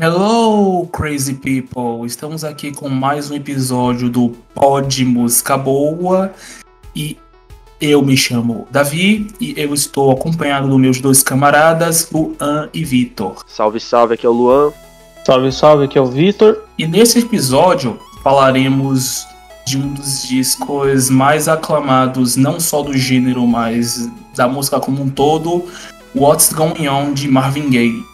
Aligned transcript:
Hello, 0.00 0.86
crazy 0.86 1.34
people! 1.34 2.06
Estamos 2.06 2.44
aqui 2.44 2.72
com 2.72 2.88
mais 2.88 3.30
um 3.30 3.34
episódio 3.34 4.08
do 4.08 4.30
Pod 4.54 5.04
Música 5.04 5.58
Boa 5.58 6.32
e 6.96 7.18
eu 7.78 8.00
me 8.00 8.16
chamo 8.16 8.66
Davi 8.70 9.28
e 9.38 9.52
eu 9.54 9.74
estou 9.74 10.10
acompanhado 10.10 10.66
dos 10.66 10.80
meus 10.80 10.98
dois 10.98 11.22
camaradas, 11.22 12.08
Luan 12.10 12.70
e 12.72 12.82
Vitor. 12.82 13.44
Salve, 13.46 13.78
salve, 13.78 14.14
aqui 14.14 14.24
é 14.24 14.28
o 14.30 14.32
Luan. 14.32 14.72
Salve, 15.26 15.52
salve, 15.52 15.84
aqui 15.84 15.98
é 15.98 16.00
o 16.00 16.06
Vitor. 16.06 16.64
E 16.78 16.86
nesse 16.86 17.18
episódio 17.18 18.00
falaremos 18.24 19.26
de 19.66 19.76
um 19.76 19.92
dos 19.92 20.22
discos 20.26 21.10
mais 21.10 21.48
aclamados, 21.48 22.34
não 22.34 22.58
só 22.58 22.82
do 22.82 22.96
gênero, 22.96 23.46
mas 23.46 24.10
da 24.34 24.48
música 24.48 24.80
como 24.80 25.02
um 25.02 25.10
todo, 25.10 25.68
What's 26.16 26.50
Going 26.50 26.88
On 26.88 27.12
de 27.12 27.28
Marvin 27.28 27.68
Gaye. 27.68 28.11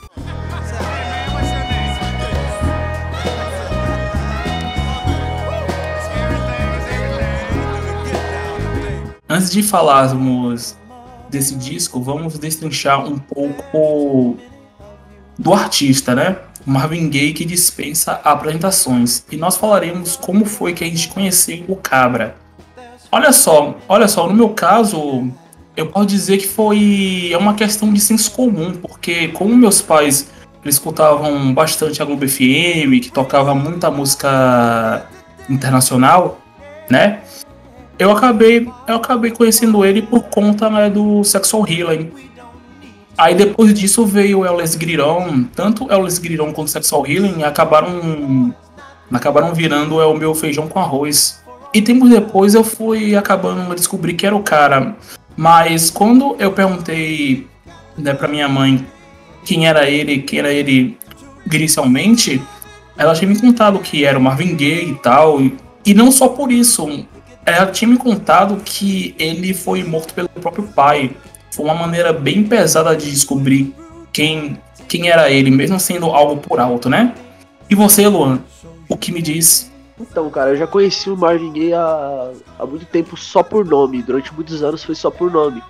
Antes 9.39 9.53
de 9.53 9.63
falarmos 9.63 10.77
desse 11.31 11.55
disco, 11.55 12.03
vamos 12.03 12.37
destrinchar 12.41 13.07
um 13.07 13.21
pouco 13.21 14.37
do 15.39 15.55
artista, 15.55 16.13
né? 16.13 16.39
Marvin 16.67 17.09
Gaye 17.09 17.33
que 17.33 17.45
dispensa 17.45 18.21
apresentações. 18.25 19.25
E 19.31 19.37
nós 19.37 19.57
falaremos 19.57 20.17
como 20.17 20.45
foi 20.45 20.73
que 20.73 20.83
a 20.83 20.89
gente 20.89 21.07
conheceu 21.07 21.65
o 21.69 21.77
Cabra. 21.77 22.35
Olha 23.13 23.33
só, 23.33 23.77
olha 23.89 24.09
só, 24.09 24.27
no 24.27 24.35
meu 24.35 24.49
caso, 24.49 25.31
eu 25.77 25.87
posso 25.87 26.07
dizer 26.07 26.39
que 26.39 26.49
foi 26.49 27.31
é 27.33 27.39
uma 27.39 27.55
questão 27.55 27.93
de 27.93 28.01
senso 28.01 28.33
comum, 28.33 28.73
porque 28.73 29.29
como 29.29 29.57
meus 29.57 29.81
pais 29.81 30.29
eles 30.65 30.75
escutavam 30.75 31.55
bastante 31.55 32.03
a 32.03 32.05
Globo 32.05 32.29
FM, 32.29 32.99
que 33.01 33.13
tocava 33.13 33.55
muita 33.55 33.89
música 33.89 35.07
internacional, 35.49 36.41
né? 36.91 37.21
Eu 37.99 38.13
acabei, 38.13 38.69
eu 38.87 38.97
acabei 38.97 39.31
conhecendo 39.33 39.85
ele 39.85 40.03
por 40.03 40.23
conta 40.25 40.71
né, 40.71 40.89
do 40.89 41.25
Sexual 41.25 41.67
Healing. 41.69 42.11
Aí 43.17 43.35
depois 43.35 43.75
disso 43.75 44.07
veio 44.07 44.41
o 44.41 44.47
Ellis 44.47 44.77
Griron, 44.77 45.45
tanto 45.55 45.91
Ellis 45.93 46.19
Griron 46.19 46.53
quanto 46.53 46.71
Sexual 46.71 47.05
Healing 47.05 47.43
acabaram 47.43 48.55
acabaram 49.11 49.55
virando 49.55 50.01
é 50.01 50.07
o 50.07 50.15
meu 50.15 50.35
feijão 50.35 50.69
com 50.69 50.79
arroz. 50.79 51.43
E 51.75 51.83
tempos 51.83 52.11
depois 52.11 52.55
eu 52.55 52.63
fui 52.63 53.17
acabando 53.17 53.75
descobrir 53.75 54.15
que 54.15 54.27
era 54.27 54.37
o 54.37 54.43
cara. 54.43 54.97
Mas 55.37 55.91
quando 55.91 56.37
eu 56.39 56.53
perguntei 56.53 57.47
né, 57.97 58.15
para 58.15 58.29
minha 58.29 58.49
mãe 58.49 58.87
quem 59.45 59.67
era 59.67 59.89
ele, 59.89 60.19
quem 60.23 60.39
era 60.39 60.53
ele 60.53 60.97
inicialmente, 61.53 62.41
ela 62.97 63.15
tinha 63.15 63.29
me 63.29 63.41
contado 63.41 63.79
que 63.79 64.05
era 64.05 64.19
o 64.19 64.23
Marvin 64.23 64.55
Gaye 64.55 64.91
e 64.91 64.95
tal. 64.97 65.41
E 65.85 65.95
não 65.95 66.13
só 66.13 66.29
por 66.29 66.53
isso, 66.53 67.05
ela 67.51 67.71
tinha 67.71 67.89
me 67.89 67.97
contado 67.97 68.61
que 68.65 69.15
ele 69.19 69.55
foi 69.55 69.83
morto 69.85 70.15
pelo 70.15 70.29
próprio 70.29 70.65
pai. 70.65 71.17
Foi 71.51 71.65
uma 71.65 71.75
maneira 71.75 72.13
bem 72.13 72.45
pesada 72.45 72.97
de 72.97 73.11
descobrir 73.11 73.75
quem, 74.13 74.59
quem 74.87 75.09
era 75.09 75.31
ele, 75.31 75.51
mesmo 75.51 75.79
sendo 75.79 76.07
algo 76.07 76.41
por 76.41 76.61
alto, 76.61 76.89
né? 76.89 77.15
E 77.71 77.75
você, 77.75 78.07
Luan, 78.07 78.41
o 78.89 78.97
que 78.97 79.13
me 79.13 79.21
diz? 79.21 79.71
Então, 80.01 80.31
cara, 80.31 80.51
eu 80.51 80.57
já 80.57 80.67
conheci 80.67 81.11
o 81.11 81.17
Marvin 81.17 81.53
Gaye 81.53 81.75
há, 81.75 82.31
há 82.59 82.67
muito 82.67 82.87
tempo 82.87 83.17
só 83.17 83.43
por 83.43 83.65
nome. 83.65 84.03
Durante 84.03 84.33
muitos 84.33 84.63
anos 84.63 84.85
foi 84.85 84.95
só 84.95 85.11
por 85.11 85.31
nome. 85.31 85.63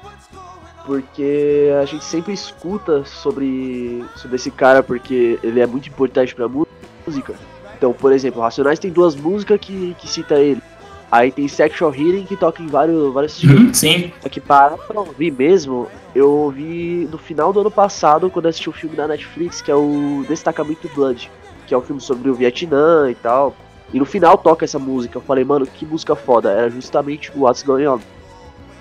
Porque 0.85 1.71
a 1.81 1.85
gente 1.85 2.05
sempre 2.05 2.33
escuta 2.33 3.05
sobre, 3.05 4.05
sobre 4.17 4.37
esse 4.37 4.51
cara, 4.51 4.83
porque 4.83 5.39
ele 5.43 5.61
é 5.61 5.67
muito 5.67 5.89
importante 5.89 6.35
pra 6.35 6.49
música. 6.49 7.35
Então, 7.77 7.93
por 7.93 8.13
exemplo, 8.13 8.43
Racionais 8.43 8.79
tem 8.79 8.91
duas 8.91 9.15
músicas 9.15 9.59
que, 9.61 9.95
que 9.99 10.09
cita 10.09 10.35
ele. 10.35 10.63
Aí 11.11 11.33
tem 11.33 11.49
Sexual 11.49 11.95
Healing 11.95 12.25
que 12.25 12.37
toca 12.37 12.63
em 12.63 12.67
vários, 12.67 13.13
vários 13.13 13.43
uhum, 13.43 13.51
filmes. 13.51 13.79
Sim. 13.79 14.13
Só 14.21 14.29
que 14.29 14.41
para 14.41 14.77
pra 14.77 15.01
ouvir 15.01 15.33
mesmo, 15.33 15.89
eu 16.15 16.31
ouvi 16.31 17.09
no 17.11 17.17
final 17.17 17.53
do 17.53 17.61
ano 17.61 17.71
passado, 17.71 18.29
quando 18.31 18.47
assisti 18.47 18.69
o 18.69 18.73
um 18.73 18.75
filme 18.75 18.95
da 18.95 19.09
Netflix, 19.09 19.63
que 19.63 19.71
é 19.71 19.75
o 19.75 20.25
Destacamento 20.29 20.89
Blood, 20.95 21.31
que 21.67 21.73
é 21.73 21.79
um 21.79 21.81
filme 21.81 22.01
sobre 22.01 22.29
o 22.29 22.35
Vietnã 22.35 23.11
e 23.11 23.15
tal. 23.15 23.57
E 23.93 23.99
no 23.99 24.05
final 24.05 24.37
toca 24.37 24.67
essa 24.67 24.79
música. 24.79 25.17
Eu 25.17 25.23
falei, 25.23 25.45
mano, 25.45 25.67
que 25.67 25.87
música 25.87 26.15
foda. 26.15 26.51
Era 26.51 26.69
justamente 26.69 27.33
o 27.35 27.45
What's 27.45 27.63
Going 27.63 27.87
On. 27.87 28.01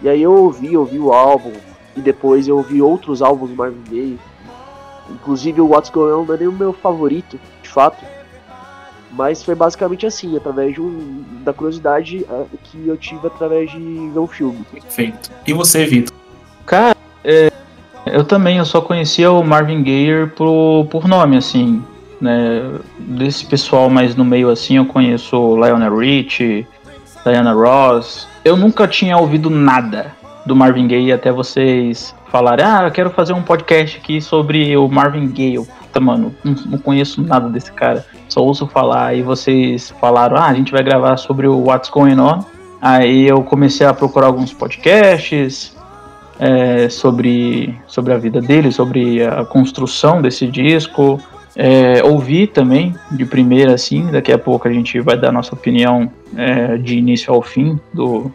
E 0.01 0.09
aí 0.09 0.21
eu 0.21 0.33
ouvi, 0.33 0.75
ouvi 0.75 0.99
o 0.99 1.13
álbum. 1.13 1.53
E 1.95 2.01
depois 2.01 2.45
eu 2.45 2.57
ouvi 2.57 2.81
outros 2.81 3.21
álbuns 3.21 3.49
do 3.49 3.55
Marvin 3.55 3.83
Gaye. 3.89 4.19
Inclusive 5.09 5.61
o 5.61 5.69
What's 5.69 5.89
Going 5.89 6.11
On 6.11 6.25
não 6.25 6.33
é 6.33 6.37
nem 6.37 6.47
o 6.49 6.51
meu 6.51 6.73
favorito, 6.73 7.39
de 7.63 7.69
fato 7.69 8.03
mas 9.17 9.43
foi 9.43 9.55
basicamente 9.55 10.05
assim, 10.05 10.37
através 10.37 10.75
de 10.75 10.81
um, 10.81 11.23
da 11.43 11.51
curiosidade 11.51 12.25
uh, 12.29 12.47
que 12.63 12.87
eu 12.87 12.95
tive 12.95 13.25
através 13.25 13.71
de 13.71 13.79
ver 13.79 14.19
um 14.19 14.27
filme. 14.27 14.59
Perfeito. 14.71 15.31
E 15.45 15.53
você, 15.53 15.85
Vitor? 15.85 16.15
Cara, 16.65 16.95
é, 17.23 17.51
eu 18.05 18.23
também, 18.23 18.57
eu 18.57 18.65
só 18.65 18.79
conhecia 18.79 19.31
o 19.31 19.43
Marvin 19.43 19.81
Gaye 19.81 20.27
por, 20.27 20.85
por 20.91 21.07
nome, 21.07 21.37
assim, 21.37 21.83
né? 22.21 22.61
Desse 22.99 23.45
pessoal 23.45 23.89
mais 23.89 24.15
no 24.15 24.23
meio, 24.23 24.49
assim, 24.49 24.77
eu 24.77 24.85
conheço 24.85 25.55
Lionel 25.55 25.97
Rich, 25.97 26.67
Diana 27.25 27.53
Ross. 27.53 28.27
Eu 28.45 28.55
nunca 28.55 28.87
tinha 28.87 29.17
ouvido 29.17 29.49
nada 29.49 30.15
do 30.45 30.55
Marvin 30.55 30.87
Gaye 30.87 31.11
até 31.11 31.31
vocês 31.31 32.15
falarem, 32.29 32.65
ah, 32.65 32.83
eu 32.83 32.91
quero 32.91 33.09
fazer 33.09 33.33
um 33.33 33.41
podcast 33.41 33.97
aqui 33.97 34.21
sobre 34.21 34.77
o 34.77 34.87
Marvin 34.87 35.27
Gaye 35.27 35.57
puta, 35.97 35.99
mano, 35.99 36.35
não, 36.43 36.53
não, 36.53 36.77
conheço 36.77 37.21
nada 37.21 37.49
desse 37.49 37.71
cara. 37.71 38.05
Só 38.27 38.41
ouço 38.43 38.67
falar. 38.67 39.15
E 39.15 39.21
vocês 39.21 39.93
falaram, 40.01 40.37
ah, 40.37 40.47
a 40.47 40.53
gente 40.53 40.71
vai 40.71 40.83
gravar 40.83 41.17
sobre 41.17 41.47
o 41.47 41.65
What's 41.65 41.89
Going 41.89 42.19
On. 42.19 42.43
Aí 42.81 43.27
eu 43.27 43.43
comecei 43.43 43.85
a 43.85 43.93
procurar 43.93 44.27
alguns 44.27 44.53
podcasts 44.53 45.75
é, 46.39 46.89
sobre, 46.89 47.75
sobre 47.87 48.13
a 48.13 48.17
vida 48.17 48.39
dele, 48.39 48.71
sobre 48.71 49.25
a 49.25 49.43
construção 49.45 50.21
desse 50.21 50.47
disco. 50.47 51.19
É, 51.55 52.03
ouvi 52.03 52.45
também 52.45 52.95
de 53.11 53.25
primeira, 53.25 53.73
assim. 53.73 54.11
Daqui 54.11 54.31
a 54.31 54.37
pouco 54.37 54.67
a 54.67 54.71
gente 54.71 54.99
vai 54.99 55.17
dar 55.17 55.31
nossa 55.31 55.55
opinião 55.55 56.11
é, 56.35 56.77
de 56.77 56.97
início 56.97 57.33
ao 57.33 57.41
fim 57.41 57.79
do, 57.91 58.31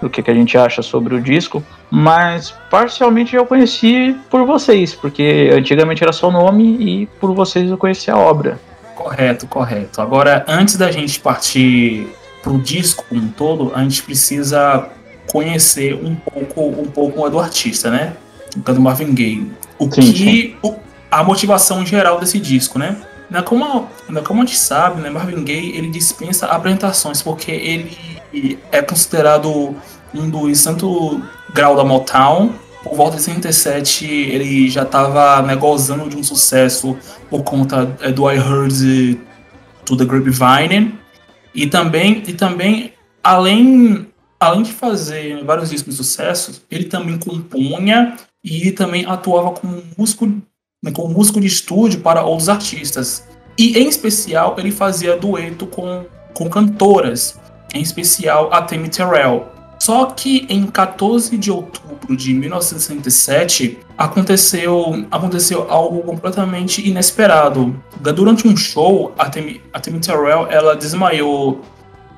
do 0.00 0.10
que, 0.10 0.22
que 0.22 0.30
a 0.30 0.34
gente 0.34 0.58
acha 0.58 0.82
sobre 0.82 1.14
o 1.14 1.20
disco, 1.20 1.62
mas 1.90 2.54
parcialmente 2.70 3.34
eu 3.34 3.46
conheci 3.46 4.14
por 4.28 4.44
vocês, 4.44 4.94
porque 4.94 5.50
antigamente 5.52 6.02
era 6.02 6.12
só 6.12 6.28
o 6.28 6.32
nome 6.32 6.76
e 6.78 7.06
por 7.20 7.32
vocês 7.34 7.70
eu 7.70 7.78
conheci 7.78 8.10
a 8.10 8.18
obra. 8.18 8.58
Correto, 8.94 9.46
correto. 9.46 10.00
Agora, 10.00 10.44
antes 10.46 10.76
da 10.76 10.90
gente 10.90 11.20
partir 11.20 12.08
pro 12.42 12.58
disco 12.60 13.04
como 13.08 13.22
um 13.22 13.28
todo, 13.28 13.72
a 13.74 13.82
gente 13.82 14.02
precisa 14.02 14.88
conhecer 15.30 15.94
um 15.94 16.14
pouco, 16.14 16.80
um 16.80 16.86
pouco 16.86 17.28
do 17.30 17.38
artista, 17.38 17.90
né? 17.90 18.14
Do 18.56 18.80
Marvin 18.80 19.14
Gaye. 19.14 19.50
O 19.78 19.84
sim, 19.84 20.12
que 20.12 20.18
sim. 20.18 20.56
O, 20.62 20.76
a 21.10 21.24
motivação 21.24 21.84
geral 21.84 22.20
desse 22.20 22.38
disco, 22.38 22.78
né? 22.78 22.96
Como, 23.44 23.88
como 24.24 24.42
a 24.42 24.44
gente 24.44 24.58
sabe, 24.58 25.00
né, 25.00 25.10
Marvin 25.10 25.44
Gaye 25.44 25.76
ele 25.76 25.88
dispensa 25.88 26.46
apresentações 26.46 27.22
porque 27.22 27.50
ele 27.50 28.58
é 28.70 28.82
considerado 28.82 29.74
um 30.14 30.30
dos 30.30 30.58
santo 30.58 31.20
grau 31.52 31.74
da 31.74 31.84
Motown. 31.84 32.52
Por 32.84 32.94
volta 32.94 33.16
de 33.16 33.22
67, 33.22 34.06
ele 34.06 34.68
já 34.68 34.82
estava 34.82 35.40
né, 35.40 35.56
gozando 35.56 36.08
de 36.08 36.16
um 36.16 36.22
sucesso 36.22 36.96
por 37.30 37.42
conta 37.42 37.96
é, 38.02 38.12
do 38.12 38.30
I 38.30 38.36
Heard 38.36 39.18
to 39.86 39.96
the 39.96 40.04
Grapevine. 40.04 40.94
E 41.54 41.66
também, 41.66 42.22
e 42.26 42.32
também 42.34 42.92
além, 43.22 44.06
além 44.38 44.62
de 44.62 44.72
fazer 44.72 45.42
vários 45.44 45.70
discos 45.70 45.96
de 45.96 46.04
sucesso, 46.04 46.62
ele 46.70 46.84
também 46.84 47.18
compunha 47.18 48.16
e 48.44 48.70
também 48.70 49.06
atuava 49.06 49.52
como 49.52 49.82
músico, 49.96 50.26
né, 50.26 50.92
como 50.92 51.14
músico 51.14 51.40
de 51.40 51.46
estúdio 51.46 52.00
para 52.00 52.22
outros 52.22 52.50
artistas. 52.50 53.26
E 53.56 53.78
em 53.78 53.88
especial, 53.88 54.56
ele 54.58 54.70
fazia 54.70 55.16
dueto 55.16 55.66
com, 55.66 56.04
com 56.34 56.50
cantoras, 56.50 57.40
em 57.72 57.80
especial 57.80 58.52
a 58.52 58.60
Tammy 58.60 58.90
Terrell. 58.90 59.53
Só 59.84 60.06
que 60.06 60.46
em 60.48 60.64
14 60.64 61.36
de 61.36 61.50
outubro 61.50 62.16
de 62.16 62.32
1967 62.32 63.80
aconteceu, 63.98 65.04
aconteceu 65.10 65.70
algo 65.70 66.00
completamente 66.00 66.88
inesperado. 66.88 67.78
Durante 68.00 68.48
um 68.48 68.56
show, 68.56 69.12
a 69.18 69.28
Tammy, 69.28 69.60
a 69.74 69.78
Tammy 69.78 70.00
Terrell 70.00 70.46
ela 70.48 70.74
desmaiou 70.74 71.60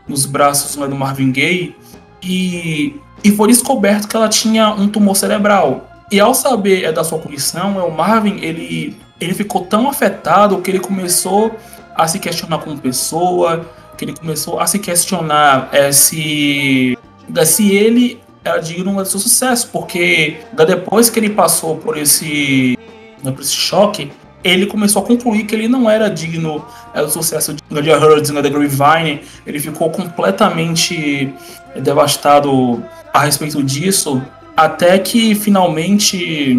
nos 0.06 0.26
braços 0.26 0.76
né, 0.76 0.86
do 0.86 0.94
Marvin 0.94 1.32
Gaye 1.32 1.74
e, 2.22 3.00
e 3.24 3.32
foi 3.32 3.48
descoberto 3.48 4.06
que 4.06 4.14
ela 4.14 4.28
tinha 4.28 4.70
um 4.70 4.86
tumor 4.86 5.16
cerebral. 5.16 5.90
E 6.12 6.20
ao 6.20 6.34
saber 6.34 6.84
é, 6.84 6.92
da 6.92 7.02
sua 7.02 7.18
condição, 7.18 7.80
é, 7.80 7.82
o 7.82 7.90
Marvin 7.90 8.38
ele, 8.42 8.96
ele 9.20 9.34
ficou 9.34 9.62
tão 9.62 9.88
afetado 9.88 10.56
que 10.58 10.70
ele 10.70 10.78
começou 10.78 11.50
a 11.96 12.06
se 12.06 12.20
questionar 12.20 12.58
como 12.58 12.78
pessoa, 12.78 13.66
que 13.98 14.04
ele 14.04 14.14
começou 14.14 14.60
a 14.60 14.68
se 14.68 14.78
questionar 14.78 15.68
é, 15.72 15.90
se 15.90 16.96
se 17.44 17.72
ele 17.72 18.20
é 18.44 18.58
digno 18.58 18.94
do 18.94 19.04
seu 19.04 19.18
sucesso, 19.18 19.68
porque 19.72 20.36
depois 20.66 21.10
que 21.10 21.18
ele 21.18 21.30
passou 21.30 21.76
por 21.76 21.96
esse, 21.96 22.78
né, 23.22 23.32
por 23.32 23.40
esse 23.40 23.54
choque, 23.54 24.10
ele 24.44 24.66
começou 24.66 25.02
a 25.02 25.04
concluir 25.04 25.44
que 25.44 25.54
ele 25.54 25.66
não 25.66 25.90
era 25.90 26.08
digno 26.08 26.64
é, 26.94 27.02
do 27.02 27.10
sucesso 27.10 27.52
de 27.52 27.62
Nadia 27.68 27.98
Hurds 27.98 28.30
na 28.30 28.40
The 28.40 28.50
Grapevine. 28.50 29.22
Ele 29.44 29.58
ficou 29.58 29.90
completamente 29.90 31.32
devastado 31.74 32.82
a 33.12 33.24
respeito 33.24 33.62
disso, 33.62 34.22
até 34.56 34.98
que 34.98 35.34
finalmente 35.34 36.56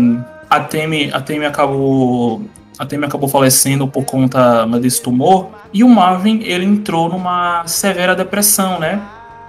a 0.49 0.59
Temi, 0.59 1.09
a 1.13 1.21
Temi 1.21 1.45
acabou 1.45 2.41
a 2.77 2.85
Temi 2.85 3.05
acabou 3.05 3.27
falecendo 3.27 3.87
por 3.87 4.05
conta 4.05 4.65
desse 4.79 5.01
tumor 5.01 5.49
e 5.73 5.83
o 5.83 5.89
Marvin 5.89 6.41
ele 6.43 6.63
entrou 6.63 7.09
numa 7.09 7.65
severa 7.65 8.15
depressão, 8.15 8.79
né? 8.79 9.01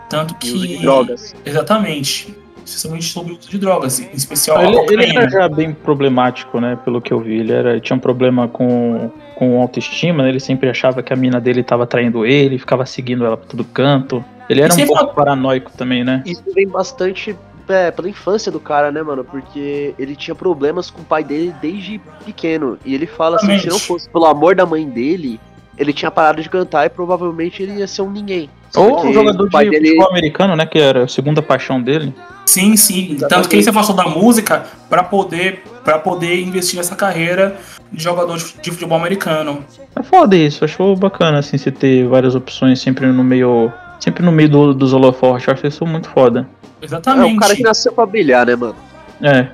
Tanto 0.09 0.35
que 0.37 0.79
drogas. 0.79 1.35
Exatamente 1.45 2.37
especialmente 2.69 3.07
sobre 3.07 3.33
o 3.33 3.39
uso 3.39 3.49
de 3.49 3.59
drogas, 3.59 3.99
em 3.99 4.11
especial 4.13 4.63
ele. 4.63 4.77
Ele 4.93 5.17
era 5.17 5.29
já 5.29 5.49
bem 5.49 5.73
problemático, 5.73 6.61
né? 6.61 6.79
Pelo 6.85 7.01
que 7.01 7.13
eu 7.13 7.21
vi. 7.21 7.39
Ele 7.39 7.53
era, 7.53 7.81
tinha 7.81 7.97
um 7.97 8.01
problema 8.01 8.47
com, 8.47 9.11
com 9.37 9.61
autoestima, 9.61 10.23
né? 10.23 10.29
Ele 10.29 10.41
sempre 10.41 10.69
achava 10.69 11.03
que 11.03 11.13
a 11.13 11.17
mina 11.17 11.41
dele 11.41 11.61
estava 11.61 11.87
traindo 11.87 12.27
ele, 12.27 12.59
ficava 12.59 12.85
seguindo 12.85 13.25
ela 13.25 13.37
pra 13.37 13.47
todo 13.47 13.65
canto. 13.65 14.23
Ele 14.49 14.61
era 14.61 14.73
um 14.73 14.77
pouco 14.77 14.95
fala... 14.95 15.15
paranoico 15.15 15.73
também, 15.77 16.05
né? 16.05 16.23
Isso 16.27 16.43
vem 16.55 16.69
bastante 16.69 17.37
é, 17.69 17.91
pela 17.91 18.09
infância 18.09 18.51
do 18.51 18.61
cara, 18.61 18.91
né, 18.91 19.03
mano? 19.03 19.25
Porque 19.25 19.95
ele 19.99 20.17
tinha 20.17 20.35
problemas 20.35 20.91
com 20.91 21.03
o 21.03 21.05
pai 21.05 21.25
dele 21.25 21.55
desde 21.61 22.01
pequeno. 22.25 22.79
E 22.85 22.95
ele 22.95 23.07
fala 23.07 23.37
assim: 23.37 23.59
se 23.59 23.69
não 23.69 23.79
fosse 23.79 24.09
pelo 24.11 24.27
amor 24.27 24.55
da 24.55 24.65
mãe 24.65 24.89
dele, 24.89 25.41
ele 25.79 25.93
tinha 25.93 26.11
parado 26.11 26.43
de 26.43 26.49
cantar 26.49 26.87
e 26.87 26.89
provavelmente 26.89 27.63
ele 27.63 27.79
ia 27.79 27.87
ser 27.87 28.03
um 28.03 28.11
ninguém. 28.11 28.51
Ou 28.77 29.07
um 29.07 29.13
jogador 29.13 29.49
de 29.49 29.71
dele... 29.71 29.89
futebol 29.89 30.11
americano, 30.11 30.57
né? 30.57 30.67
Que 30.67 30.79
era 30.79 31.05
a 31.05 31.09
segunda 31.09 31.41
paixão 31.41 31.81
dele. 31.81 32.13
Sim, 32.45 32.77
sim. 32.77 33.13
Exatamente. 33.13 33.29
Tanto 33.29 33.49
que 33.49 33.57
ele 33.57 33.63
se 33.63 33.71
afastou 33.71 33.97
da 33.97 34.05
música 34.05 34.67
para 34.89 35.03
poder 35.03 35.63
para 35.85 35.99
poder 35.99 36.43
investir 36.43 36.77
nessa 36.77 36.95
carreira 36.95 37.57
de 37.91 38.03
jogador 38.03 38.37
de 38.37 38.71
futebol 38.71 38.99
americano. 38.99 39.65
É 39.97 40.03
foda 40.03 40.37
isso, 40.37 40.65
achou 40.65 40.95
bacana 40.95 41.39
assim 41.39 41.57
você 41.57 41.71
ter 41.71 42.07
várias 42.07 42.35
opções 42.35 42.79
sempre 42.81 43.07
no 43.07 43.25
meio 43.25 43.73
sempre 43.99 44.23
no 44.23 44.31
meio 44.31 44.49
do, 44.49 44.75
dos 44.75 44.93
holofortes, 44.93 45.49
eu 45.49 45.55
acho 45.55 45.67
isso 45.67 45.87
muito 45.87 46.09
foda. 46.11 46.47
Exatamente. 46.83 47.31
É 47.31 47.35
um 47.35 47.37
cara 47.37 47.57
que 47.57 47.63
nasceu 47.63 47.93
pra 47.93 48.07
brilhar, 48.07 48.47
né, 48.47 48.55
mano? 48.55 48.77
É. 49.23 49.49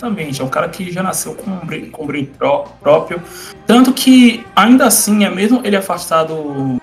Exatamente, 0.00 0.40
é 0.40 0.44
um 0.44 0.48
cara 0.48 0.66
que 0.66 0.90
já 0.90 1.02
nasceu 1.02 1.34
com 1.34 1.50
um, 1.50 1.90
com 1.90 2.04
um 2.04 2.06
brilho 2.06 2.32
próprio. 2.80 3.22
Tanto 3.66 3.92
que, 3.92 4.42
ainda 4.56 4.86
assim, 4.86 5.24
é 5.24 5.30
mesmo 5.30 5.60
ele 5.62 5.76
afastado 5.76 6.80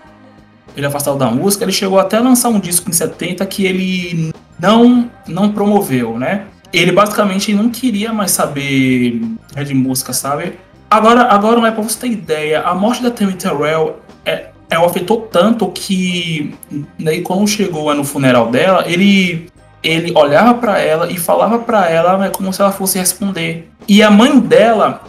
ele 0.75 0.85
afastado 0.85 1.17
da 1.17 1.31
música, 1.31 1.65
ele 1.65 1.71
chegou 1.71 1.97
até 1.97 2.17
a 2.17 2.19
lançar 2.19 2.49
um 2.49 2.59
disco 2.59 2.87
em 2.87 2.93
70 2.93 3.43
que 3.47 3.65
ele 3.65 4.31
não 4.59 5.09
não 5.27 5.51
promoveu, 5.51 6.19
né? 6.19 6.45
Ele 6.71 6.91
basicamente 6.91 7.51
não 7.51 7.69
queria 7.71 8.13
mais 8.13 8.29
saber 8.29 9.19
de 9.65 9.73
música, 9.73 10.13
sabe? 10.13 10.53
Agora, 10.87 11.23
agora 11.23 11.57
não 11.57 11.65
é 11.65 11.71
pra 11.71 11.81
você 11.81 11.99
ter 11.99 12.11
ideia, 12.11 12.61
a 12.61 12.75
morte 12.75 13.01
da 13.01 13.09
Tammy 13.09 13.33
Terrell 13.33 13.99
é, 14.23 14.51
é, 14.69 14.75
afetou 14.75 15.21
tanto 15.21 15.67
que 15.71 16.53
daí 16.99 17.21
quando 17.21 17.47
chegou 17.47 17.91
no 17.95 18.03
funeral 18.03 18.51
dela, 18.51 18.83
ele 18.85 19.49
ele 19.87 20.11
olhava 20.15 20.53
para 20.55 20.79
ela 20.79 21.09
e 21.09 21.17
falava 21.17 21.59
para 21.59 21.89
ela 21.89 22.17
né, 22.17 22.29
como 22.29 22.51
se 22.51 22.61
ela 22.61 22.71
fosse 22.71 22.99
responder. 22.99 23.69
E 23.87 24.03
a 24.03 24.11
mãe 24.11 24.39
dela, 24.39 25.01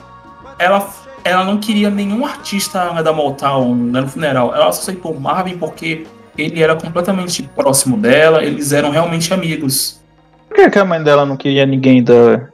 ela 0.59 0.87
ela 1.25 1.45
não 1.45 1.59
queria 1.59 1.91
nenhum 1.91 2.25
artista 2.25 3.03
da 3.03 3.13
Motown 3.13 3.75
né, 3.75 4.01
no 4.01 4.09
funeral. 4.09 4.55
Ela 4.55 4.73
só 4.73 4.83
aceitou 4.83 5.19
Marvin 5.19 5.59
porque 5.59 6.07
ele 6.37 6.63
era 6.63 6.77
completamente 6.77 7.43
próximo 7.43 7.97
dela, 7.97 8.45
eles 8.45 8.73
eram 8.73 8.91
realmente 8.91 9.35
amigos. 9.35 10.01
Por 10.49 10.57
que, 10.57 10.71
que 10.71 10.79
a 10.79 10.85
mãe 10.85 11.03
dela 11.03 11.27
não 11.27 11.37
queria 11.37 11.67
ninguém 11.67 12.03
da, 12.03 12.49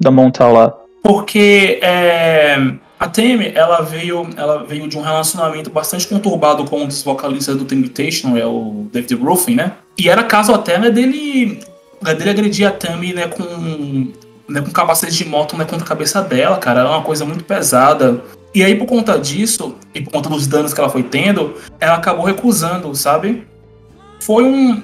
da 0.00 0.10
Motown 0.10 0.52
lá? 0.52 0.74
Porque 1.02 1.78
é, 1.82 2.58
a 2.98 3.08
Temi, 3.08 3.52
ela 3.54 3.82
veio, 3.82 4.28
ela 4.36 4.64
veio 4.64 4.88
de 4.88 4.96
um 4.96 5.02
relacionamento 5.02 5.70
bastante 5.70 6.06
conturbado 6.06 6.64
com 6.64 6.82
um 6.82 6.86
dos 6.86 7.02
vocalistas 7.02 7.56
do 7.56 7.64
Temptation, 7.64 8.36
é 8.36 8.46
o 8.46 8.86
David 8.92 9.14
Ruffin, 9.16 9.54
né? 9.54 9.72
E 9.98 10.08
era 10.08 10.24
caso 10.24 10.52
até 10.52 10.78
né, 10.78 10.90
dele, 10.90 11.60
né, 12.02 12.14
dele 12.14 12.30
agredir 12.30 12.66
a 12.66 12.70
Tami 12.70 13.12
né, 13.12 13.28
com 13.28 14.12
né, 14.48 14.60
com 14.60 14.70
capacete 14.70 15.16
de 15.16 15.24
moto 15.24 15.56
né, 15.56 15.64
contra 15.64 15.84
a 15.84 15.88
cabeça 15.88 16.22
dela, 16.22 16.56
cara. 16.58 16.80
Era 16.80 16.88
uma 16.88 17.02
coisa 17.02 17.24
muito 17.24 17.44
pesada. 17.44 18.22
E 18.54 18.62
aí, 18.62 18.74
por 18.74 18.86
conta 18.86 19.18
disso, 19.18 19.74
e 19.94 20.00
por 20.00 20.12
conta 20.12 20.28
dos 20.28 20.46
danos 20.46 20.72
que 20.72 20.80
ela 20.80 20.88
foi 20.88 21.02
tendo, 21.02 21.54
ela 21.78 21.96
acabou 21.96 22.24
recusando, 22.24 22.94
sabe? 22.94 23.46
Foi 24.20 24.44
um. 24.44 24.82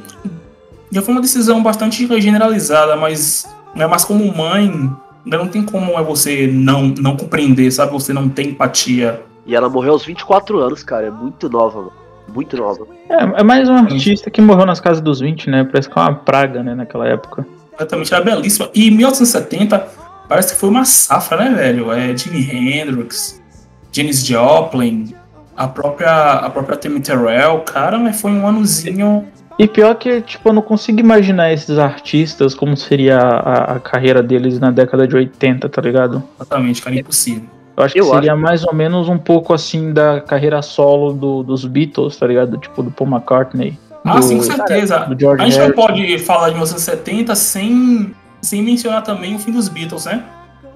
Já 0.90 1.00
foi 1.00 1.14
uma 1.14 1.22
decisão 1.22 1.62
bastante 1.62 2.06
generalizada, 2.20 2.96
mas, 2.96 3.46
né, 3.74 3.86
mas 3.86 4.04
como 4.04 4.36
mãe, 4.36 4.90
não 5.24 5.48
tem 5.48 5.62
como 5.62 5.92
é 5.98 6.02
você 6.02 6.46
não, 6.46 6.88
não 6.88 7.16
compreender, 7.16 7.70
sabe? 7.70 7.92
Você 7.92 8.12
não 8.12 8.28
tem 8.28 8.48
empatia. 8.48 9.22
E 9.46 9.54
ela 9.54 9.68
morreu 9.68 9.92
aos 9.92 10.04
24 10.04 10.58
anos, 10.58 10.82
cara. 10.82 11.06
É 11.06 11.10
muito 11.10 11.48
nova, 11.48 11.78
mano. 11.78 11.92
Muito 12.28 12.56
nova. 12.56 12.86
É, 13.08 13.40
é 13.40 13.42
mais 13.42 13.68
um 13.68 13.74
artista 13.74 14.30
que 14.30 14.40
morreu 14.40 14.64
nas 14.64 14.80
casas 14.80 15.02
dos 15.02 15.20
20, 15.20 15.50
né? 15.50 15.64
Parece 15.64 15.88
que 15.88 15.98
é 15.98 16.02
uma 16.02 16.14
praga, 16.14 16.62
né, 16.62 16.74
naquela 16.74 17.06
época. 17.06 17.46
Exatamente, 17.74 18.14
era 18.14 18.24
belíssima. 18.24 18.70
E 18.74 18.90
1870 18.90 19.88
parece 20.28 20.54
que 20.54 20.60
foi 20.60 20.70
uma 20.70 20.84
safra, 20.84 21.36
né, 21.36 21.50
velho? 21.50 21.92
É 21.92 22.16
Jimi 22.16 22.40
Hendrix, 22.50 23.42
Janis 23.90 24.24
Joplin, 24.24 25.14
a 25.56 25.68
própria, 25.68 26.32
a 26.32 26.50
própria 26.50 26.76
Tammy 26.76 27.00
Terrell, 27.00 27.60
cara, 27.60 27.98
mas 27.98 28.20
foi 28.20 28.30
um 28.30 28.46
anozinho. 28.46 29.26
E 29.58 29.68
pior 29.68 29.94
que, 29.94 30.20
tipo, 30.22 30.48
eu 30.48 30.52
não 30.52 30.62
consigo 30.62 30.98
imaginar 31.00 31.52
esses 31.52 31.78
artistas 31.78 32.54
como 32.54 32.76
seria 32.76 33.18
a, 33.18 33.76
a 33.76 33.80
carreira 33.80 34.22
deles 34.22 34.58
na 34.58 34.70
década 34.70 35.06
de 35.06 35.14
80, 35.14 35.68
tá 35.68 35.82
ligado? 35.82 36.22
Exatamente, 36.36 36.82
cara, 36.82 36.96
impossível. 36.96 37.44
Eu 37.76 37.84
acho 37.84 37.94
que 37.94 38.00
eu 38.00 38.04
seria 38.04 38.32
acho... 38.32 38.42
mais 38.42 38.64
ou 38.64 38.74
menos 38.74 39.08
um 39.08 39.18
pouco 39.18 39.54
assim 39.54 39.92
da 39.92 40.20
carreira 40.20 40.60
solo 40.62 41.12
do, 41.12 41.42
dos 41.42 41.64
Beatles, 41.64 42.16
tá 42.16 42.26
ligado? 42.26 42.58
Tipo, 42.58 42.82
do 42.82 42.90
Paul 42.90 43.10
McCartney. 43.10 43.78
Ah, 44.04 44.16
do, 44.16 44.22
sim, 44.22 44.36
com 44.36 44.42
certeza. 44.42 45.06
a 45.06 45.44
gente 45.44 45.58
não 45.58 45.72
pode 45.72 46.18
falar 46.18 46.48
de 46.48 46.54
1970 46.54 47.34
sem, 47.34 48.14
sem 48.40 48.62
mencionar 48.62 49.02
também 49.02 49.34
o 49.34 49.38
fim 49.38 49.52
dos 49.52 49.68
Beatles, 49.68 50.06
né? 50.06 50.22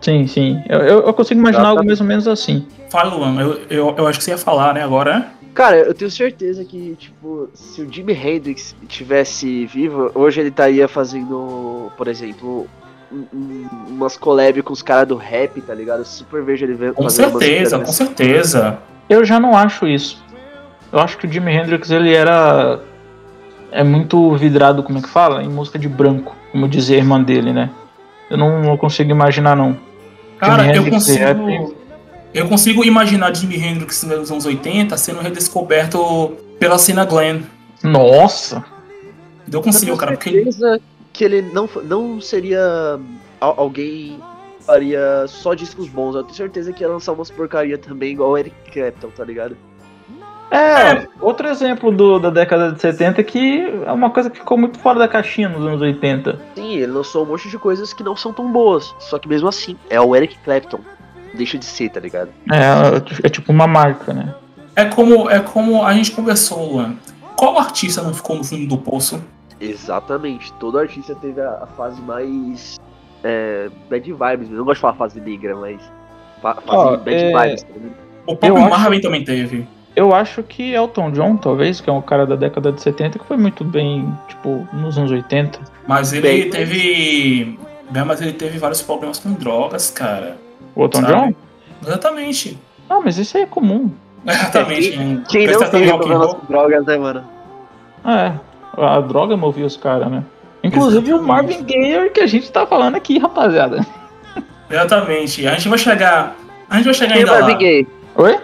Sim, 0.00 0.26
sim. 0.26 0.62
Eu, 0.68 0.78
eu 0.78 1.12
consigo 1.12 1.40
imaginar 1.40 1.68
algo 1.68 1.84
mais 1.84 2.00
ou 2.00 2.06
menos 2.06 2.28
assim. 2.28 2.66
Fala, 2.90 3.14
Luan. 3.14 3.40
Eu, 3.40 3.60
eu, 3.68 3.94
eu 3.98 4.06
acho 4.06 4.18
que 4.18 4.24
você 4.24 4.30
ia 4.30 4.38
falar, 4.38 4.74
né, 4.74 4.82
agora, 4.82 5.18
né? 5.18 5.26
Cara, 5.56 5.78
eu 5.78 5.94
tenho 5.94 6.10
certeza 6.10 6.62
que, 6.66 6.94
tipo, 6.96 7.48
se 7.54 7.80
o 7.80 7.90
Jimi 7.90 8.12
Hendrix 8.12 8.76
tivesse 8.86 9.64
vivo, 9.64 10.10
hoje 10.14 10.38
ele 10.38 10.50
estaria 10.50 10.86
fazendo, 10.86 11.90
por 11.96 12.08
exemplo, 12.08 12.66
um, 13.10 13.66
umas 13.88 14.18
collab 14.18 14.60
com 14.62 14.74
os 14.74 14.82
caras 14.82 15.08
do 15.08 15.16
rap, 15.16 15.58
tá 15.62 15.72
ligado? 15.72 16.00
Eu 16.00 16.04
super 16.04 16.42
vejo 16.42 16.62
ele 16.66 16.74
vendo. 16.74 16.92
Com 16.92 17.08
certeza, 17.08 17.78
com 17.78 17.90
certeza. 17.90 18.78
Eu 19.08 19.24
já 19.24 19.40
não 19.40 19.56
acho 19.56 19.88
isso. 19.88 20.22
Eu 20.92 20.98
acho 21.00 21.16
que 21.16 21.26
o 21.26 21.32
Jimi 21.32 21.50
Hendrix, 21.52 21.90
ele 21.90 22.14
era 22.14 22.78
é 23.72 23.82
muito 23.82 24.36
vidrado, 24.36 24.82
como 24.82 24.98
é 24.98 25.00
que 25.00 25.08
fala? 25.08 25.42
Em 25.42 25.48
música 25.48 25.78
de 25.78 25.88
branco, 25.88 26.36
como 26.52 26.68
dizia 26.68 26.96
a 26.96 26.98
irmã 26.98 27.22
dele, 27.22 27.54
né? 27.54 27.70
Eu 28.28 28.36
não, 28.36 28.60
não 28.60 28.76
consigo 28.76 29.10
imaginar, 29.10 29.56
não. 29.56 29.74
Cara, 30.36 30.76
eu 30.76 30.84
consigo, 30.90 31.74
eu 32.36 32.48
consigo 32.48 32.84
imaginar 32.84 33.34
Jimi 33.34 33.56
Hendrix 33.56 34.02
nos 34.02 34.30
anos 34.30 34.44
80 34.44 34.96
sendo 34.98 35.20
redescoberto 35.20 36.36
pela 36.58 36.78
cena 36.78 37.04
Glenn. 37.04 37.40
Nossa! 37.82 38.62
Eu 39.50 39.62
consigo, 39.62 39.92
eu 39.92 39.96
cara, 39.96 40.12
porque 40.12 40.28
ele... 40.28 40.50
que 41.12 41.24
ele 41.24 41.42
não, 41.42 41.68
não 41.84 42.20
seria 42.20 42.98
alguém 43.40 44.20
faria 44.60 45.26
só 45.28 45.54
discos 45.54 45.88
bons. 45.88 46.14
Eu 46.14 46.24
tenho 46.24 46.34
certeza 46.34 46.72
que 46.72 46.82
ia 46.82 46.88
lançar 46.88 47.12
umas 47.12 47.30
porcaria 47.30 47.78
também, 47.78 48.12
igual 48.12 48.30
o 48.30 48.38
Eric 48.38 48.54
Clapton, 48.70 49.08
tá 49.16 49.24
ligado? 49.24 49.56
É, 50.50 50.58
é, 50.58 51.08
outro 51.20 51.48
exemplo 51.48 51.90
do, 51.90 52.18
da 52.18 52.30
década 52.30 52.70
de 52.70 52.80
70 52.80 53.22
que 53.24 53.62
é 53.84 53.90
uma 53.90 54.10
coisa 54.10 54.30
que 54.30 54.38
ficou 54.38 54.56
muito 54.56 54.78
fora 54.78 54.98
da 54.98 55.08
caixinha 55.08 55.48
nos 55.48 55.66
anos 55.66 55.80
80. 55.80 56.38
Sim, 56.54 56.76
ele 56.76 56.92
lançou 56.92 57.24
um 57.24 57.26
monte 57.26 57.48
de 57.48 57.58
coisas 57.58 57.92
que 57.92 58.02
não 58.02 58.14
são 58.14 58.32
tão 58.32 58.52
boas. 58.52 58.94
Só 58.98 59.18
que 59.18 59.28
mesmo 59.28 59.48
assim, 59.48 59.76
é 59.88 60.00
o 60.00 60.14
Eric 60.14 60.38
Clapton. 60.44 60.80
Deixa 61.36 61.58
de 61.58 61.64
ser, 61.64 61.90
tá 61.90 62.00
ligado? 62.00 62.30
É, 62.50 63.26
é 63.26 63.28
tipo 63.28 63.52
uma 63.52 63.66
marca, 63.66 64.12
né? 64.12 64.34
É 64.74 64.84
como, 64.84 65.30
é 65.30 65.40
como 65.40 65.84
a 65.84 65.92
gente 65.94 66.12
conversou, 66.12 66.72
Luan. 66.72 66.96
Qual 67.36 67.58
artista 67.58 68.02
não 68.02 68.14
ficou 68.14 68.36
no 68.36 68.44
fundo 68.44 68.66
do 68.66 68.78
poço? 68.78 69.22
Exatamente. 69.60 70.52
Todo 70.54 70.78
artista 70.78 71.14
teve 71.14 71.40
a, 71.40 71.62
a 71.62 71.66
fase 71.66 72.00
mais 72.02 72.78
é, 73.24 73.70
bad 73.90 74.04
vibes. 74.04 74.50
Eu 74.50 74.58
não 74.58 74.64
gosto 74.64 74.76
de 74.76 74.80
falar 74.80 74.94
fase 74.94 75.20
negra, 75.20 75.56
mas 75.56 75.80
fase 76.40 76.60
oh, 76.68 76.96
bad 76.96 77.14
é... 77.14 77.32
vibes. 77.32 77.62
Tá 77.62 77.68
o 78.26 78.36
próprio 78.36 78.68
Marvin 78.68 79.00
também 79.00 79.24
teve. 79.24 79.66
Eu 79.94 80.14
acho 80.14 80.42
que 80.42 80.74
Elton 80.74 81.10
John, 81.12 81.36
talvez, 81.36 81.80
que 81.80 81.88
é 81.88 81.92
um 81.92 82.02
cara 82.02 82.26
da 82.26 82.36
década 82.36 82.70
de 82.70 82.82
70, 82.82 83.18
que 83.18 83.24
foi 83.24 83.38
muito 83.38 83.64
bem, 83.64 84.12
tipo, 84.28 84.68
nos 84.72 84.98
anos 84.98 85.10
80. 85.10 85.58
Mas 85.86 86.12
ele 86.12 86.20
bem, 86.20 86.50
teve. 86.50 87.58
Mas 88.04 88.20
ele 88.20 88.34
teve 88.34 88.58
vários 88.58 88.82
problemas 88.82 89.18
com 89.18 89.32
drogas, 89.32 89.90
cara. 89.90 90.36
O 90.76 90.84
Elton 90.84 91.00
sabe? 91.00 91.12
John? 91.12 91.34
Exatamente. 91.82 92.58
Ah, 92.88 93.00
mas 93.02 93.18
isso 93.18 93.36
aí 93.36 93.42
é 93.42 93.46
comum. 93.46 93.90
Exatamente. 94.26 94.90
Quem, 94.90 95.22
quem 95.28 95.46
não 95.46 95.98
problemas 95.98 96.34
com 96.34 96.46
drogas, 96.46 96.86
né, 96.86 96.96
mano? 96.98 97.24
É, 98.04 98.32
a 98.76 99.00
droga 99.00 99.36
movia 99.36 99.66
os 99.66 99.76
caras, 99.76 100.08
né? 100.10 100.22
Inclusive 100.62 101.08
Exatamente. 101.08 101.24
o 101.24 101.26
Marvin 101.26 101.64
Gaye 101.64 102.10
que 102.10 102.20
a 102.20 102.26
gente 102.26 102.50
tá 102.52 102.66
falando 102.66 102.94
aqui, 102.96 103.18
rapaziada. 103.18 103.84
Exatamente. 104.70 105.46
A 105.46 105.54
gente 105.54 105.68
vai 105.68 105.78
chegar 105.78 106.36
A 106.68 106.76
gente 106.76 106.84
vai 106.86 106.94
chegar 106.94 107.12
Quem 107.14 107.22
é 107.22 107.24
ainda 107.24 107.32
lá. 107.32 107.40
Marvin 107.40 107.58
Gaye? 107.58 107.86
Oi? 108.16 108.38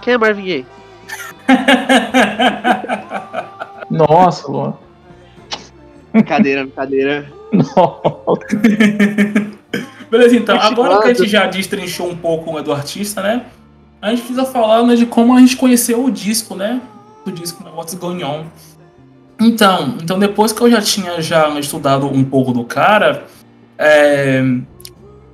Quem 0.00 0.14
é 0.14 0.18
Marvin 0.18 0.44
Gaye? 0.44 0.66
Nossa, 3.90 4.50
Luan. 4.50 4.74
Brincadeira, 6.12 6.64
brincadeira. 6.64 7.30
Nossa. 7.52 8.40
Beleza, 10.10 10.36
então, 10.36 10.60
agora 10.60 11.02
que 11.02 11.08
a 11.08 11.14
gente 11.14 11.28
já 11.28 11.46
destrinchou 11.46 12.10
um 12.10 12.16
pouco 12.16 12.60
do 12.62 12.72
artista, 12.72 13.22
né? 13.22 13.46
A 14.02 14.10
gente 14.10 14.22
precisa 14.22 14.44
falar 14.44 14.82
né, 14.82 14.96
de 14.96 15.06
como 15.06 15.36
a 15.36 15.40
gente 15.40 15.56
conheceu 15.56 16.04
o 16.04 16.10
disco, 16.10 16.54
né? 16.54 16.80
O 17.24 17.30
disco 17.30 17.62
né, 17.62 17.70
What's 17.74 17.94
Going 17.94 18.24
On. 18.24 18.44
Então, 19.40 19.96
então, 20.02 20.18
depois 20.18 20.52
que 20.52 20.60
eu 20.60 20.70
já 20.70 20.82
tinha 20.82 21.20
já 21.22 21.48
estudado 21.58 22.06
um 22.06 22.24
pouco 22.24 22.52
do 22.52 22.64
cara, 22.64 23.24
é, 23.78 24.42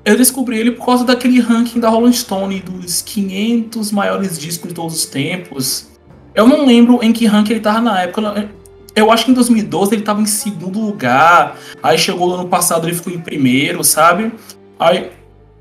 eu 0.04 0.16
descobri 0.16 0.58
ele 0.58 0.70
por 0.72 0.86
causa 0.86 1.04
daquele 1.04 1.40
ranking 1.40 1.80
da 1.80 1.88
Rolling 1.88 2.12
Stone 2.12 2.60
dos 2.60 3.02
500 3.02 3.90
maiores 3.90 4.38
discos 4.38 4.68
de 4.68 4.74
todos 4.74 4.94
os 4.94 5.06
tempos. 5.06 5.88
Eu 6.34 6.46
não 6.46 6.66
lembro 6.66 7.02
em 7.02 7.12
que 7.12 7.26
ranking 7.26 7.52
ele 7.52 7.60
tava 7.60 7.80
na 7.80 8.02
época. 8.02 8.48
Eu 8.94 9.10
acho 9.10 9.24
que 9.24 9.30
em 9.30 9.34
2012 9.34 9.94
ele 9.94 10.02
tava 10.02 10.20
em 10.20 10.26
segundo 10.26 10.78
lugar. 10.78 11.56
Aí 11.82 11.98
chegou 11.98 12.28
no 12.28 12.34
ano 12.34 12.48
passado 12.48 12.86
ele 12.86 12.94
ficou 12.94 13.12
em 13.12 13.18
primeiro, 13.18 13.82
sabe? 13.82 14.32
Aí, 14.78 15.12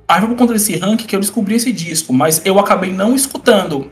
aí 0.08 0.20
foi 0.20 0.30
por 0.30 0.38
conta 0.38 0.54
desse 0.54 0.78
ranking 0.78 1.06
que 1.06 1.16
eu 1.16 1.20
descobri 1.20 1.56
esse 1.56 1.72
disco, 1.72 2.14
mas 2.14 2.42
eu 2.46 2.60
acabei 2.60 2.92
não 2.92 3.16
escutando. 3.16 3.90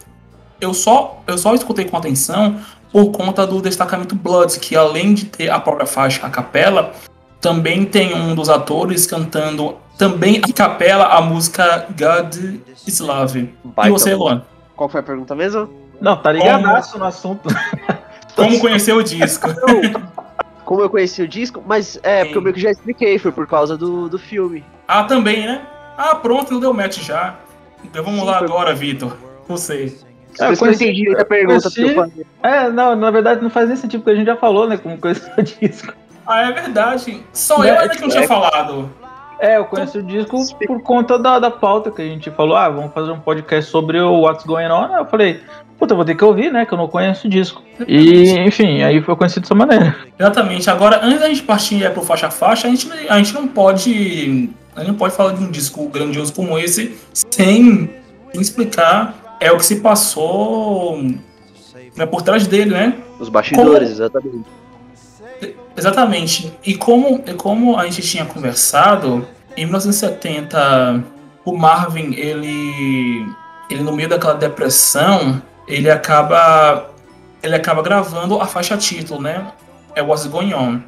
Eu 0.60 0.74
só, 0.74 1.22
eu 1.28 1.38
só 1.38 1.54
escutei 1.54 1.86
com 1.86 1.98
atenção 1.98 2.60
por 2.92 3.12
conta 3.12 3.48
do 3.48 3.62
destacamento 3.62 4.16
Bloods, 4.16 4.58
que 4.58 4.76
além 4.76 5.14
de 5.14 5.26
ter 5.26 5.50
a 5.50 5.60
própria 5.60 5.86
faixa 5.88 6.26
a 6.26 6.30
capela, 6.30 6.94
também 7.42 7.86
tem 7.86 8.14
um 8.14 8.36
dos 8.36 8.50
atores 8.50 9.06
cantando 9.08 9.76
também 9.98 10.42
a 10.44 10.54
capela 10.54 11.06
a 11.06 11.22
música 11.22 11.88
God 11.90 12.36
is 12.88 13.00
Love. 13.00 13.54
E 13.84 13.90
você, 13.90 14.14
Luan? 14.14 14.44
Qual 14.76 14.90
foi 14.90 15.02
a 15.02 15.04
pergunta 15.04 15.36
mesmo? 15.36 15.70
Não, 16.00 16.18
tá 16.18 16.32
ligadaço 16.32 16.98
no 16.98 17.06
assunto. 17.06 17.50
Como 18.36 18.60
conheceu 18.60 18.98
o 18.98 19.04
disco? 19.04 19.48
Como 20.66 20.82
eu 20.82 20.90
conheci 20.90 21.22
o 21.22 21.28
disco, 21.28 21.62
mas 21.66 22.00
é, 22.04 22.24
porque 22.24 22.38
eu 22.38 22.42
Sim. 22.42 22.44
meio 22.46 22.54
que 22.56 22.62
já 22.62 22.72
expliquei, 22.72 23.18
foi 23.20 23.32
por 23.32 23.46
causa 23.48 23.78
do, 23.78 24.08
do 24.10 24.18
filme. 24.18 24.64
Ah, 24.88 25.04
também, 25.04 25.46
né? 25.46 25.62
Ah, 25.98 26.16
pronto, 26.16 26.52
não 26.54 26.60
deu 26.60 26.74
match 26.74 27.00
já. 27.00 27.36
Então 27.84 28.04
vamos 28.04 28.22
Sim, 28.22 28.26
lá 28.26 28.38
foi- 28.40 28.48
agora, 28.48 28.74
Vitor. 28.74 29.16
Você. 29.48 29.96
Que 30.36 30.42
eu 30.44 30.56
não 30.56 30.72
entendi 30.72 31.16
a 31.16 31.24
pergunta 31.26 31.70
que 31.70 31.82
eu 31.82 31.94
conheci- 31.94 31.96
falei. 31.96 32.26
É, 32.42 32.70
não, 32.70 32.96
na 32.96 33.12
verdade 33.12 33.42
não 33.44 33.50
faz 33.52 33.68
nem 33.68 33.76
sentido, 33.78 34.00
porque 34.02 34.12
a 34.12 34.16
gente 34.16 34.26
já 34.26 34.36
falou, 34.36 34.68
né, 34.68 34.78
como 34.78 34.98
conheceu 34.98 35.32
o 35.38 35.44
disco. 35.44 35.94
Ah, 36.26 36.50
é 36.50 36.52
verdade. 36.54 37.24
Só 37.34 37.64
É, 37.64 37.70
eu 37.70 37.80
ainda 37.80 37.96
que 37.96 38.02
não 38.02 38.10
tinha 38.10 38.24
é- 38.24 38.28
falado. 38.28 38.90
É, 39.40 39.58
eu 39.58 39.66
conheci 39.66 39.98
o 39.98 40.04
disco 40.04 40.38
por 40.66 40.82
conta 40.82 41.20
da, 41.20 41.38
da 41.38 41.52
pauta 41.52 41.92
que 41.92 42.02
a 42.02 42.06
gente 42.06 42.32
falou, 42.32 42.56
ah, 42.56 42.70
vamos 42.70 42.94
fazer 42.94 43.12
um 43.12 43.20
podcast 43.20 43.70
sobre 43.70 44.00
o 44.00 44.22
What's 44.22 44.46
Going 44.46 44.68
On. 44.68 44.96
Eu 44.96 45.06
falei, 45.06 45.42
puta, 45.84 45.94
eu 45.94 45.98
vou 45.98 46.06
ter 46.06 46.16
que 46.16 46.24
ouvir, 46.24 46.52
né, 46.52 46.66
que 46.66 46.74
eu 46.74 46.78
não 46.78 46.88
conheço 46.88 47.28
o 47.28 47.30
disco. 47.30 47.62
E, 47.86 48.40
enfim, 48.40 48.82
aí 48.82 49.02
foi 49.02 49.16
conhecido 49.18 49.42
dessa 49.42 49.54
maneira. 49.54 49.96
Exatamente. 50.18 50.70
Agora, 50.70 51.02
antes 51.04 51.20
da 51.20 51.28
gente 51.28 51.44
partir 51.44 51.84
é, 51.84 51.90
pro 51.90 52.02
faixa 52.02 52.28
a 52.28 52.32
faixa, 52.32 52.68
a 52.68 52.70
gente, 52.70 52.90
a 53.10 53.18
gente 53.18 53.34
não 53.34 53.48
pode. 53.48 54.50
A 54.76 54.80
gente 54.80 54.90
não 54.90 54.98
pode 54.98 55.14
falar 55.14 55.34
de 55.34 55.44
um 55.44 55.52
disco 55.52 55.88
grandioso 55.90 56.34
como 56.34 56.58
esse 56.58 56.98
sem, 57.14 57.90
sem 58.32 58.42
explicar 58.42 59.38
é 59.40 59.52
o 59.52 59.58
que 59.58 59.66
se 59.66 59.82
passou 59.82 60.98
né, 61.96 62.06
por 62.06 62.22
trás 62.22 62.48
dele, 62.48 62.72
né? 62.72 62.96
Os 63.20 63.30
bastidores, 63.30 63.92
exatamente. 63.92 64.46
Exatamente. 65.76 66.54
E 66.66 66.76
como, 66.76 67.22
e 67.28 67.34
como 67.34 67.78
a 67.78 67.84
gente 67.86 68.02
tinha 68.02 68.26
conversado, 68.26 69.28
em 69.58 69.66
1970, 69.66 71.04
o 71.44 71.58
Marvin, 71.58 72.14
ele, 72.14 73.26
ele 73.70 73.84
no 73.84 73.92
meio 73.92 74.08
daquela 74.08 74.34
depressão, 74.34 75.42
ele 75.68 75.90
acaba 75.90 76.90
ele 77.42 77.56
acaba 77.56 77.82
gravando 77.82 78.42
a 78.42 78.46
faixa 78.46 78.78
título, 78.78 79.22
né? 79.22 79.52
É 79.96 80.02
What's 80.02 80.26
Going 80.28 80.54
On. 80.54 80.80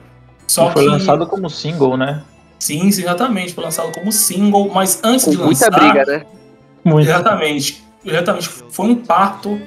Só 0.47 0.69
E 0.69 0.73
foi 0.73 0.83
que 0.83 0.89
lançado 0.89 1.27
como 1.27 1.49
single, 1.49 1.97
né? 1.97 2.23
sim, 2.59 2.89
sim, 2.91 3.01
exatamente, 3.01 3.53
foi 3.53 3.63
lançado 3.63 3.91
como 3.91 4.11
single, 4.11 4.71
mas 4.73 4.99
antes 5.03 5.25
Com 5.25 5.31
de 5.31 5.37
muita 5.37 5.65
lançar, 5.65 5.71
briga, 5.71 6.05
né? 6.05 6.25
Muito. 6.83 7.07
Exatamente. 7.07 7.83
Exatamente. 8.03 8.47
Foi 8.47 8.85
um 8.85 8.95
parto 8.95 9.59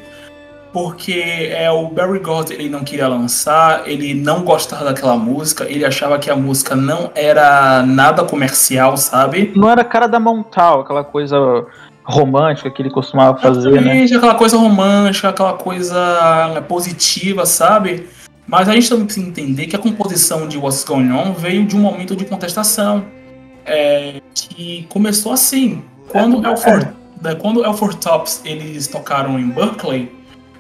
porque 0.73 1.51
é 1.51 1.71
o 1.71 1.89
Barry 1.89 2.21
Gordy 2.21 2.55
ele 2.55 2.69
não 2.69 2.85
queria 2.85 3.09
lançar, 3.09 3.89
ele 3.89 4.15
não 4.15 4.45
gostava 4.45 4.85
daquela 4.85 5.17
música, 5.17 5.65
ele 5.65 5.85
achava 5.85 6.19
que 6.19 6.31
a 6.31 6.37
música 6.37 6.77
não 6.77 7.11
era 7.15 7.83
nada 7.83 8.23
comercial, 8.23 8.97
sabe? 8.97 9.53
Não 9.57 9.69
era 9.69 9.83
cara 9.83 10.07
da 10.07 10.21
Montal, 10.21 10.83
aquela 10.83 11.03
coisa 11.03 11.67
romântica 12.09 12.71
que 12.71 12.81
ele 12.81 12.91
costumava 12.91 13.39
fazer, 13.39 13.71
né? 13.71 13.77
Exatamente, 13.77 14.15
aquela 14.15 14.35
coisa 14.35 14.57
romântica, 14.57 15.29
aquela 15.29 15.53
coisa 15.53 16.49
né, 16.55 16.61
positiva, 16.63 17.45
sabe? 17.45 18.07
Mas 18.47 18.67
a 18.67 18.73
gente 18.73 18.89
também 18.89 19.05
precisa 19.05 19.27
entender 19.27 19.67
que 19.67 19.77
a 19.77 19.79
composição 19.79 20.49
de 20.49 20.57
What's 20.57 20.85
Going 20.85 21.13
On 21.13 21.35
veio 21.35 21.67
de 21.67 21.77
um 21.77 21.81
momento 21.81 22.17
de 22.17 22.25
contestação 22.25 23.05
é, 23.67 24.23
que 24.35 24.87
começou 24.89 25.33
assim. 25.33 25.83
Quando 26.09 26.45
É, 26.47 26.51
El 26.51 26.57
Four, 26.57 26.89
né, 27.21 27.35
quando 27.35 27.63
El 27.63 27.75
Four 27.75 27.95
Tops 27.95 28.41
eles 28.43 28.87
tocaram 28.87 29.39
em 29.39 29.51
Berkeley, 29.51 30.11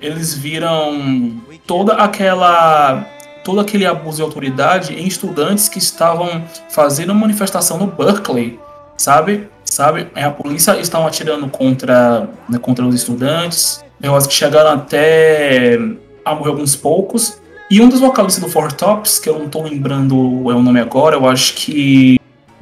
eles 0.03 0.35
viram 0.35 1.41
toda 1.67 1.95
aquela 1.95 3.07
todo 3.43 3.61
aquele 3.61 3.87
abuso 3.87 4.19
de 4.19 4.23
autoridade 4.23 4.93
em 4.93 5.07
estudantes 5.07 5.71
que 5.71 5.79
estavam 5.79 6.45
fazendo 6.69 7.15
manifestação 7.15 7.79
no 7.79 7.87
Berkeley, 7.87 8.61
sabe? 8.99 9.49
Sabe? 9.71 10.09
É, 10.15 10.25
A 10.25 10.31
polícia 10.31 10.79
estava 10.81 11.07
atirando 11.07 11.49
contra, 11.49 12.29
né, 12.49 12.59
contra 12.59 12.85
os 12.85 12.95
estudantes. 12.95 13.85
Eu 14.03 14.17
acho 14.17 14.29
que 14.29 14.35
chegaram 14.35 14.71
até 14.71 15.79
a 16.25 16.35
morrer 16.35 16.51
alguns 16.51 16.75
poucos. 16.75 17.39
E 17.71 17.81
um 17.81 17.89
dos 17.89 18.01
vocalistas 18.01 18.43
do 18.43 18.51
Four 18.51 18.73
Tops, 18.73 19.19
que 19.19 19.29
eu 19.29 19.39
não 19.39 19.49
tô 19.49 19.63
lembrando 19.63 20.15
é 20.51 20.55
o 20.55 20.63
nome 20.63 20.81
agora, 20.81 21.17
eu 21.17 21.29
acho 21.29 21.55
que 21.55 22.19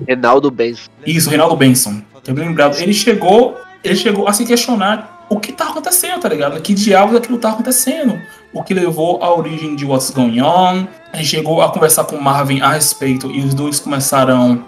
Reinaldo 0.07 0.51
Benz. 0.51 0.91
isso, 1.07 1.31
Reinaldo 1.31 1.57
Benson. 1.57 2.03
Eu 2.27 2.35
me 2.35 2.41
lembrado. 2.41 2.77
Ele 2.79 2.93
chegou, 2.93 3.57
ele 3.85 3.95
chegou 3.95 4.27
a 4.27 4.33
se 4.33 4.45
questionar 4.45 5.25
o 5.29 5.39
que 5.39 5.53
tá 5.53 5.69
acontecendo, 5.69 6.21
tá 6.21 6.29
ligado? 6.29 6.61
Que 6.61 6.75
diabos 6.75 7.17
aquilo 7.17 7.39
tá 7.39 7.51
acontecendo? 7.51 8.21
O 8.53 8.63
que 8.63 8.75
levou 8.75 9.23
à 9.23 9.35
origem 9.35 9.77
de 9.77 9.85
What's 9.85 10.11
Going 10.11 10.41
On. 10.41 10.87
Ele 11.15 11.25
chegou 11.25 11.63
a 11.63 11.71
conversar 11.71 12.05
com 12.05 12.17
Marvin 12.19 12.61
a 12.61 12.73
respeito 12.73 13.31
e 13.31 13.41
os 13.41 13.55
dois 13.55 13.79
começaram 13.79 14.65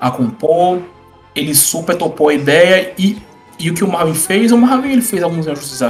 a 0.00 0.10
compor. 0.10 0.80
Ele 1.34 1.54
super 1.54 1.96
topou 1.96 2.28
a 2.28 2.34
ideia 2.34 2.92
e, 2.98 3.16
e 3.58 3.70
o 3.70 3.74
que 3.74 3.84
o 3.84 3.90
Marvin 3.90 4.14
fez, 4.14 4.52
o 4.52 4.58
Marvin 4.58 4.90
ele 4.92 5.02
fez 5.02 5.22
alguns 5.22 5.46
ajustes 5.46 5.80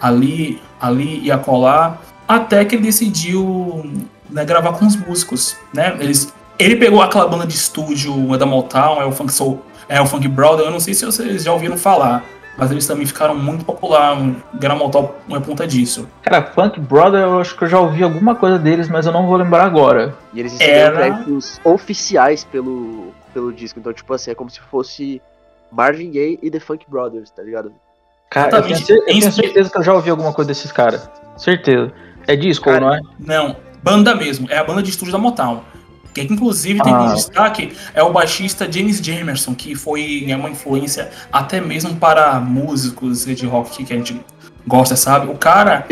ali, 0.00 0.60
ali 0.80 1.20
e 1.24 1.30
acolá, 1.32 1.98
até 2.28 2.64
que 2.64 2.74
ele 2.76 2.82
decidiu 2.84 3.90
né, 4.30 4.44
gravar 4.44 4.72
com 4.72 4.86
os 4.86 4.96
músicos, 4.96 5.56
né? 5.72 5.96
Eles, 6.00 6.32
ele 6.58 6.76
pegou 6.76 7.00
aquela 7.02 7.26
banda 7.26 7.46
de 7.46 7.54
estúdio 7.54 8.36
da 8.36 8.46
Motown, 8.46 9.00
é 9.00 9.04
o 9.04 9.12
Funk 9.12 9.32
Soul, 9.32 9.62
é 9.88 10.00
o 10.00 10.06
Funk 10.06 10.26
Brother, 10.28 10.66
eu 10.66 10.70
não 10.70 10.80
sei 10.80 10.94
se 10.94 11.04
vocês 11.04 11.44
já 11.44 11.52
ouviram 11.52 11.76
falar, 11.76 12.24
mas 12.56 12.70
eles 12.70 12.86
também 12.86 13.04
ficaram 13.06 13.34
muito 13.34 13.64
popular, 13.64 14.16
Gran 14.54 14.76
Motown 14.76 15.10
é 15.30 15.40
ponta 15.40 15.66
disso. 15.66 16.08
Cara, 16.22 16.42
Funk 16.54 16.78
Brother, 16.80 17.22
eu 17.22 17.40
acho 17.40 17.56
que 17.56 17.64
eu 17.64 17.68
já 17.68 17.80
ouvi 17.80 18.02
alguma 18.02 18.34
coisa 18.34 18.58
deles, 18.58 18.88
mas 18.88 19.06
eu 19.06 19.12
não 19.12 19.26
vou 19.26 19.36
lembrar 19.36 19.64
agora. 19.64 20.14
E 20.32 20.40
eles 20.40 20.52
receberam 20.52 20.98
Era- 21.00 21.24
oficiais 21.64 22.44
pelo, 22.44 23.12
pelo 23.34 23.52
disco. 23.52 23.78
Então, 23.78 23.92
tipo 23.92 24.14
assim, 24.14 24.30
é 24.30 24.34
como 24.34 24.48
se 24.48 24.60
fosse 24.60 25.20
Marvin 25.70 26.10
Gaye 26.10 26.38
e 26.42 26.50
The 26.50 26.60
Funk 26.60 26.86
Brothers, 26.88 27.30
tá 27.30 27.42
ligado? 27.42 27.72
Cara, 28.30 28.56
eu 28.56 28.62
tenho, 28.62 28.78
eu 28.88 29.04
tenho 29.04 29.18
Isso- 29.18 29.32
certeza 29.32 29.70
que 29.70 29.76
eu 29.78 29.82
já 29.82 29.92
ouvi 29.92 30.08
alguma 30.08 30.32
coisa 30.32 30.48
desses 30.48 30.72
caras. 30.72 31.08
Certeza. 31.36 31.92
É 32.26 32.34
disco, 32.34 32.64
Cara, 32.64 32.80
não 32.80 32.94
é? 32.94 33.00
Não, 33.18 33.56
banda 33.82 34.14
mesmo, 34.14 34.46
é 34.50 34.56
a 34.56 34.64
banda 34.64 34.82
de 34.82 34.88
estúdio 34.90 35.12
da 35.12 35.18
Motown. 35.18 35.62
Que 36.14 36.22
inclusive 36.22 36.80
tem 36.80 36.92
Ah. 36.92 37.02
um 37.02 37.14
destaque, 37.14 37.76
é 37.92 38.02
o 38.02 38.12
baixista 38.12 38.70
James 38.70 38.98
Jamerson, 38.98 39.52
que 39.54 39.74
foi 39.74 40.24
é 40.30 40.36
uma 40.36 40.48
influência 40.48 41.10
até 41.32 41.60
mesmo 41.60 41.96
para 41.96 42.38
músicos 42.40 43.24
de 43.26 43.44
rock 43.46 43.84
que 43.84 43.92
a 43.92 43.96
gente 43.96 44.24
gosta, 44.66 44.94
sabe? 44.96 45.28
O 45.30 45.36
cara, 45.36 45.84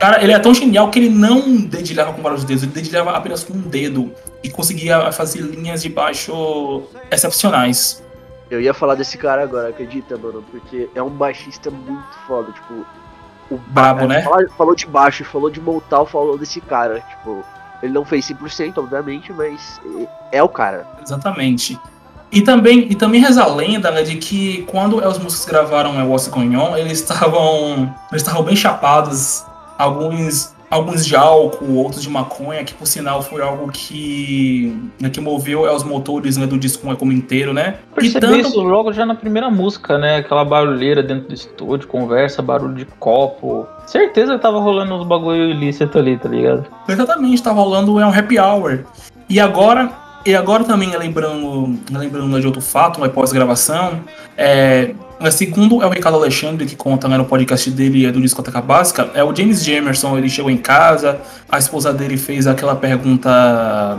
cara, 0.00 0.22
ele 0.22 0.32
é 0.32 0.38
tão 0.38 0.54
genial 0.54 0.90
que 0.90 0.98
ele 0.98 1.10
não 1.10 1.58
dedilhava 1.58 2.12
com 2.12 2.22
vários 2.22 2.42
dedos, 2.42 2.62
ele 2.62 2.72
dedilhava 2.72 3.10
apenas 3.10 3.44
com 3.44 3.52
um 3.52 3.60
dedo 3.60 4.10
e 4.42 4.48
conseguia 4.48 5.12
fazer 5.12 5.42
linhas 5.42 5.82
de 5.82 5.90
baixo 5.90 6.82
excepcionais. 7.10 8.02
Eu 8.50 8.60
ia 8.60 8.74
falar 8.74 8.96
desse 8.96 9.16
cara 9.16 9.44
agora, 9.44 9.68
acredita, 9.68 10.16
mano? 10.16 10.42
Porque 10.50 10.88
é 10.94 11.02
um 11.02 11.10
baixista 11.10 11.70
muito 11.70 12.08
foda, 12.26 12.50
tipo. 12.50 12.84
O 13.50 13.58
Brabo, 13.68 14.06
né? 14.06 14.24
Falou 14.56 14.74
de 14.74 14.86
baixo, 14.86 15.24
falou 15.24 15.50
de 15.50 15.60
Motal, 15.60 16.06
falou 16.06 16.38
desse 16.38 16.60
cara. 16.60 17.00
Tipo, 17.00 17.44
ele 17.82 17.92
não 17.92 18.04
fez 18.04 18.28
100%, 18.28 18.78
obviamente, 18.78 19.32
mas 19.32 19.80
é 20.32 20.42
o 20.42 20.48
cara. 20.48 20.86
Exatamente. 21.02 21.78
E 22.32 22.42
também, 22.42 22.86
e 22.90 22.94
também 22.94 23.20
reza 23.20 23.42
a 23.42 23.46
lenda 23.46 23.90
né, 23.90 24.02
de 24.02 24.16
que 24.16 24.62
quando 24.62 25.04
os 25.04 25.18
músicos 25.18 25.44
gravaram 25.44 26.00
é, 26.00 26.04
What's 26.04 26.28
Going 26.28 26.56
On, 26.56 26.76
eles 26.76 27.00
estavam, 27.00 27.94
eles 28.10 28.22
estavam 28.22 28.44
bem 28.44 28.54
chapados. 28.54 29.44
Alguns, 29.80 30.54
alguns 30.70 31.06
de 31.06 31.16
álcool, 31.16 31.76
outros 31.76 32.02
de 32.02 32.10
maconha, 32.10 32.62
que 32.64 32.74
por 32.74 32.86
sinal 32.86 33.22
foi 33.22 33.40
algo 33.40 33.72
que, 33.72 34.76
né, 35.00 35.08
que 35.08 35.18
moveu 35.18 35.66
é, 35.66 35.74
os 35.74 35.82
motores 35.82 36.36
né, 36.36 36.46
do 36.46 36.58
disco 36.58 36.94
como 36.96 37.12
inteiro, 37.12 37.54
né? 37.54 37.76
Percebi 37.94 38.20
tanto... 38.20 38.48
isso 38.48 38.60
logo 38.60 38.92
já 38.92 39.06
na 39.06 39.14
primeira 39.14 39.48
música, 39.50 39.96
né? 39.96 40.16
Aquela 40.16 40.44
barulheira 40.44 41.02
dentro 41.02 41.28
do 41.28 41.34
estúdio, 41.34 41.88
conversa, 41.88 42.42
barulho 42.42 42.74
de 42.74 42.84
copo. 42.84 43.66
Certeza 43.86 44.36
que 44.36 44.42
tava 44.42 44.60
rolando 44.60 44.94
uns 44.96 45.06
bagulho 45.06 45.50
ilícito 45.50 45.98
ali, 45.98 46.18
tá 46.18 46.28
ligado? 46.28 46.66
Exatamente, 46.86 47.42
tava 47.42 47.62
rolando 47.62 47.98
é 47.98 48.04
um 48.04 48.12
happy 48.12 48.38
hour. 48.38 48.84
E 49.30 49.40
agora, 49.40 49.90
e 50.24 50.34
agora 50.34 50.64
também 50.64 50.96
lembrando, 50.96 51.78
lembrando 51.90 52.40
de 52.40 52.46
outro 52.46 52.60
fato, 52.60 52.98
uma 52.98 53.08
pós-gravação, 53.08 54.00
é, 54.36 54.94
segundo 55.30 55.82
é 55.82 55.86
o 55.86 55.90
Ricardo 55.90 56.16
Alexandre, 56.16 56.66
que 56.66 56.76
conta 56.76 57.08
né, 57.08 57.16
no 57.16 57.24
podcast 57.24 57.70
dele 57.70 58.06
é 58.06 58.12
do 58.12 58.20
Discoteca 58.20 58.60
Básica, 58.60 59.10
é 59.14 59.24
o 59.24 59.34
James 59.34 59.64
Jamerson, 59.64 60.18
ele 60.18 60.28
chegou 60.28 60.50
em 60.50 60.56
casa, 60.56 61.20
a 61.48 61.58
esposa 61.58 61.92
dele 61.92 62.16
fez 62.16 62.46
aquela 62.46 62.76
pergunta 62.76 63.98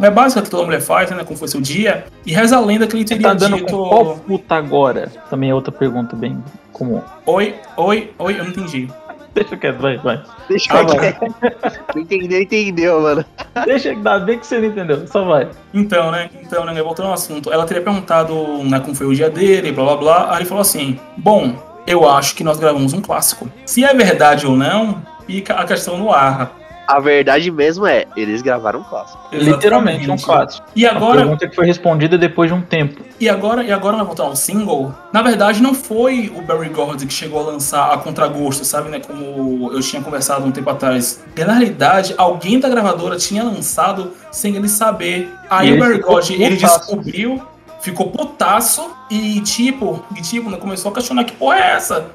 é 0.00 0.10
básica 0.10 0.42
que 0.42 0.48
toda 0.48 0.64
mulher 0.64 0.80
faz, 0.80 1.10
né? 1.10 1.24
Como 1.24 1.36
foi 1.36 1.48
seu 1.48 1.60
dia? 1.60 2.06
E 2.24 2.32
reza 2.32 2.56
a 2.56 2.60
lenda 2.60 2.86
que 2.86 2.96
ele 2.96 3.04
teria 3.04 3.28
tá 3.28 3.34
dando 3.34 3.56
dito. 3.56 3.76
Com 3.76 3.88
qual 3.88 4.16
puta 4.18 4.54
agora? 4.54 5.10
Também 5.28 5.50
é 5.50 5.54
outra 5.54 5.72
pergunta 5.72 6.14
bem 6.14 6.38
comum. 6.72 7.02
Oi, 7.26 7.56
oi, 7.76 8.12
oi, 8.16 8.34
eu 8.38 8.44
não 8.44 8.50
entendi. 8.50 8.88
Deixa 9.38 9.56
quieto, 9.56 9.78
vai, 9.78 9.96
vai. 9.98 10.20
Deixa 10.48 10.72
ah, 10.74 10.84
quieto. 10.84 11.24
entendeu, 11.96 12.42
entendeu, 12.42 13.00
mano. 13.00 13.24
Deixa, 13.64 13.94
dá 13.94 14.18
bem 14.18 14.38
que 14.38 14.46
você 14.46 14.58
não 14.58 14.66
entendeu, 14.66 15.06
só 15.06 15.24
vai. 15.24 15.48
Então, 15.72 16.10
né? 16.10 16.28
Então, 16.42 16.64
né? 16.64 16.82
Voltando 16.82 17.06
ao 17.06 17.14
assunto, 17.14 17.52
ela 17.52 17.64
teria 17.64 17.82
perguntado 17.82 18.34
né, 18.64 18.80
como 18.80 18.94
foi 18.94 19.06
o 19.06 19.14
dia 19.14 19.30
dele, 19.30 19.70
blá 19.70 19.84
blá 19.84 19.96
blá. 19.96 20.30
Aí 20.32 20.38
ele 20.38 20.44
falou 20.44 20.62
assim: 20.62 20.98
Bom, 21.16 21.54
eu 21.86 22.08
acho 22.08 22.34
que 22.34 22.42
nós 22.42 22.58
gravamos 22.58 22.92
um 22.92 23.00
clássico. 23.00 23.48
Se 23.64 23.84
é 23.84 23.94
verdade 23.94 24.44
ou 24.44 24.56
não, 24.56 25.00
fica 25.24 25.54
a 25.54 25.64
questão 25.64 25.96
no 25.96 26.12
ar. 26.12 26.52
A 26.88 27.00
verdade 27.00 27.50
mesmo 27.50 27.86
é, 27.86 28.06
eles 28.16 28.40
gravaram 28.40 28.80
um 28.80 28.82
clássico. 28.82 29.18
Literalmente 29.30 30.10
um 30.10 30.16
clássico. 30.16 30.66
E 30.74 30.86
agora. 30.86 31.18
A 31.18 31.22
pergunta 31.22 31.46
que 31.46 31.54
foi 31.54 31.66
respondida 31.66 32.16
depois 32.16 32.50
de 32.50 32.56
um 32.56 32.62
tempo. 32.62 33.02
E 33.20 33.28
agora, 33.28 33.62
e 33.62 33.70
agora 33.70 33.94
vai 33.98 34.06
voltar 34.06 34.22
ao 34.22 34.34
single. 34.34 34.94
Na 35.12 35.20
verdade, 35.20 35.62
não 35.62 35.74
foi 35.74 36.32
o 36.34 36.40
Barry 36.40 36.70
Gordy 36.70 37.04
que 37.04 37.12
chegou 37.12 37.40
a 37.40 37.52
lançar 37.52 37.92
a 37.92 37.98
contragosto, 37.98 38.64
sabe, 38.64 38.88
né? 38.88 39.00
Como 39.00 39.70
eu 39.70 39.80
tinha 39.80 40.00
conversado 40.00 40.46
um 40.46 40.50
tempo 40.50 40.70
atrás. 40.70 41.22
E, 41.36 41.44
na 41.44 41.52
realidade, 41.52 42.14
alguém 42.16 42.58
da 42.58 42.70
gravadora 42.70 43.18
tinha 43.18 43.44
lançado 43.44 44.12
sem 44.32 44.56
ele 44.56 44.68
saber. 44.68 45.30
Aí 45.50 45.68
e 45.68 45.74
o 45.74 45.78
Barry 45.78 45.98
Gordy, 45.98 46.42
ele 46.42 46.56
descobriu, 46.56 47.42
ficou 47.82 48.10
putaço 48.10 48.90
e 49.10 49.42
tipo, 49.42 50.02
e, 50.16 50.22
tipo, 50.22 50.48
né, 50.48 50.56
começou 50.56 50.90
a 50.90 50.94
questionar 50.94 51.24
que 51.24 51.32
porra 51.32 51.56
é 51.56 51.72
essa? 51.72 52.06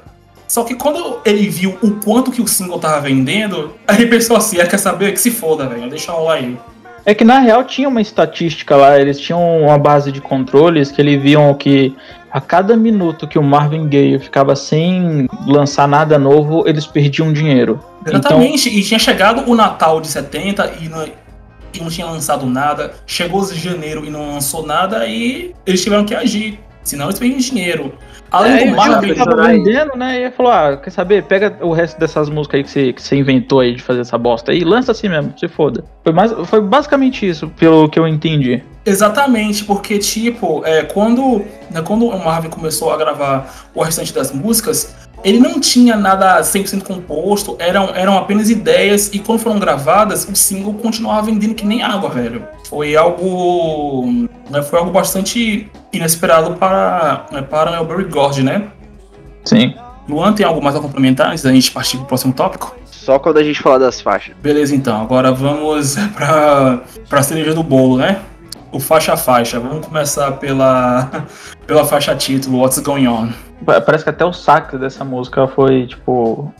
Só 0.54 0.62
que 0.62 0.76
quando 0.76 1.18
ele 1.24 1.48
viu 1.48 1.76
o 1.82 1.90
quanto 1.96 2.30
que 2.30 2.40
o 2.40 2.46
single 2.46 2.78
tava 2.78 3.00
vendendo, 3.00 3.72
aí 3.88 3.96
ele 3.96 4.06
pensou 4.06 4.36
assim, 4.36 4.60
ah, 4.60 4.66
quer 4.68 4.78
saber 4.78 5.10
que 5.10 5.18
se 5.18 5.32
foda, 5.32 5.66
velho, 5.66 5.90
deixa 5.90 6.12
rolar 6.12 6.34
aí. 6.34 6.56
É 7.04 7.12
que 7.12 7.24
na 7.24 7.40
real 7.40 7.64
tinha 7.64 7.88
uma 7.88 8.00
estatística 8.00 8.76
lá, 8.76 8.96
eles 8.96 9.18
tinham 9.18 9.62
uma 9.62 9.76
base 9.76 10.12
de 10.12 10.20
controles 10.20 10.92
que 10.92 11.02
eles 11.02 11.20
viam 11.20 11.52
que 11.54 11.92
a 12.30 12.40
cada 12.40 12.76
minuto 12.76 13.26
que 13.26 13.36
o 13.36 13.42
Marvin 13.42 13.88
Gaye 13.88 14.16
ficava 14.20 14.54
sem 14.54 15.28
lançar 15.44 15.88
nada 15.88 16.20
novo, 16.20 16.62
eles 16.68 16.86
perdiam 16.86 17.32
dinheiro. 17.32 17.80
Exatamente, 18.06 18.68
então... 18.68 18.78
e 18.78 18.84
tinha 18.84 19.00
chegado 19.00 19.50
o 19.50 19.56
Natal 19.56 20.00
de 20.00 20.06
70 20.06 20.74
e 20.80 20.88
não, 20.88 21.04
e 21.04 21.80
não 21.80 21.88
tinha 21.88 22.06
lançado 22.06 22.46
nada, 22.46 22.94
chegou 23.08 23.44
de 23.44 23.58
janeiro 23.58 24.04
e 24.04 24.08
não 24.08 24.34
lançou 24.34 24.64
nada, 24.64 25.04
e 25.04 25.52
eles 25.66 25.82
tiveram 25.82 26.04
que 26.04 26.14
agir, 26.14 26.60
senão 26.84 27.06
eles 27.06 27.18
perdiam 27.18 27.40
dinheiro. 27.40 27.92
Além 28.34 28.52
é, 28.52 28.66
do 28.66 28.76
Marvin. 28.76 29.10
Ele 29.10 29.14
tava 29.14 29.42
vendendo, 29.42 29.96
né? 29.96 30.18
E 30.18 30.22
ele 30.24 30.30
falou: 30.32 30.52
ah, 30.52 30.76
quer 30.76 30.90
saber? 30.90 31.22
Pega 31.24 31.56
o 31.60 31.72
resto 31.72 31.98
dessas 31.98 32.28
músicas 32.28 32.58
aí 32.58 32.64
que 32.64 32.70
você, 32.70 32.92
que 32.92 33.02
você 33.02 33.16
inventou 33.16 33.60
aí 33.60 33.74
de 33.74 33.82
fazer 33.82 34.00
essa 34.00 34.18
bosta 34.18 34.50
aí, 34.50 34.64
lança 34.64 34.92
assim 34.92 35.08
mesmo, 35.08 35.32
se 35.38 35.46
foda. 35.46 35.84
Foi, 36.02 36.12
mais, 36.12 36.32
foi 36.46 36.60
basicamente 36.60 37.28
isso, 37.28 37.48
pelo 37.48 37.88
que 37.88 37.98
eu 37.98 38.08
entendi. 38.08 38.62
Exatamente, 38.84 39.64
porque, 39.64 39.98
tipo, 39.98 40.62
é, 40.64 40.82
quando, 40.82 41.44
né, 41.70 41.80
quando 41.82 42.06
o 42.06 42.24
Marvin 42.24 42.50
começou 42.50 42.92
a 42.92 42.96
gravar 42.96 43.68
o 43.74 43.82
restante 43.82 44.12
das 44.12 44.30
músicas, 44.30 44.94
ele 45.24 45.38
não 45.38 45.58
tinha 45.58 45.96
nada 45.96 46.40
100% 46.40 46.82
composto, 46.82 47.56
eram, 47.58 47.88
eram 47.94 48.18
apenas 48.18 48.50
ideias, 48.50 49.10
e 49.12 49.18
quando 49.18 49.38
foram 49.38 49.58
gravadas, 49.58 50.28
o 50.28 50.36
single 50.36 50.74
continuava 50.74 51.22
vendendo 51.22 51.54
que 51.54 51.64
nem 51.64 51.82
água, 51.82 52.10
velho. 52.10 52.46
Foi 52.68 52.94
algo. 52.94 54.28
Né, 54.50 54.62
foi 54.62 54.78
algo 54.78 54.90
bastante 54.90 55.70
inesperado 55.92 56.54
para, 56.56 57.26
né, 57.32 57.40
para 57.40 57.80
o 57.80 57.86
Barry 57.86 58.04
Gordy, 58.04 58.42
né? 58.42 58.68
Sim. 59.44 59.74
Luan, 60.06 60.34
tem 60.34 60.44
algo 60.44 60.62
mais 60.62 60.76
a 60.76 60.80
complementar 60.80 61.30
antes 61.30 61.42
da 61.42 61.52
gente 61.52 61.70
partir 61.70 61.96
pro 61.96 62.06
próximo 62.06 62.34
tópico? 62.34 62.76
Só 62.84 63.18
quando 63.18 63.38
a 63.38 63.42
gente 63.42 63.60
falar 63.60 63.78
das 63.78 64.00
faixas. 64.00 64.34
Beleza, 64.42 64.74
então. 64.74 65.00
Agora 65.00 65.32
vamos 65.32 65.96
pra, 66.14 66.80
pra 67.08 67.22
cereja 67.22 67.54
do 67.54 67.62
bolo, 67.62 67.96
né? 67.96 68.20
O 68.74 68.80
faixa 68.80 69.12
a 69.12 69.16
faixa. 69.16 69.60
Vamos 69.60 69.86
começar 69.86 70.32
pela, 70.32 71.08
pela 71.64 71.84
faixa 71.84 72.12
título, 72.16 72.58
What's 72.58 72.80
Going 72.80 73.06
On. 73.06 73.28
Parece 73.64 74.02
que 74.02 74.10
até 74.10 74.24
o 74.24 74.32
sax 74.32 74.76
dessa 74.80 75.04
música 75.04 75.46
foi, 75.46 75.86
tipo. 75.86 76.52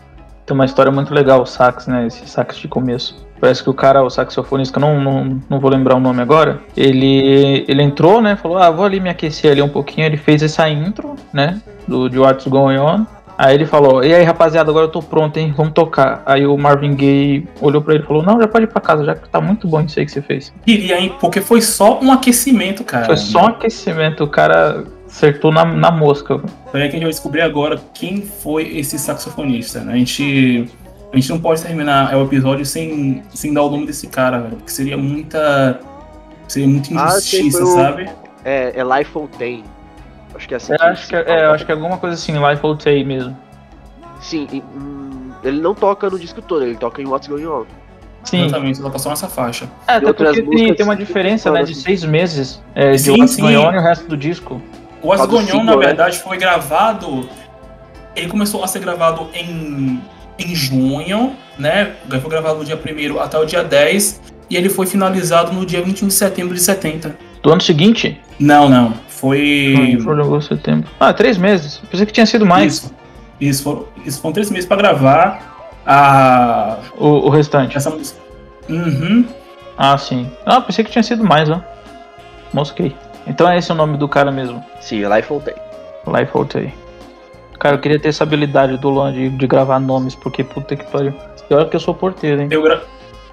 Tem 0.47 0.55
uma 0.55 0.65
história 0.65 0.93
muito 0.93 1.13
legal, 1.13 1.43
o 1.43 1.47
sax, 1.47 1.89
né? 1.89 2.07
Esse 2.07 2.29
sax 2.29 2.57
de 2.57 2.69
começo. 2.69 3.27
Parece 3.41 3.65
que 3.65 3.69
o 3.69 3.75
cara, 3.75 4.05
o 4.05 4.09
saxofonista, 4.09 4.79
não, 4.79 5.01
não, 5.01 5.41
não 5.51 5.59
vou 5.59 5.69
lembrar 5.69 5.97
o 5.97 6.01
nome 6.01 6.23
agora, 6.23 6.61
ele, 6.77 7.65
ele 7.67 7.83
entrou, 7.83 8.23
né? 8.23 8.37
Falou, 8.37 8.59
ah, 8.59 8.71
vou 8.71 8.85
ali 8.85 9.01
me 9.01 9.11
aquecer 9.11 9.51
ali 9.51 9.61
um 9.61 9.69
pouquinho. 9.69 10.07
Ele 10.07 10.17
fez 10.17 10.41
essa 10.41 10.69
intro, 10.69 11.17
né? 11.33 11.61
Do 11.89 12.09
de 12.09 12.19
What's 12.21 12.47
Going 12.47 12.79
On. 12.79 13.05
Aí 13.37 13.55
ele 13.55 13.67
falou, 13.67 14.05
e 14.05 14.15
aí 14.15 14.23
rapaziada, 14.23 14.71
agora 14.71 14.87
eu 14.87 14.91
tô 14.91 15.03
pronto, 15.03 15.37
hein? 15.39 15.53
Vamos 15.57 15.73
tocar. 15.73 16.23
Aí 16.25 16.47
o 16.47 16.57
Marvin 16.57 16.95
Gaye 16.95 17.49
olhou 17.61 17.83
pra 17.83 17.95
ele 17.95 18.05
e 18.05 18.07
falou, 18.07 18.23
não, 18.23 18.41
já 18.41 18.47
pode 18.47 18.65
ir 18.65 18.69
pra 18.69 18.81
casa, 18.81 19.05
já 19.05 19.15
que 19.15 19.29
tá 19.29 19.41
muito 19.41 19.67
bom 19.67 19.81
isso 19.81 19.99
aí 19.99 20.07
que 20.07 20.13
você 20.13 20.23
fez. 20.23 20.53
Queria, 20.65 21.01
hein? 21.01 21.15
Porque 21.21 21.41
foi 21.41 21.61
só 21.61 22.01
um 22.01 22.13
aquecimento, 22.13 22.85
cara. 22.85 23.07
Foi 23.07 23.17
só 23.17 23.45
um 23.45 23.47
aquecimento, 23.49 24.23
o 24.23 24.29
cara 24.29 24.85
acertou 25.07 25.53
na, 25.53 25.65
na 25.65 25.91
mosca. 25.91 26.41
Então 26.69 26.81
é 26.81 26.85
que 26.85 26.91
a 26.91 26.93
gente 26.93 27.03
vai 27.03 27.11
descobrir 27.11 27.41
agora 27.41 27.81
quem 27.93 28.23
foi 28.23 28.77
esse 28.79 28.99
saxofonista, 28.99 29.81
né? 29.81 29.95
A 29.95 29.97
gente, 29.97 30.69
a 31.13 31.17
gente 31.17 31.31
não 31.31 31.41
pode 31.41 31.61
terminar 31.61 32.17
o 32.17 32.25
episódio 32.25 32.65
sem, 32.65 33.23
sem 33.33 33.53
dar 33.53 33.63
o 33.63 33.71
nome 33.71 33.87
desse 33.87 34.07
cara, 34.07 34.39
velho, 34.39 34.57
porque 34.57 34.71
seria 34.71 34.97
muita. 34.97 35.81
Seria 36.47 36.69
muita 36.69 36.91
ah, 36.91 37.09
injustiça, 37.09 37.63
ah, 37.63 37.67
sabe? 37.67 38.11
É, 38.45 38.75
é 38.77 38.85
Life 38.85 39.11
Fontaine. 39.11 39.65
Acho 40.35 40.49
que 40.49 40.55
é 40.55 40.57
assim. 40.57 40.73
É, 40.73 40.85
acho, 40.85 41.09
que, 41.09 41.17
é, 41.17 41.25
é, 41.27 41.47
acho 41.47 41.65
que 41.65 41.73
é 41.73 41.75
alguma 41.75 41.99
coisa 41.99 42.15
assim, 42.15 42.33
Life 42.33 42.61
Fontaine 42.61 43.05
mesmo. 43.05 43.37
Sim, 44.21 44.49
e, 44.53 44.61
hum, 44.61 45.33
ele 45.43 45.61
não 45.61 45.75
toca 45.75 46.09
no 46.09 46.19
disco 46.19 46.41
todo, 46.43 46.65
ele 46.65 46.77
toca 46.77 47.01
em 47.01 47.07
What's 47.07 47.29
Going 47.29 47.47
On. 47.47 47.65
Sim. 48.25 48.47
Exatamente, 48.47 48.81
ela 48.81 48.91
passou 48.91 49.11
nessa 49.11 49.29
faixa. 49.29 49.69
É, 49.87 49.97
até 49.97 50.13
porque 50.13 50.43
tem, 50.43 50.75
tem 50.75 50.85
uma 50.85 50.97
diferença, 50.97 51.51
né, 51.51 51.63
de 51.63 51.75
seis 51.75 52.03
meses 52.05 52.63
é, 52.75 52.97
sim, 52.97 53.13
de 53.13 53.21
What's 53.21 53.37
Going 53.37 53.57
On 53.57 53.73
e 53.73 53.77
o 53.77 53.83
resto 53.83 54.09
do 54.09 54.17
disco. 54.17 54.61
O 55.05 55.13
Asgonion, 55.13 55.63
na 55.63 55.77
né? 55.77 55.87
verdade, 55.87 56.19
foi 56.19 56.39
gravado. 56.39 57.29
Ele 58.17 58.27
começou 58.29 58.65
a 58.65 58.67
ser 58.67 58.79
gravado 58.79 59.29
em, 59.35 60.01
em 60.39 60.55
junho, 60.55 61.37
né? 61.59 61.93
Foi 62.09 62.31
gravado 62.31 62.59
no 62.59 62.65
dia 62.65 62.77
1 62.77 63.21
até 63.21 63.39
o 63.39 63.45
dia 63.45 63.63
10. 63.63 64.23
E 64.49 64.57
ele 64.57 64.71
foi 64.71 64.87
finalizado 64.87 65.53
no 65.53 65.67
dia 65.67 65.83
21 65.83 66.09
de 66.09 66.15
setembro 66.15 66.55
de 66.55 66.61
70. 66.61 67.17
Do 67.43 67.53
ano 67.53 67.61
seguinte? 67.61 68.19
Não, 68.39 68.69
não. 68.69 68.95
Foi. 69.25 69.99
Foi 70.03 70.43
setembro. 70.43 70.91
Ah, 71.01 71.11
três 71.15 71.39
meses. 71.39 71.81
Pensei 71.91 72.05
que 72.05 72.13
tinha 72.13 72.27
sido 72.27 72.45
mais. 72.45 72.75
Isso. 72.75 72.95
Isso, 73.41 73.63
foram, 73.63 73.87
isso 74.05 74.21
foram 74.21 74.35
três 74.35 74.51
meses 74.51 74.67
pra 74.67 74.77
gravar 74.77 75.81
a. 75.87 76.77
O, 76.99 77.07
o 77.07 77.29
restante. 77.31 77.75
Essa 77.75 77.89
música. 77.89 78.21
Uhum. 78.69 79.25
Ah, 79.79 79.97
sim. 79.97 80.31
Ah, 80.45 80.61
pensei 80.61 80.85
que 80.85 80.91
tinha 80.91 81.03
sido 81.03 81.25
mais, 81.25 81.49
ó. 81.49 81.63
Mosquei. 82.53 82.95
Então 83.27 83.49
é 83.49 83.57
esse 83.57 83.73
o 83.73 83.75
nome 83.75 83.97
do 83.97 84.07
cara 84.07 84.31
mesmo. 84.31 84.63
Sim, 84.83 85.03
Life 85.09 85.31
Voltei. 85.31 85.55
Life 86.07 86.31
Voltei. 86.31 86.75
Cara, 87.59 87.77
eu 87.77 87.81
queria 87.81 87.99
ter 87.99 88.09
essa 88.09 88.25
habilidade 88.25 88.77
do 88.77 88.91
Luan 88.91 89.11
de, 89.11 89.31
de 89.31 89.47
gravar 89.47 89.81
nomes, 89.81 90.15
porque 90.15 90.45
puta 90.45 90.77
que 90.77 90.85
pariu. 90.85 91.15
E 91.49 91.55
olha 91.55 91.67
que 91.67 91.77
eu 91.77 91.81
sou 91.81 91.95
porteiro, 91.95 92.43
hein? 92.43 92.49
Eu, 92.51 92.63
gra 92.63 92.83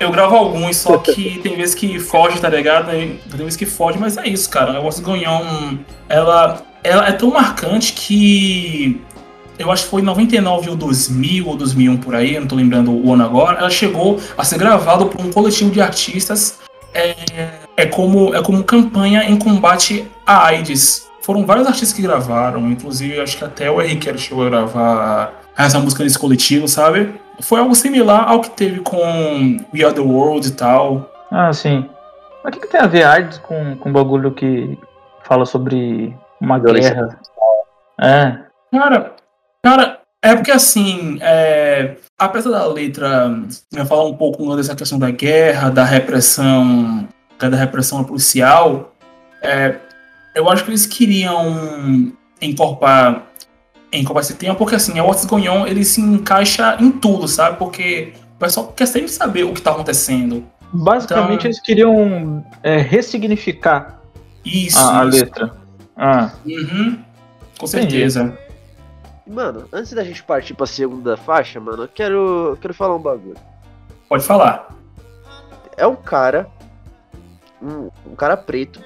eu 0.02 0.12
gravo 0.12 0.36
alguns, 0.36 0.78
só 0.78 0.98
que 0.98 1.40
tem 1.40 1.56
vezes 1.56 1.76
que 1.76 2.00
foge, 2.00 2.40
tá 2.40 2.50
ligado? 2.50 2.90
Tem 2.90 3.20
vezes 3.28 3.56
que 3.56 3.66
foge, 3.66 4.00
mas 4.00 4.18
é 4.18 4.28
isso, 4.28 4.50
cara. 4.50 4.78
A 4.78 4.80
voz 4.82 5.00
Gonhão, 5.00 5.80
ela, 6.10 6.64
ela 6.84 7.08
é 7.08 7.12
tão 7.12 7.30
marcante 7.30 7.94
que 7.94 9.00
eu 9.60 9.72
acho 9.72 9.84
que 9.84 9.90
foi 9.90 10.02
em 10.02 10.06
99 10.06 10.72
ou 10.72 10.76
2000 10.76 11.48
ou 11.48 11.56
2001 11.56 11.98
por 11.98 12.16
aí, 12.16 12.34
eu 12.34 12.42
não 12.42 12.48
tô 12.48 12.56
lembrando 12.56 12.92
o 12.92 13.14
ano 13.14 13.24
agora, 13.24 13.60
ela 13.60 13.70
chegou 13.70 14.20
a 14.36 14.44
ser 14.44 14.58
gravada 14.58 15.06
por 15.06 15.24
um 15.24 15.32
coletivo 15.32 15.70
de 15.70 15.80
artistas 15.80 16.60
é, 16.94 17.16
é, 17.78 17.86
como, 17.86 18.34
é 18.34 18.42
como 18.42 18.64
campanha 18.64 19.24
em 19.24 19.38
combate 19.38 20.08
à 20.26 20.48
AIDS. 20.48 21.08
Foram 21.22 21.46
vários 21.46 21.68
artistas 21.68 21.94
que 21.94 22.02
gravaram, 22.02 22.72
inclusive 22.72 23.20
acho 23.22 23.38
que 23.38 23.46
até 23.46 23.70
o 23.70 23.80
Henrique 23.80 24.18
chegou 24.18 24.48
a 24.48 24.50
gravar 24.50 25.42
essa 25.56 25.80
música 25.80 26.04
nesse 26.04 26.18
coletivo, 26.18 26.68
sabe? 26.68 27.14
Foi 27.40 27.60
algo 27.60 27.74
similar 27.76 28.30
ao 28.30 28.42
que 28.42 28.50
teve 28.52 28.82
com 28.82 28.98
We 29.74 29.84
Are 29.84 29.94
The 29.94 30.02
World 30.02 30.48
e 30.48 30.52
tal. 30.52 31.12
Ah, 31.32 31.52
sim. 31.54 31.90
Mas 32.44 32.56
o 32.56 32.60
que, 32.60 32.66
que, 32.66 32.72
tem 32.72 32.82
a 32.82 32.88
ver 32.88 33.04
AIDS 33.04 33.38
com, 33.40 33.78
com 33.78 33.92
bagulho 33.92 34.32
que 34.32 34.78
fala 35.24 35.46
sobre 35.46 36.16
uma 36.40 36.60
guerra? 36.60 37.20
É. 38.00 38.38
Cara, 38.72 39.16
cara, 39.64 40.00
É 40.24 40.36
porque 40.36 40.52
assim, 40.52 41.18
é, 41.22 41.98
apesar 42.18 42.52
da 42.52 42.66
letra 42.66 43.30
né, 43.72 43.86
falar 43.86 44.06
um 44.06 44.16
pouco 44.16 44.56
dessa 44.56 44.76
questão 44.76 45.00
da 45.00 45.10
guerra, 45.10 45.70
da 45.70 45.84
repressão, 45.84 47.08
da 47.40 47.58
repressão 47.58 48.04
policial, 48.04 48.94
é, 49.42 49.76
eu 50.36 50.50
acho 50.50 50.64
que 50.64 50.72
eles 50.72 50.86
queriam 50.86 52.12
encorpar, 52.42 53.24
encorpar 53.92 54.22
esse 54.24 54.36
tema, 54.36 54.56
porque 54.56 54.76
assim, 54.76 55.00
o 55.00 55.10
Otis 55.10 55.26
Gonhon, 55.26 55.66
ele 55.68 55.84
se 55.84 56.02
encaixa 56.02 56.78
em 56.80 56.92
tudo, 56.92 57.28
sabe? 57.28 57.58
Porque 57.58 58.14
o 58.36 58.40
pessoal 58.40 58.68
quer 58.68 58.86
sempre 58.86 59.10
saber 59.10 59.44
o 59.44 59.54
que 59.54 59.60
está 59.60 59.72
acontecendo. 59.72 60.46
Basicamente, 60.74 61.40
então, 61.40 61.48
eles 61.48 61.60
queriam 61.60 62.46
é, 62.64 62.78
ressignificar 62.78 64.02
isso, 64.46 64.80
a, 64.80 65.02
a 65.02 65.06
isso. 65.06 65.18
letra. 65.18 65.52
Ah. 65.98 66.32
Uhum, 66.46 67.00
com 67.60 67.68
certeza. 67.68 68.38
Mano, 69.28 69.66
antes 69.72 69.94
da 69.94 70.04
gente 70.04 70.24
partir 70.24 70.54
pra 70.54 70.66
segunda 70.66 71.16
faixa, 71.16 71.60
mano, 71.60 71.84
eu 71.84 71.88
quero, 71.88 72.50
eu 72.52 72.58
quero 72.58 72.74
falar 72.74 72.96
um 72.96 73.02
bagulho. 73.02 73.38
Pode 74.10 74.24
falar. 74.24 74.76
É 75.78 75.86
um 75.86 75.96
cara, 75.96 76.48
um, 77.62 77.90
um 78.06 78.16
cara 78.16 78.36
preto, 78.36 78.82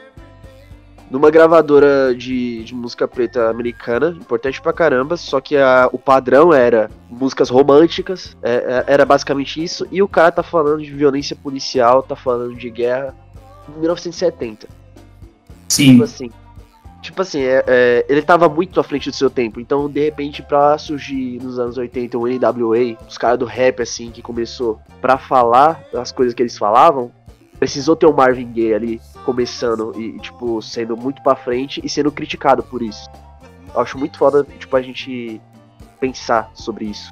numa 1.10 1.30
gravadora 1.30 2.16
de, 2.16 2.64
de 2.64 2.74
música 2.74 3.08
preta 3.08 3.50
americana, 3.50 4.10
importante 4.10 4.62
pra 4.62 4.74
caramba, 4.74 5.16
só 5.18 5.40
que 5.40 5.56
a, 5.56 5.88
o 5.92 6.00
padrão 6.00 6.54
era 6.54 6.90
músicas 7.10 7.50
românticas, 7.50 8.36
é, 8.42 8.54
é, 8.88 8.94
era 8.94 9.06
basicamente 9.06 9.64
isso, 9.64 9.88
e 9.92 10.02
o 10.02 10.08
cara 10.08 10.32
tá 10.32 10.44
falando 10.44 10.82
de 10.82 10.92
violência 10.92 11.36
policial, 11.36 12.02
tá 12.02 12.16
falando 12.16 12.56
de 12.56 12.70
guerra 12.70 13.16
em 13.70 13.80
1970. 13.80 14.68
Sim. 15.70 15.92
Tipo 15.92 16.04
assim, 16.04 16.32
tipo 17.02 17.22
assim 17.22 17.42
é, 17.42 17.64
é, 17.68 18.06
ele 18.10 18.22
tava 18.22 18.50
muito 18.50 18.80
à 18.80 18.84
frente 18.84 19.10
do 19.10 19.16
seu 19.16 19.30
tempo, 19.30 19.60
então 19.60 19.88
de 19.88 20.04
repente 20.04 20.42
pra 20.42 20.78
surgir 20.78 21.40
nos 21.42 21.60
anos 21.60 21.78
80 21.78 22.18
o 22.18 22.28
NWA, 22.28 22.98
os 23.08 23.18
caras 23.18 23.38
do 23.38 23.46
rap 23.46 23.82
assim, 23.82 24.10
que 24.10 24.22
começou 24.22 24.80
pra 25.02 25.18
falar 25.18 25.84
as 25.94 26.12
coisas 26.12 26.34
que 26.34 26.42
eles 26.42 26.58
falavam, 26.58 27.12
precisou 27.66 27.96
ter 27.96 28.06
um 28.06 28.14
Marvin 28.14 28.52
Gaye 28.54 28.76
ali 28.76 29.02
começando 29.26 29.92
e, 30.00 30.20
tipo, 30.20 30.62
sendo 30.62 30.96
muito 30.96 31.24
pra 31.24 31.36
frente 31.36 31.82
e 31.84 31.90
sendo 31.90 32.12
criticado 32.12 32.62
por 32.62 32.84
isso. 32.84 33.10
Eu 33.74 33.82
acho 33.82 33.98
muito 33.98 34.20
foda, 34.20 34.46
tipo, 34.60 34.78
a 34.78 34.82
gente 34.84 35.42
pensar 36.00 36.52
sobre 36.54 36.86
isso. 36.86 37.12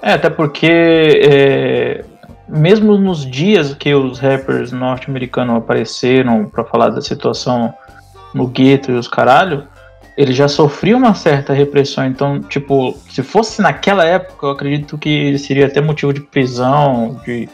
É, 0.00 0.12
até 0.12 0.30
porque 0.30 1.20
é, 1.28 2.04
mesmo 2.46 2.96
nos 2.96 3.26
dias 3.26 3.74
que 3.74 3.92
os 3.92 4.20
rappers 4.20 4.70
norte-americanos 4.70 5.56
apareceram 5.56 6.44
para 6.44 6.62
falar 6.64 6.90
da 6.90 7.00
situação 7.00 7.74
no 8.32 8.46
gueto 8.46 8.92
e 8.92 8.94
os 8.94 9.08
caralho, 9.08 9.66
ele 10.16 10.32
já 10.32 10.46
sofria 10.46 10.96
uma 10.96 11.16
certa 11.16 11.52
repressão. 11.52 12.06
Então, 12.06 12.40
tipo, 12.40 12.96
se 13.10 13.24
fosse 13.24 13.60
naquela 13.60 14.04
época, 14.04 14.46
eu 14.46 14.50
acredito 14.50 14.96
que 14.96 15.36
seria 15.36 15.66
até 15.66 15.80
motivo 15.80 16.12
de 16.12 16.20
prisão, 16.20 17.20
de, 17.24 17.48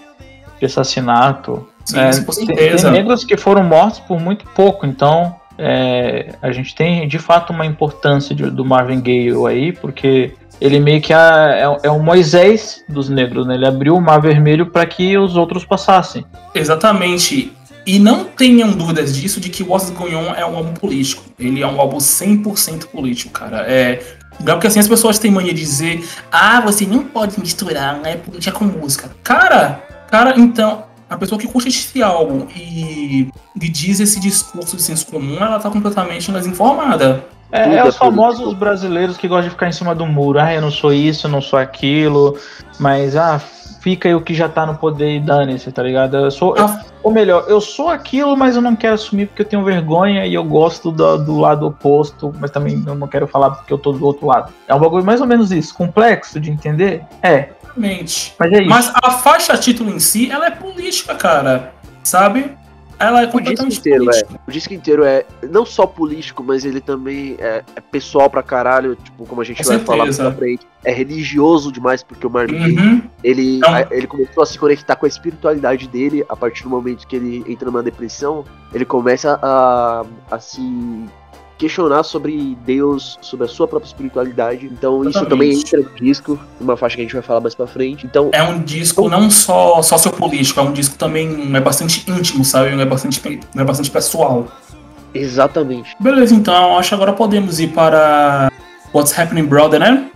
de 0.58 0.66
assassinato. 0.66 1.66
Sim, 1.84 1.98
É, 1.98 2.20
com 2.22 2.32
certeza. 2.32 2.84
tem 2.84 2.92
negros 2.92 3.24
que 3.24 3.36
foram 3.36 3.62
mortos 3.62 4.00
por 4.00 4.18
muito 4.20 4.44
pouco, 4.54 4.86
então 4.86 5.36
é, 5.58 6.34
a 6.42 6.50
gente 6.52 6.74
tem 6.74 7.06
de 7.06 7.18
fato 7.18 7.52
uma 7.52 7.64
importância 7.66 8.34
de- 8.34 8.50
do 8.50 8.64
Marvin 8.64 9.00
Gaye 9.00 9.32
aí, 9.48 9.72
porque 9.72 10.32
ele 10.60 10.80
meio 10.80 11.00
que 11.00 11.12
é, 11.12 11.16
é, 11.16 11.86
é 11.86 11.90
o 11.90 11.98
Moisés 12.02 12.82
dos 12.88 13.08
negros, 13.08 13.46
né? 13.46 13.54
Ele 13.54 13.66
abriu 13.66 13.96
o 13.96 14.00
mar 14.00 14.20
vermelho 14.20 14.66
para 14.66 14.84
que 14.86 15.16
os 15.18 15.36
outros 15.36 15.64
passassem. 15.64 16.24
Exatamente. 16.54 17.52
E 17.86 17.98
não 17.98 18.24
tenham 18.24 18.70
dúvidas 18.72 19.14
disso 19.14 19.40
de 19.40 19.48
que 19.50 19.62
o 19.62 19.70
Otis 19.72 19.90
Gonhon 19.90 20.32
é 20.34 20.44
um 20.46 20.56
álbum 20.56 20.72
político. 20.72 21.22
Ele 21.38 21.62
é 21.62 21.66
um 21.66 21.78
álbum 21.78 21.98
100% 21.98 22.86
político, 22.86 23.30
cara. 23.30 23.58
É, 23.68 24.00
porque 24.42 24.66
assim 24.66 24.80
as 24.80 24.88
pessoas 24.88 25.18
têm 25.18 25.30
mania 25.30 25.52
de 25.52 25.60
dizer: 25.60 26.02
"Ah, 26.32 26.60
você 26.62 26.86
não 26.86 27.04
pode 27.04 27.38
misturar, 27.38 27.98
né, 28.00 28.16
política 28.16 28.56
com 28.58 28.64
música". 28.64 29.10
Cara, 29.22 29.82
cara, 30.10 30.34
então 30.38 30.84
a 31.14 31.18
pessoa 31.18 31.38
que 31.38 31.46
curte 31.46 31.68
esse 31.68 32.02
álbum 32.02 32.46
e, 32.54 33.28
e 33.60 33.68
diz 33.68 34.00
esse 34.00 34.20
discurso 34.20 34.76
de 34.76 34.82
senso 34.82 35.06
comum, 35.06 35.36
ela 35.36 35.58
tá 35.58 35.70
completamente 35.70 36.30
desinformada. 36.32 37.24
É, 37.52 37.62
é 37.62 37.76
é 37.76 37.84
os 37.84 37.96
famosos 37.96 38.52
brasileiros 38.54 39.16
que 39.16 39.28
gostam 39.28 39.44
de 39.44 39.50
ficar 39.50 39.68
em 39.68 39.72
cima 39.72 39.94
do 39.94 40.06
muro. 40.06 40.40
Ah, 40.40 40.52
eu 40.52 40.60
não 40.60 40.70
sou 40.70 40.92
isso, 40.92 41.26
eu 41.26 41.30
não 41.30 41.40
sou 41.40 41.58
aquilo, 41.58 42.36
mas 42.80 43.16
ah, 43.16 43.38
fica 43.38 44.08
aí 44.08 44.14
o 44.14 44.20
que 44.20 44.34
já 44.34 44.48
tá 44.48 44.66
no 44.66 44.74
poder 44.74 45.16
e 45.16 45.20
dane-se, 45.20 45.70
tá 45.70 45.82
ligado? 45.82 46.16
Eu 46.16 46.30
sou. 46.30 46.56
Ah. 46.58 46.82
Ou 47.02 47.12
melhor, 47.12 47.44
eu 47.48 47.60
sou 47.60 47.90
aquilo, 47.90 48.34
mas 48.34 48.56
eu 48.56 48.62
não 48.62 48.74
quero 48.74 48.94
assumir 48.94 49.26
porque 49.26 49.42
eu 49.42 49.46
tenho 49.46 49.62
vergonha 49.62 50.26
e 50.26 50.34
eu 50.34 50.42
gosto 50.42 50.90
do, 50.90 51.18
do 51.18 51.38
lado 51.38 51.66
oposto, 51.66 52.34
mas 52.40 52.50
também 52.50 52.82
eu 52.86 52.94
não 52.94 53.06
quero 53.06 53.28
falar 53.28 53.50
porque 53.50 53.72
eu 53.72 53.78
tô 53.78 53.92
do 53.92 54.04
outro 54.04 54.26
lado. 54.26 54.52
É 54.66 54.74
um 54.74 54.80
bagulho 54.80 55.04
mais 55.04 55.20
ou 55.20 55.26
menos 55.26 55.52
isso, 55.52 55.74
complexo 55.74 56.40
de 56.40 56.50
entender? 56.50 57.04
É, 57.22 57.50
Exatamente. 57.76 58.34
mas 58.38 58.52
é 58.52 58.58
isso. 58.60 58.68
Mas 58.70 58.92
a 59.02 59.10
faixa 59.10 59.56
título 59.58 59.90
em 59.90 59.98
si, 60.00 60.30
ela 60.30 60.46
é 60.46 60.50
política, 60.50 61.14
cara. 61.14 61.72
Sabe? 62.02 62.52
Ela 62.96 63.22
é 63.24 63.30
O 63.32 63.40
disco 63.40 63.66
inteiro, 63.66 64.08
é. 64.14 64.22
O 64.46 64.52
disco 64.52 64.72
inteiro 64.72 65.04
é 65.04 65.26
não 65.50 65.66
só 65.66 65.84
político, 65.84 66.44
mas 66.44 66.64
ele 66.64 66.80
também 66.80 67.34
é, 67.40 67.64
é 67.74 67.80
pessoal 67.80 68.30
pra 68.30 68.40
caralho, 68.40 68.94
tipo, 68.94 69.26
como 69.26 69.40
a 69.40 69.44
gente 69.44 69.62
Com 69.64 69.68
vai 69.68 69.78
falar 69.80 70.04
mais 70.04 70.14
certeza. 70.16 70.30
pra 70.36 70.46
frente. 70.46 70.66
É 70.84 70.92
religioso 70.92 71.72
demais, 71.72 72.04
porque 72.04 72.24
o 72.24 72.30
Marvin 72.30 72.78
Uhum. 72.78 73.02
ele, 73.22 73.56
Então- 73.56 73.74
a- 73.74 73.86
ele 73.90 74.06
começou 74.06 74.42
a 74.44 74.46
se 74.46 74.56
conectar 74.56 74.94
com 74.94 75.06
a 75.06 75.08
espiritualidade 75.08 75.88
dele 75.88 76.24
a 76.28 76.36
partir 76.36 76.62
do 76.62 76.70
momento 76.70 77.04
que 77.06 77.16
ele 77.16 77.44
entra 77.48 77.66
numa 77.68 77.82
depressão. 77.82 78.44
Ele 78.72 78.84
começa 78.84 79.40
a, 79.42 80.04
a 80.30 80.38
se 80.38 80.60
questionar 81.64 82.02
sobre 82.02 82.54
Deus, 82.66 83.18
sobre 83.22 83.46
a 83.46 83.48
sua 83.48 83.66
própria 83.66 83.88
espiritualidade. 83.88 84.66
Então 84.66 85.00
isso 85.00 85.18
Exatamente. 85.18 85.30
também 85.30 85.52
entra 85.58 85.80
no 85.80 85.96
disco, 85.96 86.38
uma 86.60 86.76
faixa 86.76 86.96
que 86.96 87.00
a 87.00 87.04
gente 87.04 87.14
vai 87.14 87.22
falar 87.22 87.40
mais 87.40 87.54
pra 87.54 87.66
frente. 87.66 88.04
Então, 88.06 88.28
É 88.32 88.42
um 88.42 88.60
disco 88.60 89.08
não 89.08 89.30
só 89.30 89.80
sociopolítico, 89.80 90.60
é 90.60 90.62
um 90.62 90.72
disco 90.72 90.96
também 90.96 91.50
é 91.56 91.60
bastante 91.60 92.04
íntimo, 92.10 92.44
sabe? 92.44 92.78
É 92.78 92.84
bastante, 92.84 93.22
é 93.56 93.64
bastante 93.64 93.90
pessoal. 93.90 94.46
exatamente. 95.14 95.94
Beleza, 95.98 96.34
então 96.34 96.76
acho 96.78 96.90
que 96.90 96.94
agora 96.94 97.12
podemos 97.14 97.58
ir 97.60 97.68
para 97.68 98.50
What's 98.92 99.18
Happening 99.18 99.46
Brother, 99.46 99.80
né? 99.80 100.10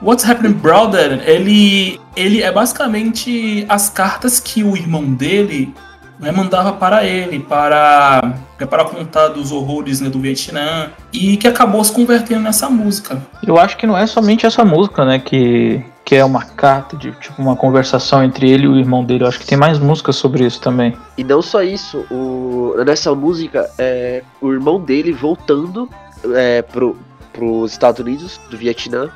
What's 0.00 0.28
Happening 0.28 0.52
Brother, 0.52 1.22
ele, 1.28 1.98
ele 2.14 2.42
é 2.42 2.52
basicamente 2.52 3.64
as 3.68 3.88
cartas 3.88 4.38
que 4.38 4.62
o 4.62 4.76
irmão 4.76 5.04
dele 5.04 5.72
né, 6.22 6.30
mandava 6.30 6.72
para 6.72 7.04
ele, 7.04 7.40
para, 7.40 8.32
é 8.58 8.64
para 8.64 8.84
contar 8.84 9.28
dos 9.28 9.50
horrores 9.50 10.00
né, 10.00 10.08
do 10.08 10.20
Vietnã, 10.20 10.90
e 11.12 11.36
que 11.36 11.48
acabou 11.48 11.82
se 11.82 11.92
convertendo 11.92 12.42
nessa 12.42 12.70
música. 12.70 13.20
Eu 13.44 13.58
acho 13.58 13.76
que 13.76 13.86
não 13.88 13.98
é 13.98 14.06
somente 14.06 14.46
essa 14.46 14.64
música, 14.64 15.04
né, 15.04 15.18
que, 15.18 15.84
que 16.04 16.14
é 16.14 16.24
uma 16.24 16.44
carta, 16.44 16.96
de 16.96 17.10
tipo 17.12 17.42
uma 17.42 17.56
conversação 17.56 18.22
entre 18.22 18.48
ele 18.48 18.64
e 18.64 18.68
o 18.68 18.78
irmão 18.78 19.04
dele. 19.04 19.24
Eu 19.24 19.28
acho 19.28 19.40
que 19.40 19.46
tem 19.46 19.58
mais 19.58 19.80
músicas 19.80 20.14
sobre 20.14 20.46
isso 20.46 20.60
também. 20.60 20.96
E 21.18 21.24
não 21.24 21.42
só 21.42 21.60
isso, 21.60 22.06
o, 22.08 22.76
nessa 22.86 23.12
música, 23.16 23.68
é, 23.76 24.22
o 24.40 24.52
irmão 24.52 24.80
dele 24.80 25.12
voltando 25.12 25.90
é, 26.36 26.62
pro, 26.62 26.96
pros 27.32 27.72
Estados 27.72 28.00
Unidos, 28.00 28.40
do 28.48 28.56
Vietnã, 28.56 29.10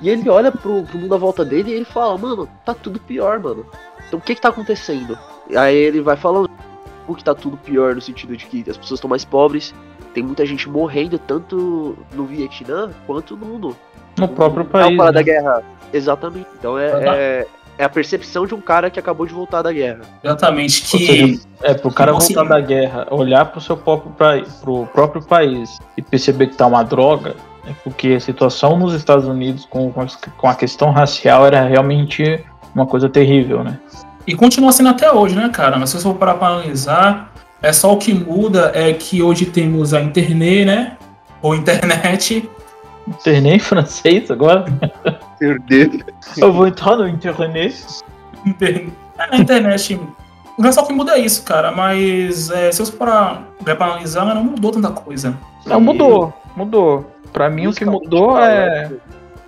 e 0.00 0.08
ele 0.08 0.28
olha 0.30 0.52
pro, 0.52 0.84
pro 0.84 0.98
mundo 0.98 1.14
à 1.14 1.18
volta 1.18 1.44
dele 1.44 1.72
e 1.72 1.74
ele 1.74 1.84
fala, 1.84 2.16
mano, 2.16 2.48
tá 2.64 2.72
tudo 2.72 3.00
pior, 3.00 3.40
mano. 3.40 3.66
Então 4.06 4.20
o 4.20 4.22
que 4.22 4.36
que 4.36 4.40
tá 4.40 4.50
acontecendo? 4.50 5.18
Aí 5.54 5.76
ele 5.76 6.00
vai 6.00 6.16
falando 6.16 6.50
o 7.06 7.14
que 7.14 7.22
tá 7.22 7.34
tudo 7.34 7.56
pior 7.56 7.94
no 7.94 8.00
sentido 8.00 8.36
de 8.36 8.46
que 8.46 8.58
as 8.68 8.76
pessoas 8.76 8.98
estão 8.98 9.08
mais 9.10 9.24
pobres, 9.24 9.74
tem 10.12 10.22
muita 10.24 10.44
gente 10.46 10.68
morrendo 10.68 11.18
tanto 11.18 11.96
no 12.14 12.24
Vietnã 12.24 12.90
quanto 13.06 13.36
no 13.36 13.46
mundo. 13.46 13.76
No 14.18 14.26
próprio 14.28 14.64
Não 14.64 14.70
país. 14.70 14.96
fala 14.96 15.12
da 15.12 15.18
né? 15.20 15.24
guerra. 15.24 15.62
Exatamente. 15.92 16.46
Então 16.58 16.78
é, 16.78 16.86
é, 16.88 17.46
é 17.78 17.84
a 17.84 17.88
percepção 17.88 18.46
de 18.46 18.54
um 18.54 18.60
cara 18.60 18.90
que 18.90 18.98
acabou 18.98 19.26
de 19.26 19.32
voltar 19.34 19.62
da 19.62 19.70
guerra. 19.72 20.00
Exatamente, 20.24 20.82
que 20.82 21.06
seja, 21.06 21.40
é 21.62 21.74
pro 21.74 21.92
cara 21.92 22.12
Tipo 22.12 22.22
assim- 22.24 22.34
voltar 22.34 22.54
da 22.54 22.60
guerra, 22.60 23.06
olhar 23.10 23.44
pro 23.46 23.60
seu 23.60 23.76
próprio, 23.76 24.10
pra, 24.12 24.42
pro 24.62 24.86
próprio 24.86 25.22
país 25.22 25.78
e 25.96 26.02
perceber 26.02 26.48
que 26.48 26.56
tá 26.56 26.66
uma 26.66 26.82
droga, 26.82 27.36
é 27.68 27.72
porque 27.84 28.08
a 28.14 28.20
situação 28.20 28.76
nos 28.78 28.94
Estados 28.94 29.26
Unidos 29.26 29.64
com, 29.66 29.92
com 29.92 30.48
a 30.48 30.54
questão 30.54 30.90
racial 30.90 31.46
era 31.46 31.60
realmente 31.62 32.42
uma 32.74 32.86
coisa 32.86 33.08
terrível, 33.08 33.62
né? 33.62 33.78
E 34.26 34.34
continua 34.34 34.72
sendo 34.72 34.88
até 34.88 35.10
hoje, 35.12 35.36
né, 35.36 35.48
cara? 35.48 35.78
Mas 35.78 35.90
se 35.90 35.96
você 35.96 36.02
for 36.02 36.14
parar 36.14 36.34
pra 36.34 36.48
analisar, 36.48 37.30
é 37.62 37.72
só 37.72 37.92
o 37.92 37.96
que 37.96 38.12
muda 38.12 38.72
é 38.74 38.92
que 38.92 39.22
hoje 39.22 39.46
temos 39.46 39.94
a 39.94 40.00
internet, 40.00 40.64
né? 40.64 40.96
Ou 41.42 41.54
internet. 41.54 42.48
Internei 43.06 43.54
em 43.54 43.58
francês 43.60 44.30
agora. 44.30 44.64
Meu 45.40 45.60
Deus. 45.60 46.02
Eu 46.36 46.52
vou 46.52 46.66
entrar 46.66 46.96
no 46.96 47.06
internet. 47.06 47.84
Inter- 48.44 48.88
A 49.18 49.36
internet. 49.36 50.00
Não 50.58 50.68
é 50.68 50.72
só 50.72 50.82
o 50.82 50.86
que 50.86 50.92
muda 50.92 51.12
é 51.12 51.18
isso, 51.20 51.42
cara. 51.44 51.70
Mas 51.70 52.50
é, 52.50 52.72
se 52.72 52.78
você 52.80 52.90
for 52.90 52.98
parar 52.98 53.44
pra 53.62 53.86
analisar, 53.86 54.24
não 54.34 54.42
mudou 54.42 54.72
tanta 54.72 54.90
coisa. 54.90 55.36
Não, 55.66 55.80
mudou, 55.80 56.32
mudou. 56.56 57.12
Pra 57.32 57.48
mim 57.50 57.66
o 57.68 57.72
que 57.72 57.84
mudou 57.84 58.38
é. 58.40 58.90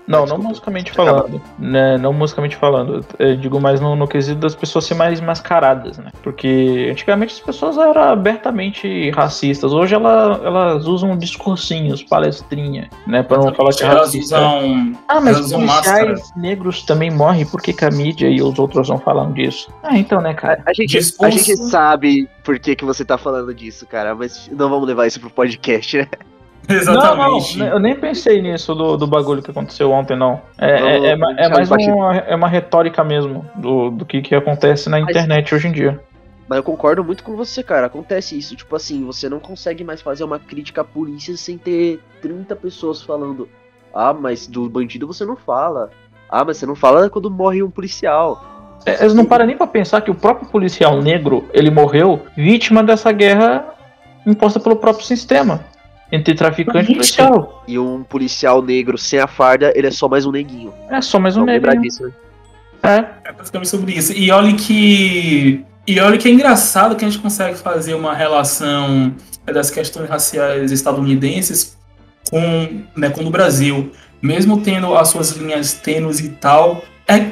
Não, 0.09 0.25
não 0.25 0.39
musicalmente 0.39 0.91
falando. 0.91 1.41
Né, 1.59 1.99
não 1.99 2.13
musicalmente 2.15 2.57
falando. 2.57 3.05
Eu 3.19 3.37
digo 3.37 3.61
mais 3.61 3.79
no, 3.81 3.95
no 3.95 4.09
quesito 4.09 4.41
das 4.41 4.55
pessoas 4.55 4.87
serem 4.87 4.99
mais 4.99 5.21
mascaradas, 5.21 5.99
né? 5.99 6.11
Porque 6.23 6.89
antigamente 6.91 7.35
as 7.35 7.41
pessoas 7.41 7.77
eram 7.77 8.03
abertamente 8.03 9.11
racistas. 9.11 9.73
Hoje 9.73 9.95
ela, 9.95 10.41
elas 10.43 10.87
usam 10.87 11.17
discursinhos, 11.17 12.03
palestrinha, 12.03 12.89
né? 13.07 13.23
Pra 13.23 13.37
não 13.37 13.55
falar 13.55 13.71
que 13.75 13.85
é 13.85 13.87
elas 13.87 14.15
usam. 14.15 14.95
Ah, 15.07 15.21
mas 15.21 15.39
usam 15.39 15.61
policiais 15.61 16.09
máscara. 16.21 16.41
negros 16.41 16.83
também 16.85 17.11
morrem. 17.11 17.45
Por 17.45 17.61
que, 17.61 17.73
que 17.75 17.85
a 17.85 17.91
mídia 17.91 18.29
e 18.29 18.41
os 18.43 18.59
outros 18.59 18.89
não 18.89 18.99
falam 18.99 19.33
disso? 19.33 19.71
Ah, 19.83 19.99
então, 19.99 20.21
né, 20.23 20.33
cara? 20.33 20.63
A 20.67 20.73
gente, 20.73 20.97
a 20.97 21.01
Discurso- 21.01 21.39
gente 21.39 21.57
sabe 21.69 22.29
por 22.43 22.59
que, 22.59 22.75
que 22.75 22.85
você 22.85 23.05
tá 23.05 23.19
falando 23.19 23.53
disso, 23.53 23.87
cara, 23.87 24.15
mas 24.15 24.49
não 24.51 24.71
vamos 24.71 24.89
levar 24.89 25.07
isso 25.07 25.21
pro 25.21 25.29
podcast, 25.29 25.99
né? 25.99 26.07
Exatamente. 26.75 27.59
Não, 27.59 27.67
não, 27.67 27.73
eu 27.75 27.79
nem 27.79 27.95
pensei 27.95 28.43
nisso 28.43 28.75
do, 28.75 28.97
do 28.97 29.07
bagulho 29.07 29.43
que 29.43 29.51
aconteceu 29.51 29.91
ontem, 29.91 30.17
não. 30.17 30.41
É, 30.59 30.81
Não, 30.81 30.89
é, 30.89 30.99
é, 31.09 31.11
é 31.45 31.49
mais 31.49 31.71
uma, 31.71 32.17
é 32.17 32.35
uma 32.35 32.49
retórica 32.49 33.03
mesmo 33.03 33.45
do, 33.57 33.91
do 33.91 34.05
que, 34.05 34.21
que 34.21 34.35
acontece 34.35 34.89
na 34.91 35.01
Mas- 35.01 35.09
internet 35.11 35.55
hoje 35.55 35.69
em 35.69 35.73
dia. 35.73 36.01
Mas 36.49 36.57
eu 36.57 36.63
concordo 36.63 37.05
muito 37.05 37.23
com 37.23 37.37
você, 37.37 37.63
cara. 37.63 37.87
Acontece 37.87 38.37
isso. 38.39 38.57
Tipo 38.57 38.75
assim, 38.75 39.05
você 39.05 39.29
não 39.29 39.39
consegue 39.39 39.85
mais 39.85 40.01
fazer 40.01 40.25
uma 40.25 40.39
crítica 40.39 40.81
à 40.81 40.85
polícia 40.85 41.37
sem 41.37 41.59
ter 41.59 42.01
30 42.23 42.57
pessoas 42.57 43.03
falando. 43.03 43.47
Ah, 43.95 44.15
mas 44.15 44.47
do 44.47 44.67
bandido 44.69 45.07
você 45.07 45.27
não 45.27 45.37
fala. 45.37 45.91
Ah, 46.31 46.45
mas 46.47 46.57
você 46.57 46.65
não 46.65 46.75
fala 46.75 47.11
quando 47.11 47.31
morre 47.31 47.63
um 47.63 47.71
policial. 47.71 48.43
É, 48.87 49.03
Eles 49.03 49.13
não 49.13 49.27
param 49.27 49.45
nem 49.45 49.59
pra 49.59 49.67
pensar 49.67 50.01
que 50.01 50.11
o 50.11 50.15
próprio 50.15 50.49
policial 50.49 51.03
negro, 51.03 51.45
ele 51.53 51.71
morreu 51.71 52.23
vítima 52.35 52.83
dessa 52.83 53.13
guerra 53.13 53.67
imposta 54.27 54.59
pelo 54.59 54.77
próprio 54.77 55.05
sistema. 55.05 55.61
Entre 56.11 56.35
traficante 56.35 56.91
e 56.91 56.95
policial. 56.95 57.65
E 57.69 57.79
um 57.79 58.03
policial 58.03 58.63
negro 58.63 58.97
sem 58.97 59.19
a 59.19 59.27
farda, 59.27 59.73
ele 59.77 59.87
é 59.87 59.91
só 59.91 60.09
mais 60.09 60.25
um 60.25 60.33
neguinho. 60.33 60.73
É 60.91 61.01
só 61.01 61.19
mais 61.19 61.37
um 61.37 61.45
negro. 61.45 61.69
lembrar 61.69 61.83
disso, 61.83 62.05
né? 62.05 62.13
É. 62.83 63.29
É 63.29 63.33
basicamente 63.33 63.69
sobre 63.69 63.93
isso. 63.93 64.13
E 64.13 64.31
olha 64.31 64.55
que. 64.55 65.65
E 65.87 66.01
olha 66.01 66.19
que 66.19 66.29
é 66.29 66.31
engraçado 66.31 66.97
que 66.97 67.05
a 67.05 67.09
gente 67.09 67.21
consegue 67.21 67.59
fazer 67.59 67.95
uma 67.95 68.15
relação 68.15 69.15
das 69.47 69.71
questões 69.71 70.09
raciais 70.09 70.71
estadunidenses 70.71 71.77
com, 72.31 72.83
né, 72.97 73.11
com 73.11 73.25
o 73.25 73.31
Brasil. 73.31 73.93
Mesmo 74.21 74.61
tendo 74.61 74.95
as 74.95 75.09
suas 75.09 75.31
linhas 75.33 75.75
tênues 75.75 76.21
e 76.21 76.31
tal. 76.31 76.83
É, 77.07 77.31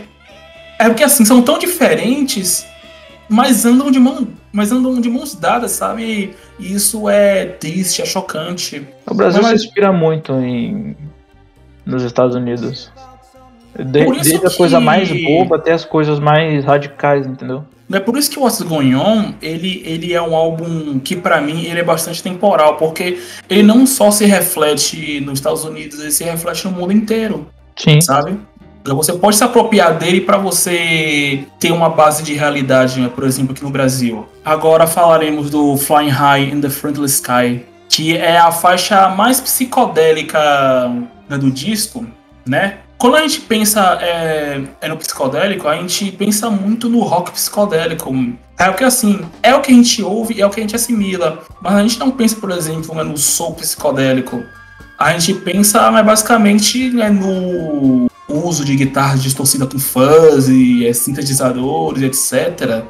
é 0.79 0.89
porque 0.89 1.05
assim, 1.05 1.25
são 1.25 1.43
tão 1.43 1.59
diferentes, 1.59 2.67
mas 3.29 3.65
andam 3.65 3.91
de 3.91 3.99
mão. 3.99 4.29
Mas 4.57 4.73
andam 4.73 4.99
de 5.03 5.11
mãos 5.11 5.35
dadas, 5.35 5.73
sabe? 5.73 6.35
E 6.59 6.73
isso 6.73 7.11
é 7.11 7.45
triste, 7.45 8.01
é 8.01 8.07
chocante. 8.07 8.83
O 9.07 9.13
Brasil 9.13 9.43
Mas- 9.43 9.61
se 9.61 9.67
inspira 9.67 9.93
muito 9.93 10.33
em 10.33 10.97
nos 11.85 12.03
Estados 12.03 12.35
Unidos. 12.35 12.91
De- 13.79 13.85
desde 13.85 14.37
a 14.37 14.41
que- 14.49 14.57
coisa 14.57 14.81
mais 14.81 15.11
boba 15.23 15.57
até 15.57 15.73
as 15.73 15.85
coisas 15.85 16.19
mais 16.19 16.65
radicais, 16.65 17.27
entendeu? 17.27 17.65
É 17.93 18.01
por 18.01 18.17
isso 18.17 18.31
que 18.31 18.39
o 18.39 18.43
What's 18.45 18.63
Going 18.63 18.95
On, 18.95 19.35
ele, 19.43 19.83
ele 19.85 20.15
é 20.15 20.23
um 20.23 20.35
álbum 20.35 20.99
que 21.01 21.15
pra 21.15 21.39
mim 21.39 21.67
ele 21.67 21.81
é 21.81 21.85
bastante 21.85 22.23
temporal, 22.23 22.79
porque 22.79 23.21
ele 23.51 23.63
não 23.63 23.87
só 23.87 24.11
se 24.11 24.25
reflete 24.25 25.21
nos 25.21 25.39
Estados 25.39 25.65
Unidos, 25.65 26.01
ele 26.01 26.11
se 26.11 26.25
reflete 26.25 26.65
no 26.65 26.71
mundo 26.73 26.95
inteiro, 26.95 27.47
Sim. 27.77 28.01
sabe? 28.01 28.39
Você 28.95 29.13
pode 29.13 29.37
se 29.37 29.45
apropriar 29.45 29.99
dele 29.99 30.21
pra 30.21 30.39
você 30.39 31.45
ter 31.59 31.73
uma 31.73 31.89
base 31.89 32.23
de 32.23 32.35
realidade, 32.35 33.01
né, 33.01 33.09
por 33.09 33.25
exemplo, 33.25 33.53
aqui 33.53 33.63
no 33.63 33.71
Brasil. 33.71 34.27
Agora 34.45 34.87
falaremos 34.87 35.51
do 35.51 35.77
Flying 35.77 36.11
High 36.11 36.51
in 36.53 36.61
the 36.61 36.71
Friendly 36.71 37.07
Sky, 37.07 37.65
que 37.89 38.17
é 38.17 38.39
a 38.39 38.53
faixa 38.53 39.09
mais 39.09 39.41
psicodélica 39.41 40.39
né, 41.29 41.39
do 41.39 41.51
disco, 41.51 42.07
né? 42.47 42.79
Quando 42.99 43.17
a 43.17 43.21
gente 43.21 43.41
pensa 43.43 43.99
é, 44.01 44.63
é 44.81 44.89
no 44.89 44.97
psicodélico, 44.97 45.69
a 45.69 45.77
gente 45.77 46.11
pensa 46.13 46.49
muito 46.49 46.89
no 46.89 47.01
rock 47.01 47.31
psicodélico. 47.31 48.11
É 48.59 48.71
o 48.71 48.75
que 48.75 48.85
assim, 48.85 49.21
é 49.43 49.55
o 49.55 49.61
que 49.61 49.71
a 49.71 49.75
gente 49.75 50.03
ouve, 50.03 50.41
é 50.41 50.47
o 50.47 50.51
que 50.51 50.61
a 50.61 50.63
gente 50.63 50.75
assimila. 50.75 51.43
Mas 51.61 51.75
a 51.75 51.83
gente 51.83 51.99
não 51.99 52.11
pensa, 52.11 52.37
por 52.37 52.51
exemplo, 52.51 52.95
né, 52.95 53.03
no 53.03 53.19
soul 53.19 53.55
psicodélico. 53.55 54.43
A 54.99 55.13
gente 55.13 55.35
pensa 55.35 55.91
né, 55.91 56.03
basicamente 56.03 56.91
né, 56.91 57.11
no 57.11 58.09
uso 58.45 58.65
de 58.65 58.75
guitarra 58.77 59.17
distorcida 59.17 59.67
com 59.67 59.79
fuzz, 59.79 60.49
é, 60.49 60.93
sintetizadores, 60.93 62.03
etc. 62.03 62.83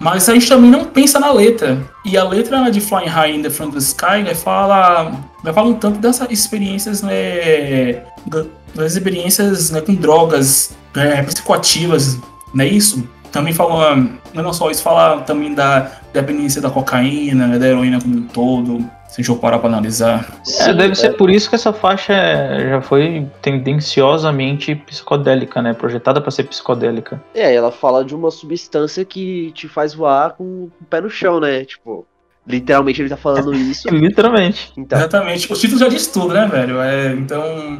Mas 0.00 0.28
a 0.28 0.32
gente 0.34 0.48
também 0.48 0.70
não 0.70 0.84
pensa 0.86 1.20
na 1.20 1.30
letra. 1.30 1.78
E 2.04 2.16
a 2.16 2.24
letra 2.24 2.62
né, 2.62 2.70
de 2.70 2.80
Flying 2.80 3.06
High 3.08 3.36
in 3.36 3.42
the 3.42 3.50
Front 3.50 3.68
of 3.68 3.78
the 3.78 3.84
Sky 3.84 4.22
né, 4.24 4.34
fala, 4.34 5.12
né, 5.44 5.52
fala 5.52 5.68
um 5.68 5.74
tanto 5.74 5.98
dessas 5.98 6.26
experiências, 6.30 7.02
né, 7.02 8.02
da- 8.26 8.46
das 8.74 8.92
experiências 8.94 9.70
né, 9.70 9.80
com 9.80 9.94
drogas 9.94 10.70
é, 10.94 11.22
psicoativas, 11.22 12.18
não 12.54 12.64
é 12.64 12.68
isso? 12.68 13.06
Também 13.30 13.52
fala, 13.52 13.96
não 14.34 14.52
só 14.52 14.70
isso, 14.70 14.82
fala 14.82 15.20
também 15.20 15.54
da 15.54 15.90
dependência 16.12 16.60
da 16.60 16.70
cocaína, 16.70 17.46
né, 17.46 17.58
da 17.58 17.66
heroína 17.68 18.00
como 18.00 18.16
um 18.16 18.22
todo, 18.22 18.84
se 19.10 19.14
a 19.14 19.16
gente 19.16 19.26
for 19.26 19.38
parar 19.38 19.58
pra 19.58 19.68
analisar. 19.68 20.38
É, 20.40 20.44
Sim, 20.44 20.74
deve 20.76 20.94
ser 20.94 21.16
por 21.16 21.28
isso 21.30 21.48
que 21.48 21.56
essa 21.56 21.72
faixa 21.72 22.12
é- 22.12 22.70
já 22.70 22.80
foi 22.80 23.26
tendenciosamente 23.42 24.74
psicodélica, 24.74 25.60
né? 25.60 25.72
Projetada 25.74 26.20
pra 26.20 26.30
ser 26.30 26.44
psicodélica. 26.44 27.20
É, 27.34 27.54
ela 27.54 27.72
fala 27.72 28.04
de 28.04 28.14
uma 28.14 28.30
substância 28.30 29.04
que 29.04 29.50
te 29.52 29.66
faz 29.68 29.94
voar 29.94 30.34
com 30.34 30.44
o 30.44 30.72
pé 30.88 31.00
no 31.00 31.10
chão, 31.10 31.40
né? 31.40 31.64
Tipo, 31.64 32.06
literalmente 32.46 33.02
ele 33.02 33.08
tá 33.08 33.16
falando 33.16 33.52
isso. 33.54 33.88
Literalmente. 33.90 34.72
Então, 34.76 34.98
Exatamente. 34.98 35.52
O 35.52 35.56
título 35.56 35.80
já 35.80 35.88
diz 35.88 36.06
tudo, 36.06 36.32
né, 36.34 36.46
velho? 36.46 36.80
É, 36.80 37.12
então. 37.12 37.78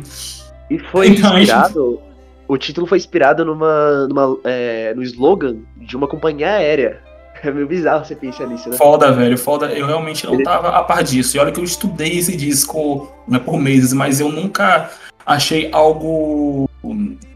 e 0.68 0.78
foi 0.78 1.08
Então, 1.08 1.30
a 1.30 1.38
gente- 1.38 1.42
inspirado. 1.44 2.00
O 2.48 2.58
título 2.58 2.84
foi 2.88 2.98
inspirado 2.98 3.44
numa, 3.44 4.08
numa 4.08 4.36
é, 4.42 4.92
no 4.94 5.04
slogan 5.04 5.58
de 5.76 5.96
uma 5.96 6.08
companhia 6.08 6.54
aérea. 6.54 7.00
É 7.42 7.50
meio 7.50 7.66
bizarro 7.66 8.04
você 8.04 8.14
pensar 8.14 8.46
nisso, 8.46 8.68
né? 8.68 8.76
Foda, 8.76 9.12
velho, 9.12 9.38
foda. 9.38 9.66
Eu 9.66 9.86
realmente 9.86 10.26
não 10.26 10.42
tava 10.42 10.68
a 10.68 10.82
par 10.82 11.02
disso. 11.02 11.36
E 11.36 11.40
olha 11.40 11.50
que 11.50 11.60
eu 11.60 11.64
estudei 11.64 12.18
esse 12.18 12.36
disco 12.36 13.10
né, 13.26 13.38
por 13.38 13.58
meses, 13.58 13.92
mas 13.92 14.20
eu 14.20 14.30
nunca 14.30 14.90
achei 15.24 15.68
algo. 15.72 16.68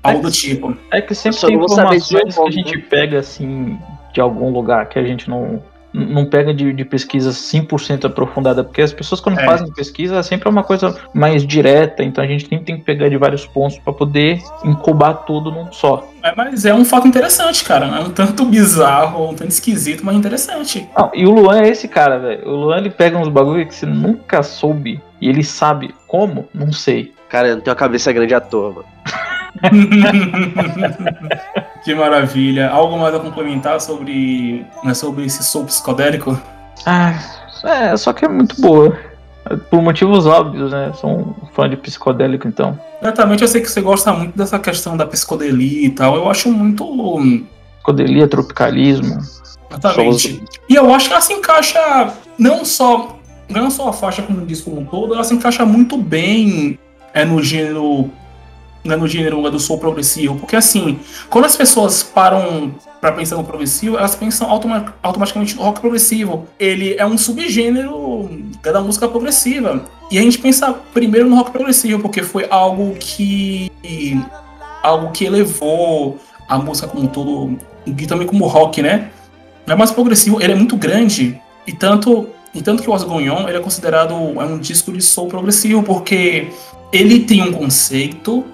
algo 0.03 0.23
do 0.23 0.31
tipo. 0.31 0.77
É 0.93 1.01
que 1.01 1.15
sempre 1.15 1.41
tem 1.41 1.53
não 1.53 1.61
vou 1.61 1.69
saber 1.69 1.99
dizer 1.99 2.27
informações 2.27 2.55
que 2.55 2.61
a 2.61 2.65
gente 2.65 2.79
pega 2.89 3.19
assim 3.19 3.79
de 4.13 4.21
algum 4.21 4.51
lugar 4.51 4.89
que 4.89 4.99
a 4.99 5.05
gente 5.05 5.29
não 5.29 5.63
não 5.95 6.27
pega 6.27 6.53
de, 6.53 6.73
de 6.73 6.85
pesquisa 6.85 7.31
100% 7.31 8.05
aprofundada, 8.07 8.65
porque 8.65 8.83
as 8.83 8.93
pessoas 8.93 9.21
quando 9.21 9.39
É. 9.39 9.45
fazem 9.45 9.71
pesquisa 9.73 10.21
sempre 10.25 10.49
é 10.49 10.51
uma 10.51 10.65
coisa 10.65 10.99
mais 11.15 11.47
direta, 11.47 12.03
então 12.03 12.23
a 12.25 12.27
gente 12.27 12.49
sempre 12.49 12.65
tem 12.65 12.77
que 12.77 12.83
pegar 12.83 13.09
de 13.09 13.17
vários 13.17 13.47
pontos 13.47 13.79
para 13.79 13.93
poder 13.93 14.41
incubar 14.65 15.15
tudo 15.25 15.53
num 15.53 15.71
só. 15.73 16.09
É, 16.23 16.35
mas 16.37 16.65
é 16.65 16.75
um 16.75 16.85
fato 16.85 17.07
interessante, 17.07 17.65
cara. 17.65 17.87
É 17.87 18.01
um 18.01 18.11
tanto 18.11 18.45
bizarro, 18.45 19.31
um 19.31 19.35
tanto 19.35 19.51
esquisito, 19.51 20.05
mas 20.05 20.17
interessante. 20.17 20.89
Não, 20.97 21.11
e 21.15 21.27
o 21.27 21.31
Luan 21.31 21.61
é 21.61 21.69
esse 21.69 21.87
cara, 21.87 22.19
velho. 22.19 22.49
O 22.49 22.57
Luan 22.57 22.79
ele 22.79 22.91
pega 22.91 23.17
uns 23.17 23.29
bagulho 23.29 23.65
que 23.67 23.75
você 23.75 23.87
nunca 23.87 24.43
soube 24.43 25.01
e 25.21 25.29
ele 25.29 25.45
sabe 25.45 25.95
como, 26.09 26.49
não 26.53 26.73
sei. 26.73 27.13
Cara, 27.29 27.49
eu 27.49 27.57
não 27.57 27.63
tenho 27.63 27.73
a 27.73 27.79
cabeça 27.79 28.13
grande 28.13 28.35
à 28.35 28.41
toa, 28.41 28.71
mano. 28.71 28.85
que 31.85 31.95
maravilha. 31.95 32.71
Algo 32.71 32.99
mais 32.99 33.15
a 33.15 33.21
complementar 33.21 33.81
sobre, 33.81 34.67
né, 34.83 34.95
sobre 34.95 35.25
esse 35.25 35.45
soul 35.45 35.67
psicodélico? 35.67 36.37
Ah, 36.87 37.15
é, 37.65 37.97
só 37.97 38.13
que 38.13 38.25
é 38.25 38.29
muito 38.29 38.61
boa. 38.61 38.97
Por 39.71 39.83
motivos 39.83 40.27
óbvios, 40.27 40.73
né? 40.73 40.91
Sou 40.95 41.11
um 41.11 41.35
fã 41.55 41.69
de 41.69 41.77
psicodélico, 41.77 42.49
então. 42.49 42.79
Exatamente, 43.03 43.43
eu 43.43 43.49
sei 43.49 43.61
que 43.61 43.71
você 43.71 43.83
gosta 43.83 44.13
muito 44.13 44.37
dessa 44.37 44.59
questão 44.59 44.97
da 44.97 45.07
psicodelia 45.07 45.87
e 45.87 45.91
tal. 45.91 46.17
Eu 46.17 46.31
acho 46.31 46.51
muito. 46.51 46.85
Psicodelia, 47.77 48.27
tropicalismo. 48.27 49.19
Exatamente. 49.71 50.43
E 50.69 50.75
eu 50.75 50.93
acho 50.95 51.09
que 51.09 51.13
ela 51.13 51.21
se 51.21 51.33
encaixa 51.33 52.15
não 52.39 52.65
só. 52.65 53.19
Não 53.47 53.71
só 53.71 53.91
a 53.91 53.93
faixa 53.93 54.23
como 54.23 54.41
o 54.41 54.47
disco 54.47 54.71
como 54.71 54.81
um 54.81 54.87
todo, 54.87 55.13
ela 55.13 55.23
se 55.23 55.35
encaixa 55.35 55.67
muito 55.67 55.99
bem 55.99 56.79
é, 57.13 57.27
no 57.27 57.43
gênero. 57.43 58.11
Né, 58.85 58.97
no 58.97 59.09
gênero 59.09 59.51
do 59.51 59.59
soul 59.59 59.79
progressivo. 59.79 60.37
Porque 60.37 60.55
assim, 60.55 60.99
quando 61.31 61.47
as 61.47 61.57
pessoas 61.57 62.03
param 62.03 62.75
pra 63.01 63.13
pensar 63.13 63.37
no 63.37 63.43
progressivo, 63.43 63.97
elas 63.97 64.15
pensam 64.15 64.51
automa- 64.51 64.95
automaticamente 65.03 65.57
no 65.57 65.63
rock 65.63 65.81
progressivo. 65.81 66.47
Ele 66.59 66.95
é 66.99 67.07
um 67.07 67.17
subgênero 67.17 68.29
da 68.63 68.83
música 68.83 69.09
progressiva. 69.09 69.87
E 70.11 70.19
a 70.19 70.21
gente 70.21 70.39
pensa 70.39 70.71
primeiro 70.93 71.31
no 71.31 71.37
rock 71.37 71.51
progressivo, 71.51 72.03
porque 72.03 72.23
foi 72.23 72.47
algo 72.51 72.95
que. 73.01 73.73
algo 74.83 75.13
que 75.13 75.25
elevou 75.25 76.19
a 76.47 76.59
música 76.59 76.87
como 76.87 77.05
um 77.05 77.07
todo, 77.07 77.59
e 77.87 78.07
também 78.07 78.27
como 78.27 78.47
rock, 78.47 78.83
né? 78.83 79.11
é 79.67 79.75
mais 79.75 79.91
progressivo, 79.91 80.43
ele 80.43 80.53
é 80.53 80.57
muito 80.57 80.77
grande 80.77 81.41
e 81.67 81.73
tanto 81.73 82.29
e 82.55 82.63
tanto 82.63 82.83
que 82.83 82.89
o 82.89 82.93
What's 82.93 83.07
Going 83.07 83.29
On 83.31 83.49
ele 83.49 83.57
é 83.57 83.61
considerado 83.61 84.13
é 84.15 84.45
um 84.45 84.59
disco 84.59 84.93
de 84.93 85.03
soul 85.03 85.29
progressivo 85.29 85.83
porque 85.83 86.49
ele 86.93 87.21
tem 87.21 87.43
um 87.43 87.53
conceito, 87.53 88.45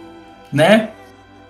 né? 0.52 0.90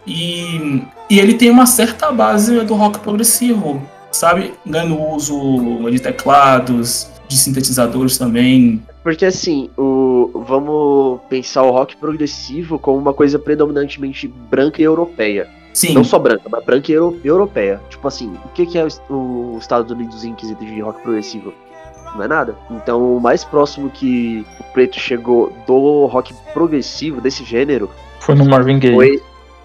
E, 0.07 0.83
e 1.09 1.19
ele 1.19 1.35
tem 1.35 1.51
uma 1.51 1.67
certa 1.67 2.11
base 2.11 2.59
do 2.61 2.75
rock 2.75 2.99
progressivo, 3.01 3.83
sabe? 4.11 4.55
No 4.65 5.15
uso 5.15 5.91
de 5.91 6.01
teclados, 6.01 7.11
de 7.29 7.37
sintetizadores 7.37 8.19
também. 8.19 8.83
Porque 9.03 9.25
assim, 9.25 9.71
o, 9.79 10.45
vamos 10.47 11.21
pensar 11.29 11.63
o 11.63 11.71
rock 11.71 11.97
progressivo 11.97 12.79
como 12.79 12.99
uma 12.99 13.15
coisa 13.15 13.39
predominantemente 13.39 14.27
branca 14.29 14.81
e 14.81 14.85
europeia. 14.85 15.49
Sim. 15.73 15.95
Não 15.95 16.03
só 16.03 16.19
branca, 16.19 16.43
mas 16.51 16.65
branca 16.65 16.91
e 16.91 16.95
euro- 16.95 17.21
europeia. 17.23 17.81
Tipo 17.89 18.09
assim, 18.09 18.35
o 18.45 18.49
que, 18.49 18.67
que 18.67 18.79
é 18.79 18.87
o, 19.09 19.55
o 19.55 19.59
Estados 19.59 19.91
Unidos 19.91 20.25
em 20.25 20.35
quesito 20.35 20.65
de 20.65 20.81
rock 20.81 21.01
progressivo? 21.03 21.55
Não 22.15 22.25
é 22.25 22.29
nada. 22.29 22.57
Então, 22.71 23.17
o 23.17 23.21
mais 23.21 23.45
próximo 23.45 23.89
que 23.89 24.45
o 24.59 24.65
preto 24.73 24.99
chegou 24.99 25.53
do 25.67 26.07
rock 26.07 26.35
progressivo, 26.53 27.21
desse 27.21 27.45
gênero, 27.45 27.89
Foi 28.21 28.35
no 28.35 28.47
Marvin 28.47 28.79
Gaye. 28.79 28.95
foi, 28.95 29.23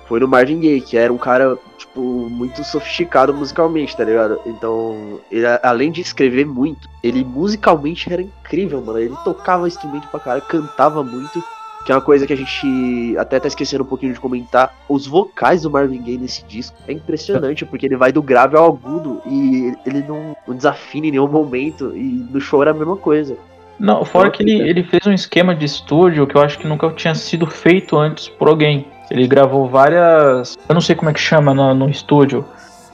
foi 0.08 0.20
no 0.20 0.28
Marvin 0.28 0.60
Gaye, 0.60 0.82
que 0.82 0.98
era 0.98 1.12
um 1.12 1.18
cara, 1.18 1.58
tipo, 1.78 2.02
muito 2.02 2.64
sofisticado 2.64 3.34
musicalmente, 3.34 3.96
tá 3.96 4.04
ligado? 4.04 4.40
Então, 4.46 5.20
ele, 5.32 5.46
além 5.62 5.92
de 5.92 6.02
escrever 6.02 6.46
muito, 6.46 6.90
ele 7.04 7.24
musicalmente 7.24 8.12
era 8.12 8.22
incrível, 8.22 8.82
mano. 8.82 9.00
Ele 9.00 9.16
tocava 9.24 9.68
instrumento 9.68 10.08
pra 10.08 10.20
caralho, 10.20 10.44
cantava 10.44 11.04
muito. 11.04 11.44
Que 11.86 11.92
é 11.92 11.96
uma 11.96 12.02
coisa 12.02 12.26
que 12.26 12.34
a 12.34 12.36
gente 12.36 13.16
até 13.16 13.40
tá 13.40 13.48
esquecendo 13.48 13.84
um 13.84 13.88
pouquinho 13.88 14.12
de 14.12 14.20
comentar. 14.20 14.76
Os 14.90 15.06
vocais 15.06 15.62
do 15.62 15.70
Marvin 15.70 16.02
Gaye 16.02 16.18
nesse 16.18 16.44
disco 16.44 16.76
é 16.88 16.94
impressionante, 16.94 17.64
porque 17.64 17.86
ele 17.86 17.96
vai 17.96 18.12
do 18.12 18.24
grave 18.24 18.58
ao 18.58 18.66
agudo 18.66 19.22
e 19.24 19.72
ele 19.86 20.02
não, 20.02 20.36
não 20.48 20.56
desafina 20.56 21.06
em 21.06 21.12
nenhum 21.12 21.28
momento. 21.28 21.96
E 21.96 22.26
no 22.32 22.42
show 22.42 22.64
era 22.64 22.72
a 22.72 22.74
mesma 22.74 22.98
coisa. 22.98 23.38
Não, 23.80 24.06
fora 24.06 24.32
que 24.32 24.42
ele, 24.42 24.62
ele 24.70 24.84
fez 24.84 25.06
um 25.06 25.12
esquema 25.12 25.54
de 25.54 25.66
estúdio 25.66 26.26
que 26.26 26.36
eu 26.36 26.42
acho 26.42 26.58
que 26.58 26.68
nunca 26.68 26.90
tinha 26.92 27.14
sido 27.14 27.46
feito 27.46 27.98
antes 27.98 28.30
por 28.30 28.48
alguém. 28.48 28.88
Ele 29.12 29.28
gravou 29.28 29.68
várias. 29.68 30.58
Eu 30.68 30.74
não 30.74 30.82
sei 30.82 30.96
como 30.96 31.10
é 31.10 31.14
que 31.14 31.20
chama 31.20 31.54
no, 31.54 31.74
no 31.74 31.90
estúdio. 31.90 32.46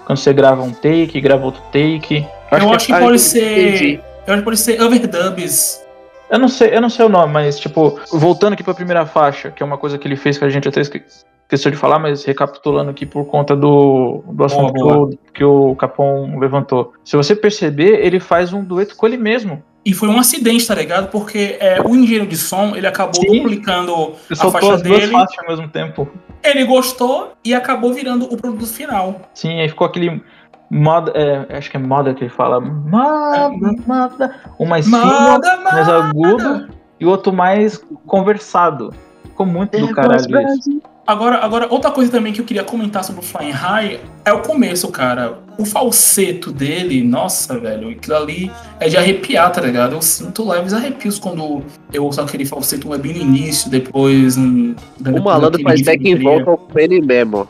Quando 0.06 0.18
você 0.18 0.34
grava 0.34 0.62
um 0.62 0.72
take, 0.72 1.22
grava 1.22 1.46
outro 1.46 1.62
take. 1.72 2.26
Eu 2.52 2.72
acho 2.72 2.88
que 2.88 2.94
ah, 2.94 3.00
pode 3.00 3.16
entendi. 3.16 3.20
ser. 3.20 4.04
Eu 4.28 4.34
acho 4.34 4.38
que 4.38 4.44
pode 4.44 4.58
ser 4.60 4.82
overdubs. 4.82 5.82
Eu 6.30 6.40
não 6.40 6.48
sei, 6.48 6.76
eu 6.76 6.82
não 6.82 6.90
sei 6.90 7.06
o 7.06 7.10
nome, 7.10 7.32
mas 7.34 7.60
tipo, 7.60 8.00
voltando 8.12 8.54
aqui 8.54 8.64
pra 8.64 8.74
primeira 8.74 9.06
faixa, 9.06 9.52
que 9.52 9.62
é 9.62 9.66
uma 9.66 9.78
coisa 9.78 9.98
que 9.98 10.08
ele 10.08 10.16
fez 10.16 10.38
que 10.38 10.46
a 10.46 10.50
gente 10.50 10.68
até 10.68 10.80
esque- 10.80 11.04
esqueceu 11.44 11.70
de 11.72 11.78
falar, 11.78 12.00
mas 12.00 12.24
recapitulando 12.24 12.90
aqui 12.90 13.06
por 13.06 13.26
conta 13.26 13.54
do, 13.56 14.24
do 14.28 14.44
assunto 14.46 14.74
que, 14.74 14.80
boa. 14.80 14.98
o, 14.98 15.18
que 15.34 15.44
o 15.44 15.76
Capon 15.76 16.40
levantou. 16.40 16.94
Se 17.04 17.18
você 17.18 17.36
perceber, 17.36 18.06
ele 18.06 18.20
faz 18.20 18.54
um 18.54 18.64
dueto 18.64 18.96
com 18.96 19.06
ele 19.06 19.18
mesmo. 19.18 19.62
E 19.84 19.94
foi 19.94 20.10
um 20.10 20.20
acidente, 20.20 20.68
tá 20.68 20.76
ligado? 20.76 21.10
Porque 21.10 21.58
é, 21.60 21.82
o 21.82 21.96
engenheiro 21.96 22.28
de 22.28 22.38
som, 22.38 22.76
ele 22.76 22.86
acabou 22.86 23.16
Sim. 23.16 23.38
duplicando 23.38 24.14
Ele 24.30 24.40
a 24.40 24.52
faixa 24.52 24.74
as 24.74 24.82
duas 24.82 25.00
dele. 25.00 25.12
faixas 25.12 25.40
ao 25.40 25.48
mesmo 25.48 25.68
tempo. 25.70 26.08
Ele 26.44 26.64
gostou 26.66 27.34
e 27.44 27.54
acabou 27.54 27.92
virando 27.94 28.26
o 28.32 28.38
produto 28.38 28.68
final. 28.68 29.22
Sim, 29.34 29.60
aí 29.60 29.70
ficou 29.70 29.88
aquele. 29.88 30.22
Moda, 30.70 31.12
é, 31.16 31.58
acho 31.58 31.70
que 31.70 31.78
é 31.78 31.80
moda 31.80 32.14
que 32.14 32.24
ele 32.24 32.30
fala. 32.30 32.62
Moda, 32.62 33.52
moda. 33.86 34.36
Um 34.58 34.66
mais 34.66 34.86
fino, 34.86 35.00
mais 35.00 35.90
agudo, 35.90 36.70
e 37.00 37.06
o 37.06 37.10
outro 37.10 37.34
mais 37.34 37.84
conversado. 38.06 38.94
Ficou 39.24 39.46
muito 39.46 39.78
do 39.78 39.94
caralho 39.94 40.20
isso. 40.56 40.82
Agora, 41.06 41.38
agora, 41.44 41.68
outra 41.70 41.92
coisa 41.92 42.12
também 42.12 42.32
que 42.32 42.40
eu 42.40 42.46
queria 42.46 42.64
comentar 42.64 43.04
sobre 43.04 43.22
o 43.22 43.24
Flying 43.24 43.52
High 43.52 44.00
é 44.24 44.32
o 44.32 44.42
começo, 44.42 44.90
cara. 44.90 45.40
O 45.62 45.66
falseto 45.66 46.52
dele, 46.52 47.04
nossa, 47.04 47.60
velho, 47.60 47.90
aquilo 47.90 48.16
ali 48.16 48.52
é 48.80 48.90
de 48.90 48.98
arrepiar, 48.98 49.52
tá 49.52 49.62
ligado? 49.62 49.94
Eu 49.94 50.02
sinto 50.02 50.50
leves 50.50 50.74
arrepios 50.74 51.20
quando 51.20 51.62
eu 51.94 52.04
ouço 52.04 52.20
aquele 52.20 52.46
falseto 52.46 52.92
é 52.94 52.98
bem 52.98 53.14
no 53.14 53.22
início, 53.22 53.70
depois. 53.70 54.38
hum, 54.38 54.74
O 55.06 55.22
malandro 55.22 55.62
faz 55.62 55.82
bateria. 55.82 56.18
vocal 56.20 56.58
com 56.58 56.80
ele 56.80 57.00
mesmo. 57.00 57.48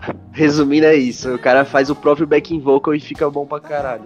Resumindo, 0.32 0.84
é 0.86 0.94
isso. 0.96 1.34
O 1.34 1.38
cara 1.38 1.64
faz 1.64 1.88
o 1.88 1.94
próprio 1.94 2.26
backing 2.26 2.60
vocal 2.60 2.94
e 2.94 3.00
fica 3.00 3.30
bom 3.30 3.46
pra 3.46 3.58
caralho. 3.58 4.02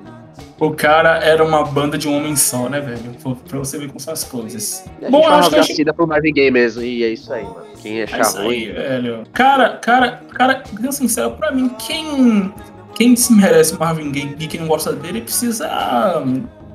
O 0.60 0.70
cara 0.70 1.18
era 1.18 1.42
uma 1.44 1.64
banda 1.64 1.98
de 1.98 2.06
um 2.06 2.16
homem 2.16 2.36
só, 2.36 2.68
né, 2.68 2.80
velho? 2.80 3.00
Pra- 3.48 3.58
você 3.58 3.78
ver 3.78 3.88
como 3.88 3.98
são 3.98 4.12
as 4.12 4.22
coisas. 4.22 4.84
E 5.00 5.06
a 5.06 5.10
Bom, 5.10 5.22
gente 5.22 5.28
vai 5.30 5.38
acho 5.40 5.50
que 5.50 5.74
gente- 5.74 5.92
pro 5.92 6.06
Marvin 6.06 6.32
Gaye 6.32 6.50
mesmo. 6.50 6.82
E 6.82 7.02
é 7.02 7.08
isso 7.08 7.32
aí, 7.32 7.42
mano. 7.42 7.64
Quem 7.82 8.00
É 8.00 8.04
achar 8.04 8.38
aí, 8.40 8.44
ruim. 8.46 8.72
velho. 8.72 9.22
Cara, 9.32 9.70
cara, 9.78 10.20
cara, 10.32 10.62
sendo 10.76 10.92
sincero, 10.92 11.30
pra 11.32 11.50
mim, 11.50 11.70
quem, 11.78 12.52
quem 13.00 13.14
desmerece 13.14 13.74
o 13.74 13.80
Marvin 13.80 14.12
Gaye 14.12 14.36
e 14.38 14.46
quem 14.46 14.60
não 14.60 14.68
gosta 14.68 14.92
dele 14.92 15.22
precisa. 15.22 15.66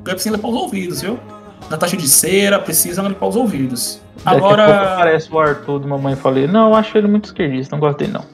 Precisa 0.04 0.36
limpar 0.36 0.48
os 0.48 0.56
ouvidos, 0.56 1.02
viu? 1.04 1.20
Natasha 1.70 1.96
de 1.96 2.08
cera, 2.08 2.58
precisa 2.58 3.04
limpar 3.04 3.28
os 3.28 3.36
ouvidos. 3.36 4.02
Daqui 4.24 4.38
Agora, 4.38 4.94
aparece 4.94 5.32
o 5.32 5.40
Arthur 5.40 5.78
do 5.78 5.88
Mamãe 5.88 6.14
e 6.14 6.16
falei, 6.16 6.48
não, 6.48 6.70
eu 6.70 6.76
acho 6.76 6.98
ele 6.98 7.08
muito 7.08 7.26
esquerdista, 7.26 7.76
não 7.76 7.80
gosto 7.80 8.00
dele 8.00 8.14
não. 8.14 8.26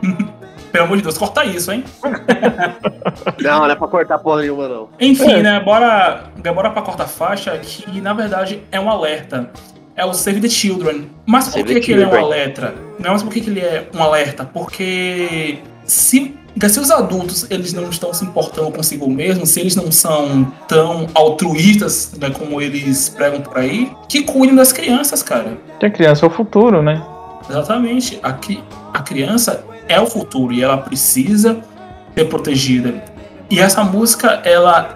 pelo 0.70 0.84
amor 0.84 0.96
de 0.98 1.02
Deus, 1.02 1.18
corta 1.18 1.44
isso, 1.44 1.72
hein? 1.72 1.82
Não, 3.42 3.58
não 3.60 3.70
é 3.70 3.74
pra 3.74 3.88
cortar 3.88 4.18
porra 4.18 4.42
nenhuma, 4.42 4.68
não. 4.68 4.88
Enfim, 5.00 5.32
É. 5.32 5.42
né? 5.42 5.60
Bora, 5.60 6.30
bora 6.54 6.70
pra 6.70 6.82
quarta 6.82 7.06
faixa, 7.06 7.58
que 7.58 8.00
na 8.00 8.12
verdade 8.12 8.62
é 8.70 8.78
um 8.78 8.88
alerta. 8.88 9.50
É 9.96 10.04
o 10.04 10.14
Save 10.14 10.40
the 10.40 10.48
Children. 10.48 11.10
Mas 11.26 11.46
por 11.46 11.54
Save 11.54 11.74
que, 11.74 11.80
que 11.80 11.92
ele 11.92 12.04
é 12.04 12.06
um 12.06 12.24
alerta? 12.24 12.74
Não, 12.98 13.10
mas 13.12 13.22
por 13.22 13.32
que, 13.32 13.40
que 13.40 13.50
ele 13.50 13.60
é 13.60 13.88
um 13.92 14.02
alerta? 14.02 14.44
Porque 14.44 15.58
se, 15.90 16.36
se 16.68 16.80
os 16.80 16.90
adultos 16.90 17.46
eles 17.50 17.72
não 17.72 17.90
estão 17.90 18.14
se 18.14 18.24
importando 18.24 18.70
consigo 18.70 19.10
mesmos, 19.10 19.50
se 19.50 19.60
eles 19.60 19.74
não 19.74 19.90
são 19.90 20.52
tão 20.68 21.08
altruístas 21.14 22.12
né, 22.18 22.30
como 22.30 22.60
eles 22.60 23.08
pregam 23.08 23.40
por 23.40 23.58
aí, 23.58 23.90
que 24.08 24.22
cuidem 24.22 24.54
das 24.54 24.72
crianças, 24.72 25.22
cara. 25.22 25.58
Que 25.80 25.86
a 25.86 25.90
criança 25.90 26.24
é 26.24 26.28
o 26.28 26.30
futuro, 26.30 26.80
né? 26.80 27.04
Exatamente. 27.48 28.20
A, 28.22 28.38
a 28.94 29.02
criança 29.02 29.64
é 29.88 30.00
o 30.00 30.06
futuro 30.06 30.52
e 30.52 30.62
ela 30.62 30.78
precisa 30.78 31.60
ser 32.14 32.24
protegida. 32.26 33.02
E 33.50 33.58
essa 33.58 33.82
música, 33.82 34.40
ela, 34.44 34.94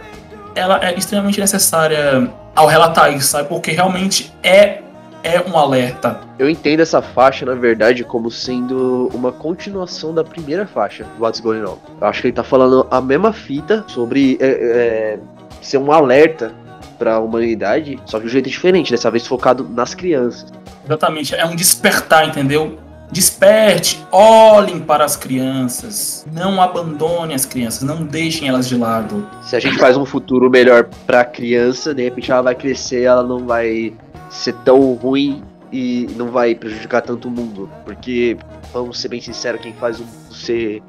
ela 0.54 0.78
é 0.80 0.96
extremamente 0.96 1.40
necessária 1.40 2.30
ao 2.54 2.68
relatar 2.68 3.12
isso, 3.12 3.30
sabe? 3.30 3.48
Porque 3.48 3.72
realmente 3.72 4.32
é, 4.44 4.83
é 5.24 5.40
um 5.40 5.56
alerta. 5.58 6.20
Eu 6.38 6.48
entendo 6.48 6.80
essa 6.80 7.00
faixa, 7.00 7.46
na 7.46 7.54
verdade, 7.54 8.04
como 8.04 8.30
sendo 8.30 9.10
uma 9.14 9.32
continuação 9.32 10.14
da 10.14 10.22
primeira 10.22 10.66
faixa, 10.66 11.06
What's 11.18 11.40
Going 11.40 11.64
On. 11.64 11.78
Eu 12.00 12.06
acho 12.06 12.20
que 12.20 12.28
ele 12.28 12.34
tá 12.34 12.44
falando 12.44 12.86
a 12.90 13.00
mesma 13.00 13.32
fita 13.32 13.84
sobre 13.88 14.36
é, 14.38 14.46
é, 14.46 15.18
ser 15.62 15.78
um 15.78 15.90
alerta 15.90 16.54
pra 16.98 17.18
humanidade, 17.18 17.98
só 18.04 18.18
que 18.18 18.24
de 18.24 18.28
um 18.28 18.32
jeito 18.32 18.50
diferente, 18.50 18.90
dessa 18.90 19.10
vez 19.10 19.26
focado 19.26 19.66
nas 19.68 19.94
crianças. 19.94 20.52
Exatamente. 20.84 21.34
É 21.34 21.46
um 21.46 21.56
despertar, 21.56 22.28
entendeu? 22.28 22.78
Desperte, 23.10 24.04
olhem 24.10 24.80
para 24.80 25.04
as 25.04 25.16
crianças. 25.16 26.26
Não 26.32 26.60
abandone 26.60 27.32
as 27.32 27.46
crianças, 27.46 27.82
não 27.82 28.02
deixem 28.02 28.48
elas 28.48 28.68
de 28.68 28.76
lado. 28.76 29.26
Se 29.42 29.56
a 29.56 29.60
gente 29.60 29.78
faz 29.78 29.96
um 29.96 30.04
futuro 30.04 30.50
melhor 30.50 30.88
pra 31.06 31.24
criança, 31.24 31.94
de 31.94 32.02
repente 32.02 32.30
ela 32.30 32.42
vai 32.42 32.54
crescer, 32.54 33.04
ela 33.04 33.22
não 33.22 33.46
vai 33.46 33.94
ser 34.34 34.54
tão 34.64 34.94
ruim 34.94 35.42
e 35.72 36.06
não 36.16 36.30
vai 36.30 36.54
prejudicar 36.54 37.02
tanto 37.02 37.28
o 37.28 37.30
mundo. 37.30 37.68
Porque, 37.84 38.36
vamos 38.72 39.00
ser 39.00 39.08
bem 39.08 39.20
sinceros, 39.20 39.60
quem 39.60 39.72
faz 39.72 39.98
o 39.98 40.04
mundo 40.04 40.34
ser 40.34 40.82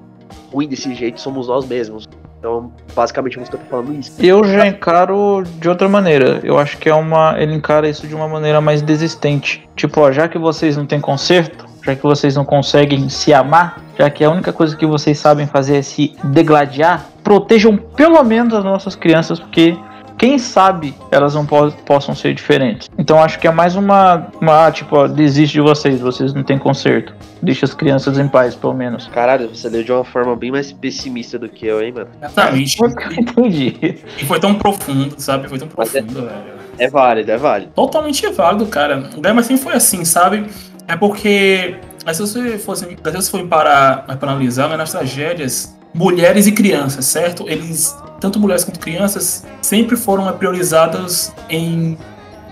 ruim 0.51 0.67
desse 0.67 0.93
jeito 0.93 1.19
somos 1.19 1.47
nós 1.47 1.65
mesmos. 1.65 2.08
Então, 2.39 2.71
basicamente, 2.93 3.38
a 3.38 3.39
música 3.39 3.58
tá 3.58 3.65
falando 3.65 3.99
isso. 3.99 4.13
Eu 4.19 4.43
já 4.43 4.67
encaro 4.67 5.43
de 5.60 5.67
outra 5.67 5.89
maneira. 5.89 6.41
Eu 6.43 6.60
acho 6.60 6.77
que 6.77 6.88
é 6.88 6.93
uma. 6.93 7.36
Ele 7.39 7.55
encara 7.55 7.89
isso 7.89 8.08
de 8.08 8.13
uma 8.13 8.27
maneira 8.27 8.62
mais 8.62 8.84
desistente. 8.84 9.67
Tipo, 9.75 10.01
ó, 10.01 10.12
já 10.12 10.27
que 10.27 10.38
vocês 10.38 10.77
não 10.77 10.86
têm 10.86 11.01
conserto, 11.01 11.65
já 11.84 11.95
que 11.95 12.03
vocês 12.03 12.36
não 12.36 12.45
conseguem 12.45 13.10
se 13.10 13.34
amar, 13.34 13.81
já 13.97 14.10
que 14.12 14.23
a 14.23 14.29
única 14.29 14.53
coisa 14.53 14.75
que 14.77 14.86
vocês 14.86 15.17
sabem 15.17 15.47
fazer 15.47 15.77
é 15.77 15.81
se 15.81 16.15
degladiar, 16.23 17.08
protejam 17.23 17.77
pelo 17.77 18.23
menos 18.23 18.53
as 18.53 18.63
nossas 18.63 18.95
crianças, 18.95 19.39
porque 19.39 19.75
quem 20.17 20.38
sabe 20.39 20.93
elas 21.12 21.34
não 21.36 21.45
po- 21.45 21.71
possam 21.86 22.15
ser 22.15 22.34
diferentes. 22.34 22.89
Então 22.97 23.21
acho 23.21 23.39
que 23.39 23.47
é 23.47 23.51
mais 23.51 23.75
uma, 23.75 24.28
uma 24.41 24.71
tipo, 24.71 24.95
ó, 24.97 25.08
desiste 25.08 25.54
de 25.54 25.62
vocês, 25.62 25.99
vocês 25.99 26.34
não 26.34 26.43
têm 26.43 26.58
conserto. 26.58 27.13
Deixa 27.41 27.65
as 27.65 27.73
crianças 27.73 28.17
em 28.17 28.28
paz, 28.28 28.56
pelo 28.56 28.73
menos. 28.73 29.08
Caralho, 29.08 29.49
você 29.49 29.69
leu 29.69 29.84
de 29.84 29.91
uma 29.91 30.04
forma 30.04 30.36
bem 30.36 30.51
mais 30.51 30.71
pessimista 30.71 31.38
do 31.38 31.47
que 31.49 31.65
eu, 31.67 31.82
hein, 31.84 31.91
mano? 31.93 32.08
Exatamente. 32.21 32.78
Foi 32.78 32.89
o 32.89 32.95
que 32.95 33.04
eu 33.08 33.12
entendi. 33.13 33.78
E 34.17 34.25
foi 34.25 34.39
tão 34.39 34.56
profundo, 34.56 35.13
sabe? 35.17 35.47
Foi 35.47 35.60
tão 35.60 35.67
é- 35.67 35.71
profundo, 35.71 36.13
velho. 36.21 36.56
É 36.80 36.89
válido, 36.89 37.32
é 37.32 37.38
válido. 37.38 37.71
totalmente 37.73 38.28
válido, 38.32 38.65
cara. 38.65 39.10
O 39.15 39.21
Gamer 39.21 39.43
sempre 39.43 39.63
foi 39.63 39.73
assim, 39.73 40.04
sabe? 40.04 40.45
É 40.88 40.95
porque, 40.95 41.78
mas 42.06 42.17
se 42.17 42.21
você 42.23 42.58
fosse, 42.58 42.86
se 42.86 43.12
você 43.12 43.32
for 43.32 43.47
parar 43.47 44.04
para 44.17 44.32
analisar, 44.32 44.67
né, 44.69 44.75
nas 44.78 44.91
tragédias, 44.91 45.75
mulheres 45.95 46.45
e 46.45 46.51
crianças, 46.51 47.05
certo? 47.05 47.47
Eles, 47.47 47.95
tanto 48.19 48.39
mulheres 48.39 48.65
quanto 48.65 48.79
crianças, 48.79 49.45
sempre 49.62 49.95
foram 49.95 50.31
priorizadas 50.38 51.34
em, 51.49 51.97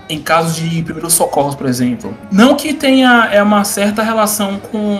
em 0.08 0.20
casos 0.20 0.56
de 0.56 0.82
primeiros 0.82 1.12
socorros, 1.12 1.54
por 1.54 1.66
exemplo. 1.66 2.16
Não 2.32 2.56
que 2.56 2.72
tenha 2.72 3.28
é 3.30 3.42
uma 3.42 3.62
certa 3.62 4.02
relação 4.02 4.58
com, 4.58 4.98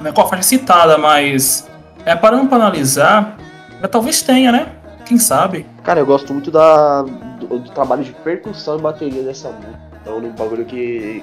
né, 0.00 0.10
com 0.12 0.20
a 0.22 0.26
faixa 0.26 0.44
citada, 0.44 0.96
mas 0.96 1.68
é 2.06 2.16
parando 2.16 2.48
para 2.48 2.56
analisar, 2.56 3.36
é, 3.82 3.86
talvez 3.86 4.22
tenha, 4.22 4.50
né? 4.50 4.66
Quem 5.04 5.18
sabe? 5.18 5.66
Cara, 5.84 6.00
eu 6.00 6.06
gosto 6.06 6.32
muito 6.32 6.50
da, 6.50 7.02
do, 7.02 7.58
do 7.58 7.70
trabalho 7.70 8.02
de 8.02 8.12
percussão 8.12 8.78
e 8.78 8.80
bateria 8.80 9.22
dessa 9.22 9.50
música. 9.50 9.78
É 10.06 10.10
um 10.10 10.30
bagulho 10.32 10.64
que 10.64 11.22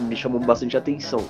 me 0.00 0.14
chamou 0.14 0.40
bastante 0.40 0.76
atenção. 0.76 1.24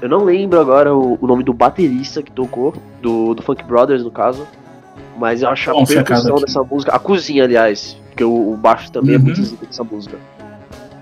Eu 0.00 0.08
não 0.08 0.24
lembro 0.24 0.60
agora 0.60 0.94
o, 0.94 1.16
o 1.20 1.26
nome 1.26 1.44
do 1.44 1.52
baterista 1.52 2.22
que 2.22 2.30
tocou, 2.32 2.74
do, 3.00 3.34
do 3.34 3.42
Funk 3.42 3.62
Brothers, 3.64 4.02
no 4.02 4.10
caso. 4.10 4.46
Mas 5.16 5.42
eu 5.42 5.48
acho 5.48 5.70
a 5.70 5.74
Bom, 5.74 5.84
percussão 5.84 6.36
dessa 6.36 6.62
música, 6.64 6.94
a 6.94 6.98
cozinha, 6.98 7.44
aliás, 7.44 7.96
porque 8.08 8.24
o, 8.24 8.52
o 8.52 8.56
baixo 8.56 8.90
também 8.90 9.14
é 9.14 9.18
Uhum. 9.18 9.24
muito 9.24 9.42
zica 9.44 9.66
dessa 9.66 9.84
música. 9.84 10.16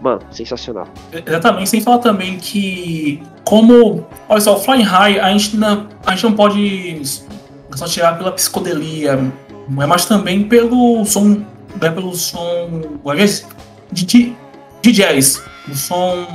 Mano, 0.03 0.21
sensacional. 0.31 0.89
Exatamente, 1.27 1.69
sem 1.69 1.81
falar 1.81 1.99
também 1.99 2.39
que, 2.39 3.23
como. 3.45 4.07
Olha 4.29 4.41
só, 4.41 4.57
o 4.57 4.59
Flying 4.59 4.83
High, 4.83 5.21
a 5.21 5.31
gente 5.31 5.57
não, 5.57 5.87
a 6.07 6.13
gente 6.13 6.25
não 6.25 6.33
pode 6.33 7.03
só 7.75 7.87
tirar 7.87 8.17
pela 8.17 8.33
psicodelia, 8.33 9.19
mas 9.69 10.07
também 10.07 10.45
pelo 10.45 11.05
som. 11.05 11.43
Né, 11.81 11.91
pelo 11.91 12.15
som. 12.15 12.81
De, 13.93 14.05
de, 14.07 14.37
de 14.83 14.93
jazz. 14.93 15.43
O 15.69 15.75
som. 15.75 16.27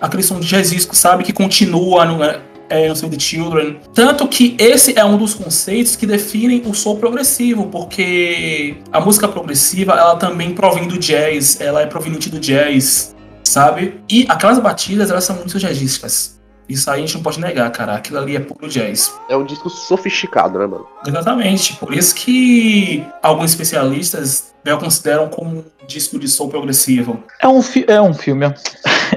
Aquele 0.00 0.22
som 0.22 0.38
de 0.38 0.46
jazzisco, 0.46 0.94
sabe? 0.94 1.24
Que 1.24 1.32
continua 1.32 2.04
no, 2.04 2.22
é, 2.68 2.88
no 2.88 2.96
Save 2.96 3.16
the 3.16 3.22
Children. 3.22 3.78
Tanto 3.94 4.28
que 4.28 4.56
esse 4.58 4.98
é 4.98 5.04
um 5.04 5.16
dos 5.16 5.34
conceitos 5.34 5.96
que 5.96 6.06
definem 6.06 6.62
o 6.66 6.74
soul 6.74 6.98
progressivo, 6.98 7.66
porque 7.66 8.76
a 8.92 9.00
música 9.00 9.28
progressiva 9.28 9.92
ela 9.92 10.16
também 10.16 10.54
provém 10.54 10.86
do 10.86 10.98
jazz, 10.98 11.60
ela 11.60 11.80
é 11.80 11.86
proveniente 11.86 12.28
do 12.28 12.38
jazz, 12.38 13.14
sabe? 13.44 14.00
E 14.08 14.26
aquelas 14.28 14.58
batidas 14.58 15.10
elas 15.10 15.24
são 15.24 15.36
muito 15.36 15.58
jazzísticas. 15.58 16.35
Isso 16.68 16.90
aí 16.90 16.98
a 16.98 17.06
gente 17.06 17.14
não 17.14 17.22
pode 17.22 17.40
negar, 17.40 17.70
cara. 17.70 17.94
Aquilo 17.94 18.18
ali 18.18 18.36
é 18.36 18.40
puro 18.40 18.68
jazz. 18.68 19.14
É 19.28 19.36
um 19.36 19.44
disco 19.44 19.70
sofisticado, 19.70 20.58
né, 20.58 20.66
mano? 20.66 20.86
Exatamente. 21.06 21.76
Por 21.76 21.94
isso 21.94 22.14
que 22.14 23.04
alguns 23.22 23.50
especialistas 23.50 24.54
né, 24.64 24.76
consideram 24.76 25.28
como 25.28 25.58
um 25.58 25.86
disco 25.86 26.18
de 26.18 26.28
soul 26.28 26.50
progressivo. 26.50 27.22
É 27.40 27.46
um, 27.46 27.60
é 27.86 28.02
um 28.02 28.14
filme. 28.14 28.46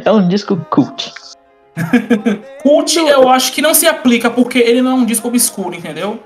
É 0.05 0.11
um 0.11 0.27
disco 0.27 0.55
cult. 0.69 1.11
Cult 2.61 2.95
eu 2.95 3.27
acho 3.27 3.51
que 3.51 3.61
não 3.61 3.73
se 3.73 3.87
aplica, 3.87 4.29
porque 4.29 4.59
ele 4.59 4.83
não 4.83 4.91
é 4.91 4.93
um 4.95 5.05
disco 5.05 5.27
obscuro, 5.27 5.75
entendeu? 5.75 6.19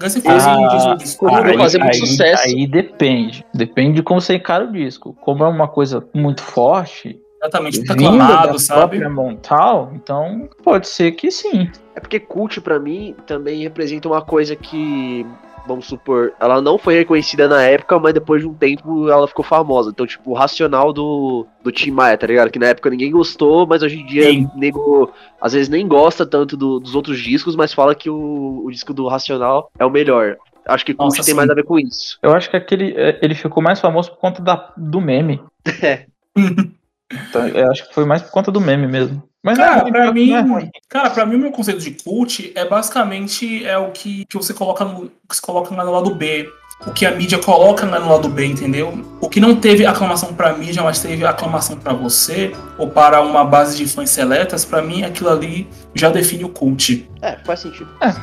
Guns 0.00 0.16
N' 0.16 0.22
Roses 0.26 0.46
ah, 0.46 0.52
é 0.52 0.56
um 0.56 0.68
disco 0.68 0.90
obscuro. 0.90 1.34
Aí, 1.34 1.58
fazer 1.58 1.78
muito 1.78 1.94
aí, 1.94 2.00
sucesso. 2.00 2.42
Aí 2.46 2.66
depende. 2.66 3.44
Depende 3.52 3.96
de 3.96 4.02
como 4.02 4.20
você 4.20 4.36
encara 4.36 4.64
o 4.64 4.72
disco. 4.72 5.14
Como 5.20 5.44
é 5.44 5.48
uma 5.48 5.68
coisa 5.68 6.06
muito 6.14 6.42
forte. 6.42 7.20
Exatamente, 7.42 7.90
aclamado, 7.90 8.58
sabe? 8.58 9.08
Montal, 9.08 9.90
então 9.94 10.48
pode 10.62 10.86
ser 10.86 11.10
que 11.12 11.28
sim. 11.30 11.68
É 11.94 11.98
porque 11.98 12.20
cult 12.20 12.60
para 12.60 12.78
mim 12.78 13.16
também 13.26 13.62
representa 13.62 14.06
uma 14.06 14.22
coisa 14.22 14.54
que 14.54 15.26
vamos 15.66 15.86
supor, 15.86 16.32
ela 16.40 16.60
não 16.60 16.78
foi 16.78 16.94
reconhecida 16.94 17.48
na 17.48 17.62
época, 17.62 17.98
mas 17.98 18.14
depois 18.14 18.42
de 18.42 18.48
um 18.48 18.54
tempo 18.54 19.08
ela 19.08 19.28
ficou 19.28 19.44
famosa. 19.44 19.90
Então, 19.90 20.06
tipo, 20.06 20.30
o 20.30 20.34
racional 20.34 20.92
do, 20.92 21.46
do 21.62 21.70
Tim 21.70 21.90
Maia, 21.90 22.18
tá 22.18 22.26
ligado? 22.26 22.50
Que 22.50 22.58
na 22.58 22.66
época 22.66 22.90
ninguém 22.90 23.10
gostou, 23.10 23.66
mas 23.66 23.82
hoje 23.82 24.00
em 24.00 24.06
dia 24.06 24.24
Sim. 24.24 24.48
nego 24.56 25.12
às 25.40 25.52
vezes 25.52 25.68
nem 25.68 25.86
gosta 25.86 26.26
tanto 26.26 26.56
do, 26.56 26.80
dos 26.80 26.94
outros 26.94 27.20
discos, 27.20 27.56
mas 27.56 27.72
fala 27.72 27.94
que 27.94 28.10
o, 28.10 28.62
o 28.64 28.70
disco 28.70 28.92
do 28.92 29.06
Racional 29.08 29.70
é 29.78 29.84
o 29.84 29.90
melhor. 29.90 30.36
Acho 30.66 30.84
que 30.84 30.94
Cult 30.94 31.24
tem 31.24 31.34
mais 31.34 31.50
a 31.50 31.54
ver 31.54 31.64
com 31.64 31.78
isso. 31.78 32.18
Eu 32.22 32.32
acho 32.32 32.48
que 32.48 32.56
aquele 32.56 32.94
é, 32.96 33.18
ele 33.20 33.34
ficou 33.34 33.62
mais 33.62 33.80
famoso 33.80 34.10
por 34.10 34.18
conta 34.18 34.40
da, 34.40 34.72
do 34.76 35.00
meme. 35.00 35.40
É. 35.82 36.06
então, 37.28 37.46
eu 37.48 37.70
acho 37.70 37.88
que 37.88 37.94
foi 37.94 38.04
mais 38.04 38.22
por 38.22 38.30
conta 38.30 38.50
do 38.50 38.60
meme 38.60 38.86
mesmo. 38.86 39.22
Mas 39.42 39.58
cara, 39.58 39.88
é, 39.88 39.90
pra 39.90 40.12
mim, 40.12 40.32
é 40.32 40.70
cara, 40.88 41.10
para 41.10 41.26
mim 41.26 41.34
o 41.34 41.38
meu 41.38 41.50
conceito 41.50 41.80
de 41.80 41.90
cult 41.90 42.52
é 42.54 42.64
basicamente 42.64 43.64
é 43.66 43.76
o 43.76 43.90
que, 43.90 44.24
que 44.26 44.36
você 44.36 44.54
coloca 44.54 44.84
no 44.84 45.10
que 45.28 45.34
se 45.34 45.42
coloca 45.42 45.74
lá 45.74 45.84
no 45.84 45.90
lado 45.90 46.14
B, 46.14 46.48
o 46.86 46.92
que 46.92 47.04
a 47.04 47.10
mídia 47.10 47.38
coloca 47.38 47.84
no 47.84 48.08
lado 48.08 48.28
B, 48.28 48.46
entendeu? 48.46 49.04
O 49.20 49.28
que 49.28 49.40
não 49.40 49.56
teve 49.56 49.84
aclamação 49.84 50.32
para 50.32 50.52
mídia, 50.52 50.82
mas 50.82 51.00
teve 51.00 51.26
aclamação 51.26 51.76
para 51.76 51.92
você 51.92 52.52
ou 52.78 52.88
para 52.88 53.20
uma 53.20 53.44
base 53.44 53.76
de 53.76 53.86
fãs 53.86 54.10
seletas, 54.10 54.64
para 54.64 54.80
mim 54.80 55.02
aquilo 55.02 55.30
ali 55.30 55.68
já 55.92 56.08
define 56.08 56.44
o 56.44 56.48
cult. 56.48 57.10
É, 57.20 57.36
faz 57.44 57.60
sentido. 57.60 57.90
É, 58.00 58.14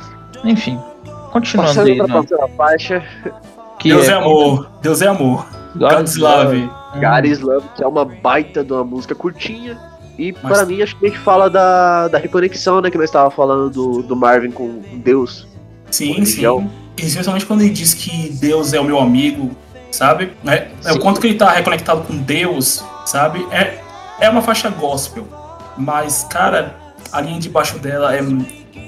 enfim, 0.50 0.80
continuando 1.34 1.70
Passando 1.70 1.88
aí, 1.88 1.98
pra 1.98 2.08
próxima 2.08 2.48
faixa. 2.56 3.04
Que 3.78 3.90
Deus 3.90 4.08
é, 4.08 4.12
é 4.12 4.16
amor, 4.16 4.70
Deus 4.82 5.02
é 5.02 5.08
amor. 5.08 5.59
God's 5.76 6.16
Love. 6.18 6.70
God's 6.96 7.40
Love, 7.40 7.68
que 7.76 7.84
é 7.84 7.88
uma 7.88 8.06
baita 8.06 8.64
de 8.64 8.74
uma 8.74 8.84
música 8.84 9.14
curtinha 9.14 9.78
e 10.20 10.34
Mas... 10.44 10.52
para 10.52 10.66
mim, 10.66 10.82
acho 10.82 10.98
que 10.98 11.06
a 11.06 11.10
gente 11.10 11.22
fala 11.22 11.50
da, 11.50 12.10
da 12.10 12.18
reconexão, 12.18 12.82
né? 12.82 12.92
Que 12.92 12.98
nós 12.98 13.06
estávamos 13.06 13.34
falando 13.34 13.70
do, 13.70 14.04
do 14.04 14.16
Marvin 14.18 14.52
com 14.52 14.82
Deus. 14.96 15.48
Sim, 15.90 16.26
sim. 16.26 16.44
Especialmente 16.98 17.46
quando 17.46 17.62
ele 17.62 17.70
diz 17.70 17.94
que 17.94 18.30
Deus 18.34 18.74
é 18.74 18.80
o 18.82 18.84
meu 18.84 19.00
amigo, 19.00 19.52
sabe? 19.90 20.34
É, 20.46 20.68
é 20.84 20.92
o 20.92 21.00
quanto 21.00 21.22
que 21.22 21.28
ele 21.28 21.36
está 21.36 21.52
reconectado 21.52 22.02
com 22.02 22.18
Deus, 22.18 22.84
sabe? 23.06 23.48
É, 23.50 23.80
é 24.20 24.30
uma 24.30 24.42
faixa 24.42 24.70
gospel. 24.70 25.26
Mas, 25.78 26.28
cara, 26.30 26.76
a 27.14 27.22
linha 27.22 27.40
de 27.40 27.48
baixo 27.48 27.80
dela 27.80 28.14
é, 28.14 28.20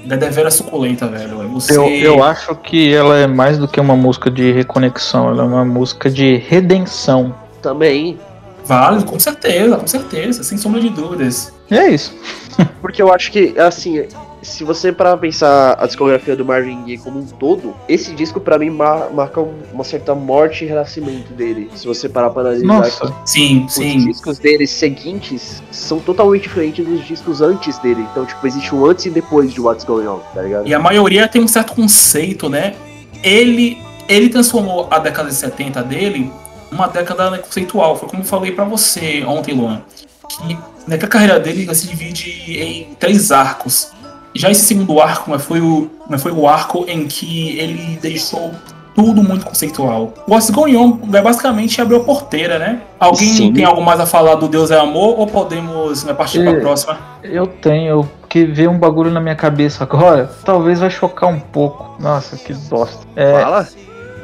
é 0.08 0.16
deveras 0.16 0.54
suculenta, 0.54 1.06
velho. 1.06 1.42
É 1.42 1.46
você... 1.46 1.76
Eu, 1.76 1.88
eu 1.88 2.24
acho 2.24 2.54
que 2.56 2.92
ela 2.94 3.16
é 3.16 3.26
mais 3.26 3.58
do 3.58 3.68
que 3.68 3.80
uma 3.80 3.96
música 3.96 4.30
de 4.30 4.52
reconexão, 4.52 5.28
ela 5.28 5.42
é 5.42 5.46
uma 5.46 5.64
música 5.64 6.10
de 6.10 6.36
redenção. 6.36 7.34
Também, 7.60 8.18
Válido, 8.64 9.04
com 9.04 9.18
certeza, 9.18 9.76
com 9.76 9.86
certeza, 9.86 10.44
sem 10.44 10.56
sombra 10.56 10.80
de 10.80 10.88
dúvidas. 10.88 11.52
É 11.70 11.88
isso. 11.88 12.14
Porque 12.80 13.02
eu 13.02 13.12
acho 13.12 13.30
que, 13.32 13.58
assim, 13.58 14.04
se 14.42 14.64
você 14.64 14.92
para 14.92 15.16
pensar 15.16 15.76
a 15.78 15.86
discografia 15.86 16.34
do 16.34 16.44
Marvin 16.44 16.82
Gaye 16.84 16.98
como 16.98 17.20
um 17.20 17.26
todo, 17.26 17.74
esse 17.88 18.12
disco 18.14 18.40
para 18.40 18.58
mim 18.58 18.70
mar 18.70 19.10
marca 19.12 19.40
uma 19.40 19.84
certa 19.84 20.14
morte 20.14 20.64
e 20.64 20.68
renascimento 20.68 21.32
dele. 21.32 21.70
Se 21.74 21.86
você 21.86 22.08
parar 22.08 22.30
para 22.30 22.42
analisar, 22.42 22.66
Nossa, 22.66 23.14
sim, 23.24 23.64
os 23.64 23.74
sim. 23.74 24.06
discos 24.06 24.38
dele 24.38 24.66
seguintes 24.66 25.62
são 25.70 26.00
totalmente 26.00 26.42
diferentes 26.42 26.84
dos 26.84 27.06
discos 27.06 27.40
antes 27.40 27.78
dele. 27.78 28.06
Então, 28.10 28.26
tipo, 28.26 28.46
existe 28.46 28.74
um 28.74 28.84
antes 28.84 29.06
e 29.06 29.10
depois 29.10 29.52
de 29.52 29.60
What's 29.60 29.84
Going 29.84 30.06
On, 30.06 30.18
tá 30.34 30.42
ligado? 30.42 30.66
E 30.66 30.74
a 30.74 30.78
maioria 30.78 31.28
tem 31.28 31.42
um 31.42 31.48
certo 31.48 31.74
conceito, 31.74 32.48
né? 32.48 32.74
Ele 33.22 33.78
ele 34.08 34.28
transformou 34.28 34.88
a 34.90 34.98
década 34.98 35.28
de 35.28 35.34
70 35.36 35.82
dele 35.84 36.30
uma 36.70 36.88
década 36.88 37.38
conceitual. 37.38 37.96
Foi 37.96 38.08
como 38.08 38.22
eu 38.22 38.26
falei 38.26 38.52
para 38.52 38.64
você 38.64 39.22
ontem, 39.24 39.54
Luan, 39.54 39.82
que, 40.28 40.58
né, 40.86 40.98
que 40.98 41.04
a 41.04 41.08
carreira 41.08 41.38
dele 41.38 41.72
se 41.74 41.86
divide 41.86 42.30
em 42.58 42.94
três 42.94 43.30
arcos. 43.30 43.92
Já 44.34 44.50
esse 44.50 44.62
segundo 44.62 45.00
arco 45.00 45.30
né, 45.30 45.38
foi, 45.38 45.60
o, 45.60 45.90
né, 46.08 46.18
foi 46.18 46.32
o 46.32 46.48
arco 46.48 46.84
em 46.88 47.06
que 47.06 47.58
ele 47.58 47.98
deixou 48.00 48.52
tudo 48.94 49.22
muito 49.22 49.46
conceitual. 49.46 50.12
O 50.26 50.32
What's 50.32 50.50
Going 50.50 50.76
On 50.76 50.98
é 51.12 51.22
basicamente 51.22 51.80
abrir 51.80 51.96
a 51.96 52.00
porteira, 52.00 52.58
né? 52.58 52.82
Alguém 52.98 53.28
Sim. 53.28 53.52
tem 53.52 53.64
algo 53.64 53.82
mais 53.82 54.00
a 54.00 54.06
falar 54.06 54.34
do 54.36 54.48
Deus 54.48 54.70
é 54.70 54.78
Amor 54.78 55.18
ou 55.18 55.26
podemos 55.26 56.04
né, 56.04 56.12
partir 56.12 56.42
para 56.42 56.58
a 56.58 56.60
próxima? 56.60 56.98
Eu 57.22 57.46
tenho, 57.46 58.08
porque 58.20 58.44
veio 58.44 58.70
um 58.70 58.78
bagulho 58.78 59.10
na 59.10 59.20
minha 59.20 59.36
cabeça 59.36 59.84
agora. 59.84 60.30
Talvez 60.44 60.80
vai 60.80 60.90
chocar 60.90 61.28
um 61.28 61.40
pouco. 61.40 61.96
Nossa, 62.00 62.36
que 62.36 62.52
bosta. 62.54 63.06
É, 63.16 63.40
Fala. 63.40 63.68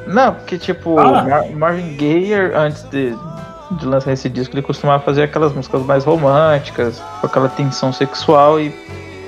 Não, 0.07 0.35
porque 0.35 0.59
tipo, 0.59 0.99
ah. 0.99 1.23
Mar 1.23 1.51
Marvin 1.51 1.97
Gaye, 1.97 2.33
antes 2.55 2.83
de, 2.85 3.15
de 3.73 3.87
lançar 3.87 4.13
esse 4.13 4.29
disco, 4.29 4.55
ele 4.55 4.63
costumava 4.63 5.03
fazer 5.03 5.23
aquelas 5.23 5.53
músicas 5.53 5.83
mais 5.83 6.05
românticas, 6.05 7.03
com 7.21 7.27
aquela 7.27 7.49
tensão 7.49 7.93
sexual. 7.93 8.59
E, 8.59 8.75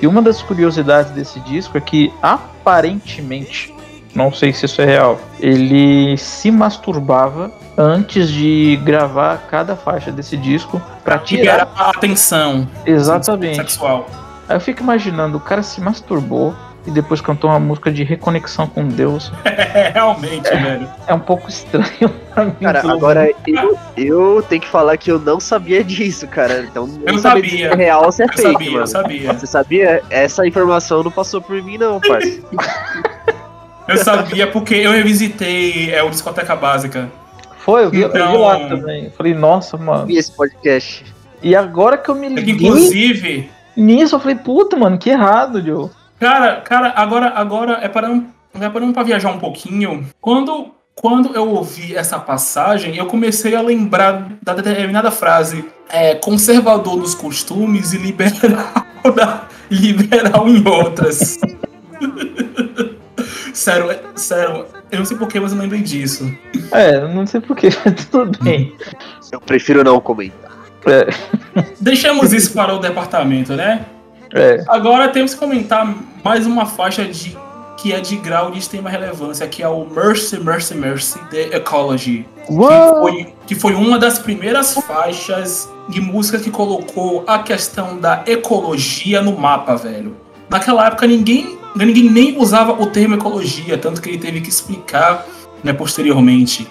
e 0.01 0.07
uma 0.07 0.21
das 0.21 0.41
curiosidades 0.41 1.11
desse 1.11 1.39
disco 1.41 1.77
é 1.77 1.81
que 1.81 2.11
aparentemente, 2.21 3.73
não 4.15 4.33
sei 4.33 4.51
se 4.51 4.65
isso 4.65 4.81
é 4.81 4.85
real, 4.85 5.19
ele 5.39 6.17
se 6.17 6.49
masturbava 6.49 7.51
antes 7.77 8.29
de 8.29 8.79
gravar 8.83 9.47
cada 9.49 9.75
faixa 9.75 10.11
desse 10.11 10.35
disco 10.35 10.81
para 11.03 11.19
tirar 11.19 11.67
a 11.75 11.89
atenção 11.91 12.67
exatamente 12.85 13.57
sexual. 13.57 14.07
Aí 14.49 14.55
eu 14.55 14.59
fico 14.59 14.81
imaginando, 14.81 15.37
o 15.37 15.39
cara 15.39 15.63
se 15.63 15.79
masturbou 15.79 16.53
e 16.85 16.91
depois 16.91 17.21
cantou 17.21 17.49
uma 17.49 17.59
música 17.59 17.91
de 17.91 18.03
reconexão 18.03 18.67
com 18.67 18.87
Deus. 18.87 19.31
É, 19.73 19.89
realmente, 19.89 20.49
é, 20.49 20.57
velho. 20.57 20.89
É 21.07 21.13
um 21.13 21.19
pouco 21.19 21.49
estranho 21.49 22.09
pra 22.33 22.43
mim. 22.43 22.51
Cara, 22.61 22.91
agora 22.91 23.31
eu, 23.47 23.77
eu 23.95 24.45
tenho 24.49 24.61
que 24.61 24.67
falar 24.67 24.97
que 24.97 25.09
eu 25.09 25.17
não 25.17 25.39
sabia 25.39 25.81
disso, 25.81 26.27
cara. 26.27 26.65
Então, 26.69 26.89
eu 27.05 27.17
sabia. 27.19 27.49
Se 27.49 27.63
é 27.63 27.75
real 27.75 28.05
ou 28.05 28.11
se 28.11 28.21
é 28.21 28.25
eu 28.25 28.29
fake, 28.29 28.41
sabia, 28.41 28.71
mano. 28.71 28.83
Eu 28.83 28.87
sabia. 28.87 29.33
Você 29.33 29.47
sabia? 29.47 30.03
Essa 30.09 30.45
informação 30.45 31.03
não 31.03 31.11
passou 31.11 31.41
por 31.41 31.61
mim, 31.63 31.77
não, 31.77 32.01
parceiro. 32.01 32.43
eu 33.87 33.97
sabia 33.97 34.47
porque 34.47 34.75
eu 34.75 34.91
revisitei 34.91 35.93
é, 35.93 36.03
o 36.03 36.09
Discoteca 36.09 36.53
Básica. 36.53 37.09
Foi, 37.59 37.85
eu 37.85 37.89
vi, 37.89 38.03
então... 38.03 38.19
eu 38.19 38.31
vi 38.31 38.37
lá 38.37 38.57
então, 38.57 38.77
também. 38.77 39.05
Eu 39.05 39.11
falei, 39.11 39.33
nossa, 39.33 39.77
mano. 39.77 40.01
Eu 40.01 40.07
vi 40.07 40.17
esse 40.17 40.35
podcast. 40.35 41.05
E 41.41 41.55
agora 41.55 41.97
que 41.97 42.09
eu 42.09 42.15
me 42.15 42.27
liguei. 42.27 42.55
Inclusive. 42.55 43.49
Nisso 43.77 44.15
eu 44.15 44.19
falei, 44.19 44.35
puta, 44.35 44.75
mano, 44.75 44.97
que 44.97 45.09
errado, 45.09 45.61
Joe. 45.61 45.89
Cara, 46.21 46.57
cara, 46.57 46.93
agora, 46.95 47.29
agora 47.29 47.79
é 47.81 47.89
para 47.89 48.07
não, 48.07 48.27
é 48.53 48.69
para 48.69 48.81
não 48.81 48.93
para 48.93 49.01
viajar 49.01 49.31
um 49.31 49.39
pouquinho. 49.39 50.05
Quando 50.21 50.69
quando 50.93 51.33
eu 51.33 51.49
ouvi 51.49 51.95
essa 51.95 52.19
passagem, 52.19 52.95
eu 52.95 53.07
comecei 53.07 53.55
a 53.55 53.61
lembrar 53.61 54.29
da 54.39 54.53
determinada 54.53 55.09
frase 55.09 55.65
é, 55.89 56.13
conservador 56.13 56.95
nos 56.95 57.15
costumes 57.15 57.93
e 57.93 57.97
liberal, 57.97 58.71
da, 59.15 59.47
liberal 59.71 60.47
em 60.47 60.63
outras. 60.67 61.39
sério, 63.51 63.89
é, 63.89 63.99
sério, 64.13 64.67
eu 64.91 64.99
não 64.99 65.05
sei 65.05 65.17
porquê, 65.17 65.39
mas 65.39 65.53
eu 65.53 65.57
lembrei 65.57 65.81
disso. 65.81 66.31
É, 66.71 66.99
não 67.07 67.25
sei 67.25 67.41
porquê, 67.41 67.69
mas 67.83 68.05
tudo 68.05 68.37
bem. 68.43 68.75
Eu 69.31 69.41
prefiro 69.41 69.83
não 69.83 69.99
comentar. 69.99 70.51
É. 70.85 71.07
Deixamos 71.79 72.31
isso 72.31 72.53
para 72.53 72.75
o 72.75 72.77
departamento, 72.77 73.55
né? 73.55 73.87
É. 74.33 74.63
Agora 74.67 75.09
temos 75.09 75.33
que 75.33 75.39
comentar 75.39 75.93
mais 76.23 76.45
uma 76.45 76.65
faixa 76.65 77.05
de 77.05 77.37
que 77.77 77.93
é 77.93 77.99
de 77.99 78.15
grau 78.15 78.51
de 78.51 78.59
extrema 78.59 78.89
relevância, 78.89 79.47
que 79.47 79.63
é 79.63 79.67
o 79.67 79.85
Mercy, 79.89 80.39
Mercy, 80.39 80.75
Mercy 80.75 81.19
The 81.31 81.57
Ecology. 81.57 82.27
Que 82.45 82.99
foi, 82.99 83.33
que 83.47 83.55
foi, 83.55 83.73
uma 83.73 83.97
das 83.97 84.19
primeiras 84.19 84.75
faixas 84.75 85.67
de 85.89 85.99
música 85.99 86.37
que 86.37 86.51
colocou 86.51 87.23
a 87.25 87.39
questão 87.39 87.97
da 87.97 88.23
ecologia 88.27 89.21
no 89.21 89.35
mapa, 89.35 89.75
velho. 89.75 90.15
Naquela 90.47 90.85
época 90.85 91.07
ninguém, 91.07 91.57
ninguém 91.75 92.09
nem 92.09 92.37
usava 92.37 92.71
o 92.73 92.85
termo 92.85 93.15
ecologia, 93.15 93.77
tanto 93.77 93.99
que 94.01 94.09
ele 94.09 94.19
teve 94.19 94.41
que 94.41 94.49
explicar 94.49 95.25
né, 95.63 95.73
posteriormente, 95.73 96.67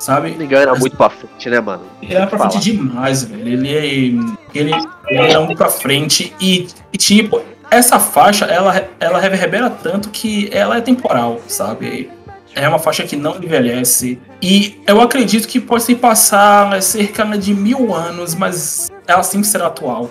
sabe? 0.00 0.30
Ninguém 0.36 0.58
era 0.58 0.74
muito 0.74 0.96
pra 0.96 1.10
frente, 1.10 1.48
né, 1.48 1.60
mano? 1.60 1.82
Ele 2.02 2.14
era 2.14 2.26
pra 2.26 2.38
frente 2.38 2.58
demais, 2.58 3.22
velho. 3.22 3.46
Ele, 3.46 3.68
é, 3.68 3.86
ele, 3.86 4.72
ele 5.08 5.18
era 5.30 5.40
muito 5.40 5.56
pra 5.56 5.68
frente 5.68 6.34
e, 6.40 6.66
e, 6.92 6.98
tipo, 6.98 7.40
essa 7.70 8.00
faixa, 8.00 8.46
ela, 8.46 8.88
ela 8.98 9.20
reverbera 9.20 9.70
tanto 9.70 10.08
que 10.08 10.48
ela 10.52 10.78
é 10.78 10.80
temporal, 10.80 11.40
sabe? 11.46 12.10
É 12.54 12.68
uma 12.68 12.80
faixa 12.80 13.04
que 13.04 13.14
não 13.14 13.36
envelhece. 13.36 14.18
E 14.42 14.80
eu 14.86 15.00
acredito 15.00 15.46
que 15.46 15.60
pode 15.60 15.84
se 15.84 15.94
passar 15.94 16.82
cerca 16.82 17.24
de 17.38 17.54
mil 17.54 17.94
anos, 17.94 18.34
mas 18.34 18.90
ela 19.06 19.22
sempre 19.22 19.46
será 19.46 19.66
atual. 19.68 20.10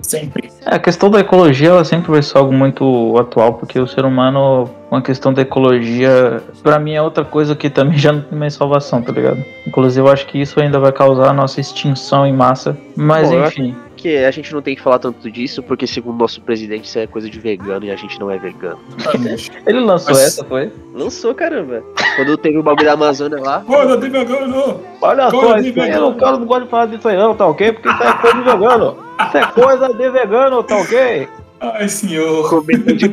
Sempre. 0.00 0.50
É, 0.64 0.74
a 0.74 0.78
questão 0.78 1.10
da 1.10 1.20
ecologia 1.20 1.68
ela 1.70 1.84
sempre 1.84 2.10
vai 2.10 2.22
ser 2.22 2.38
algo 2.38 2.52
muito 2.52 3.16
atual, 3.18 3.54
porque 3.54 3.78
o 3.78 3.86
ser 3.86 4.04
humano, 4.04 4.70
uma 4.90 5.02
questão 5.02 5.32
da 5.32 5.42
ecologia, 5.42 6.42
para 6.62 6.78
mim 6.78 6.92
é 6.92 7.02
outra 7.02 7.24
coisa 7.24 7.54
que 7.56 7.68
também 7.68 7.96
já 7.98 8.12
não 8.12 8.22
tem 8.22 8.38
mais 8.38 8.54
salvação, 8.54 9.02
tá 9.02 9.12
ligado? 9.12 9.44
Inclusive 9.66 10.06
eu 10.06 10.12
acho 10.12 10.26
que 10.26 10.40
isso 10.40 10.60
ainda 10.60 10.78
vai 10.78 10.92
causar 10.92 11.30
a 11.30 11.32
nossa 11.32 11.60
extinção 11.60 12.26
em 12.26 12.32
massa. 12.32 12.76
Mas 12.96 13.30
Bom, 13.30 13.44
enfim 13.44 13.76
que 13.98 14.16
a 14.24 14.30
gente 14.30 14.54
não 14.54 14.62
tem 14.62 14.74
que 14.74 14.80
falar 14.80 14.98
tanto 14.98 15.30
disso, 15.30 15.62
porque 15.62 15.86
segundo 15.86 16.16
nosso 16.16 16.40
presidente 16.40 16.84
isso 16.84 16.98
é 16.98 17.06
coisa 17.06 17.28
de 17.28 17.38
vegano 17.38 17.84
e 17.84 17.90
a 17.90 17.96
gente 17.96 18.18
não 18.18 18.30
é 18.30 18.38
vegano. 18.38 18.78
Ele 19.66 19.80
lançou 19.80 20.14
Mas... 20.14 20.22
essa, 20.22 20.44
foi? 20.44 20.72
Lançou, 20.94 21.34
caramba. 21.34 21.82
Quando 22.16 22.36
teve 22.36 22.56
o 22.56 22.62
bagulho 22.62 22.86
da 22.86 22.92
Amazônia 22.92 23.40
lá. 23.40 23.60
Pô, 23.60 23.84
não 23.84 24.00
tem 24.00 24.08
vegano, 24.08 24.46
não. 24.46 24.80
Olha 25.02 25.30
só, 25.30 25.58
isso 25.58 25.80
aí, 25.80 25.98
o 25.98 26.14
cara 26.14 26.38
não 26.38 26.46
gosta 26.46 26.64
de 26.64 26.70
falar 26.70 26.86
disso 26.86 27.08
aí 27.08 27.16
não, 27.16 27.34
tá 27.34 27.46
ok? 27.46 27.72
Porque 27.72 27.88
isso 27.88 28.02
é 28.02 28.12
coisa 28.14 28.38
de 28.38 28.44
vegano. 28.44 28.96
Isso 29.26 29.36
é 29.36 29.46
coisa 29.46 29.88
de 29.88 30.10
vegano, 30.10 30.62
tá 30.62 30.76
ok? 30.76 31.28
Ai, 31.60 31.88
senhor. 31.88 32.64
de 32.96 33.12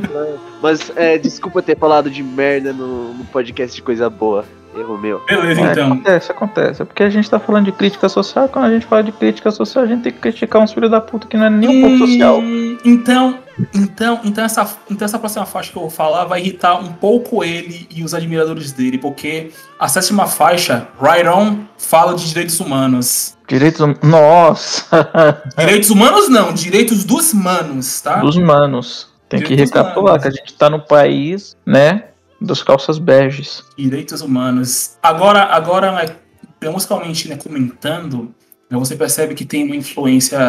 Mas 0.61 0.91
é, 0.95 1.17
desculpa 1.17 1.61
ter 1.61 1.77
falado 1.77 2.09
de 2.09 2.21
merda 2.21 2.71
no, 2.71 3.13
no 3.13 3.25
podcast 3.25 3.75
de 3.75 3.81
coisa 3.81 4.09
boa. 4.09 4.45
Erro 4.75 4.97
meu. 4.97 5.21
Beleza, 5.25 5.61
é, 5.61 5.71
então. 5.71 5.93
Acontece, 5.93 6.31
acontece. 6.31 6.81
É 6.81 6.85
porque 6.85 7.03
a 7.03 7.09
gente 7.09 7.29
tá 7.29 7.39
falando 7.39 7.65
de 7.65 7.71
crítica 7.71 8.09
social. 8.09 8.49
Quando 8.49 8.65
a 8.65 8.71
gente 8.71 8.85
fala 8.85 9.03
de 9.03 9.11
crítica 9.11 9.49
social, 9.49 9.85
a 9.85 9.87
gente 9.87 10.03
tem 10.03 10.11
que 10.11 10.19
criticar 10.19 10.61
uns 10.61 10.73
filhos 10.73 10.91
da 10.91 10.99
puta 10.99 11.27
que 11.27 11.37
não 11.37 11.45
é 11.45 11.49
nem 11.49 11.69
um 11.69 11.81
pouco 11.81 12.07
social. 12.07 12.41
Então, 12.83 13.39
então, 13.73 14.19
então 14.23 14.43
essa, 14.43 14.77
então 14.89 15.05
essa 15.05 15.17
próxima 15.17 15.45
faixa 15.45 15.71
que 15.71 15.77
eu 15.77 15.83
vou 15.83 15.89
falar 15.89 16.25
vai 16.25 16.41
irritar 16.41 16.77
um 16.77 16.91
pouco 16.91 17.43
ele 17.43 17.87
e 17.89 18.03
os 18.03 18.13
admiradores 18.13 18.73
dele, 18.73 18.97
porque 18.97 19.51
a 19.79 19.87
sétima 19.87 20.27
faixa, 20.27 20.89
Right 21.01 21.27
On, 21.27 21.59
fala 21.77 22.13
de 22.13 22.27
direitos 22.27 22.59
humanos. 22.59 23.37
Direitos 23.47 23.79
hum, 23.79 23.95
Nossa! 24.03 24.85
direitos 25.57 25.89
humanos 25.89 26.27
não, 26.27 26.53
direitos 26.53 27.05
dos 27.05 27.33
manos, 27.33 28.01
tá? 28.01 28.17
Dos 28.17 28.37
manos. 28.37 29.09
Tem 29.29 29.39
direitos 29.39 29.71
que 29.71 29.77
recapitular 29.77 30.21
que 30.21 30.27
a 30.27 30.31
gente 30.31 30.53
tá 30.53 30.69
no 30.69 30.79
país, 30.79 31.55
né? 31.65 32.05
Dos 32.45 32.63
calças 32.63 32.97
beges. 32.97 33.63
Direitos 33.77 34.21
humanos. 34.21 34.97
Agora, 35.01 35.43
agora 35.43 35.91
né, 35.91 36.69
musicalmente 36.71 37.27
né, 37.27 37.35
comentando, 37.35 38.33
né, 38.69 38.77
você 38.77 38.95
percebe 38.95 39.33
que 39.33 39.45
tem 39.45 39.65
uma 39.65 39.75
influência 39.75 40.39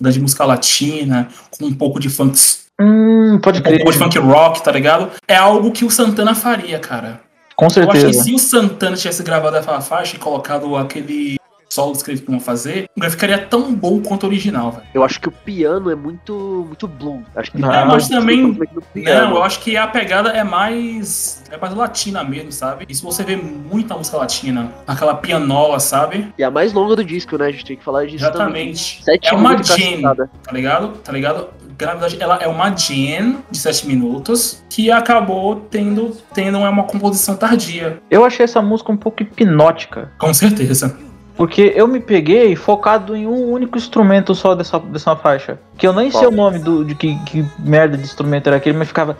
da 0.00 0.10
de 0.10 0.20
música 0.20 0.44
latina, 0.44 1.28
com 1.50 1.66
um 1.66 1.74
pouco 1.74 2.00
de 2.00 2.08
funk. 2.08 2.38
Hum, 2.80 3.38
pode 3.42 3.60
um 3.60 3.62
crer. 3.62 3.78
pouco 3.78 3.92
de 3.92 3.98
funk 3.98 4.18
rock, 4.18 4.62
tá 4.62 4.72
ligado? 4.72 5.10
É 5.28 5.36
algo 5.36 5.70
que 5.70 5.84
o 5.84 5.90
Santana 5.90 6.34
faria, 6.34 6.78
cara. 6.78 7.20
Com 7.54 7.68
certeza. 7.68 8.06
Eu 8.06 8.08
acho 8.08 8.18
que 8.18 8.24
se 8.24 8.34
o 8.34 8.38
Santana 8.38 8.96
tivesse 8.96 9.22
gravado 9.22 9.56
aquela 9.56 9.82
faixa 9.82 10.16
e 10.16 10.18
colocado 10.18 10.74
aquele 10.76 11.39
solos 11.72 12.02
que 12.02 12.10
eles 12.10 12.20
vão 12.20 12.40
fazer, 12.40 12.88
ficaria 13.10 13.38
tão 13.38 13.72
bom 13.72 14.00
quanto 14.00 14.24
o 14.24 14.26
original, 14.26 14.72
velho. 14.72 14.86
Eu 14.92 15.04
acho 15.04 15.20
que 15.20 15.28
o 15.28 15.32
piano 15.32 15.90
é 15.90 15.94
muito 15.94 16.64
muito 16.66 16.88
blue. 16.88 17.22
Acho 17.34 17.52
que 17.52 17.58
não, 17.58 17.72
é, 17.72 17.84
mas 17.84 18.08
também 18.08 18.56
não, 18.94 19.36
eu 19.36 19.42
acho 19.42 19.60
que 19.60 19.76
a 19.76 19.86
pegada 19.86 20.30
é 20.30 20.42
mais 20.42 21.42
é 21.50 21.56
mais 21.56 21.74
latina 21.74 22.24
mesmo, 22.24 22.52
sabe? 22.52 22.86
Isso 22.88 23.04
você 23.04 23.22
vê 23.22 23.36
muita 23.36 23.96
música 23.96 24.16
latina, 24.16 24.72
aquela 24.86 25.14
pianola, 25.14 25.78
sabe? 25.78 26.32
E 26.36 26.42
a 26.42 26.50
mais 26.50 26.72
longa 26.72 26.96
do 26.96 27.04
disco, 27.04 27.38
né? 27.38 27.46
A 27.46 27.50
gente 27.52 27.64
tem 27.64 27.76
que 27.76 27.84
falar 27.84 28.06
disso 28.06 28.24
Exatamente. 28.24 29.02
é 29.22 29.32
uma 29.32 29.62
jam, 29.62 30.02
tá 30.42 30.52
ligado? 30.52 30.88
Tá 30.98 31.12
ligado? 31.12 31.48
na 31.86 31.92
verdade 31.92 32.18
ela 32.20 32.36
é 32.36 32.46
uma 32.46 32.76
jam 32.76 33.42
de 33.50 33.58
7 33.58 33.86
minutos 33.86 34.62
que 34.68 34.90
acabou 34.90 35.56
tendo, 35.70 36.16
tendo 36.34 36.58
uma 36.58 36.84
composição 36.84 37.36
tardia. 37.36 38.00
Eu 38.10 38.24
achei 38.24 38.44
essa 38.44 38.60
música 38.60 38.92
um 38.92 38.96
pouco 38.96 39.22
hipnótica. 39.22 40.12
Com 40.18 40.32
certeza. 40.34 40.96
Porque 41.40 41.72
eu 41.74 41.88
me 41.88 42.00
peguei 42.00 42.54
focado 42.54 43.16
em 43.16 43.26
um 43.26 43.50
único 43.50 43.78
instrumento 43.78 44.34
só 44.34 44.54
dessa, 44.54 44.78
dessa 44.78 45.16
faixa. 45.16 45.58
Que 45.78 45.86
eu 45.86 45.92
nem 45.94 46.10
Qual? 46.10 46.22
sei 46.22 46.28
o 46.28 46.36
nome 46.36 46.58
do, 46.58 46.84
de 46.84 46.94
que, 46.94 47.18
que 47.24 47.42
merda 47.58 47.96
de 47.96 48.02
instrumento 48.02 48.48
era 48.48 48.56
aquele, 48.56 48.76
mas 48.76 48.88
ficava. 48.88 49.16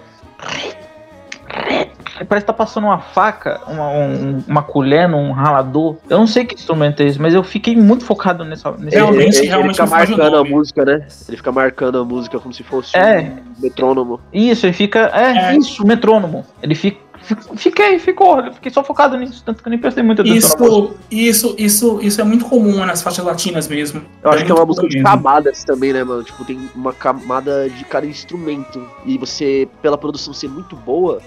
Parece 2.25 2.45
que 2.45 2.53
tá 2.53 2.53
passando 2.53 2.85
uma 2.85 2.99
faca, 2.99 3.61
uma, 3.67 3.89
um, 3.89 4.43
uma 4.47 4.63
colher 4.63 5.09
num 5.09 5.33
ralador. 5.33 5.97
Eu 6.09 6.19
não 6.19 6.27
sei 6.27 6.45
que 6.45 6.55
instrumento 6.55 7.03
é 7.03 7.07
esse, 7.07 7.21
mas 7.21 7.35
eu 7.35 7.43
fiquei 7.43 7.77
muito 7.77 8.05
focado 8.05 8.45
nessa. 8.45 8.73
nesse 8.73 8.97
realmente, 8.97 9.39
ele, 9.39 9.49
realmente 9.49 9.81
ele 9.81 9.89
fica 9.89 9.97
marcando 9.99 10.37
a 10.37 10.45
música, 10.45 10.85
né? 10.85 11.07
Ele 11.29 11.37
fica 11.37 11.53
marcando 11.53 11.99
a 11.99 12.05
música 12.05 12.39
como 12.39 12.53
se 12.53 12.63
fosse 12.63 12.97
é, 12.97 13.33
um 13.59 13.63
metrônomo. 13.63 14.21
Isso, 14.33 14.67
ele 14.67 14.73
fica. 14.73 15.11
É, 15.15 15.53
é. 15.53 15.57
isso, 15.57 15.87
metrônomo. 15.87 16.45
Ele 16.63 16.75
fica 16.75 17.11
Fiquei, 17.57 17.99
ficou, 17.99 18.43
fiquei 18.55 18.73
só 18.73 18.83
focado 18.83 19.17
nisso, 19.17 19.43
tanto 19.45 19.63
que 19.63 19.69
eu 19.69 19.71
nem 19.71 19.79
prestei 19.79 20.03
muita 20.03 20.23
atenção. 20.23 20.57
Isso, 20.57 20.97
isso, 21.11 21.55
isso, 21.59 22.01
isso 22.03 22.21
é 22.21 22.25
muito 22.25 22.47
comum 22.47 22.85
nas 22.85 23.03
faixas 23.03 23.25
latinas 23.25 23.69
mesmo. 23.69 24.03
Eu 24.23 24.31
acho 24.31 24.43
é 24.43 24.47
que 24.47 24.51
é 24.51 24.55
uma 24.55 24.65
música 24.65 24.89
de 24.89 25.03
camadas 25.03 25.63
também, 25.63 25.93
né, 25.93 26.03
mano? 26.03 26.25
Tipo, 26.25 26.45
tem 26.45 26.59
uma 26.75 26.93
camada 26.93 27.69
de 27.69 27.85
cada 27.85 28.07
instrumento. 28.07 28.89
E 29.05 29.19
você, 29.19 29.69
pela 29.83 29.99
produção 29.99 30.33
ser 30.33 30.49
muito 30.49 30.75
boa, 30.75 31.21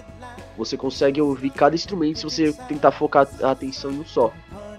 você 0.57 0.77
consegue 0.77 1.21
ouvir 1.21 1.49
cada 1.49 1.75
instrumento 1.75 2.19
se 2.19 2.23
você 2.23 2.53
tentar 2.67 2.91
focar 2.91 3.27
a 3.41 3.51
atenção 3.51 3.91
em 3.91 3.99
um 3.99 4.05
só. 4.05 4.31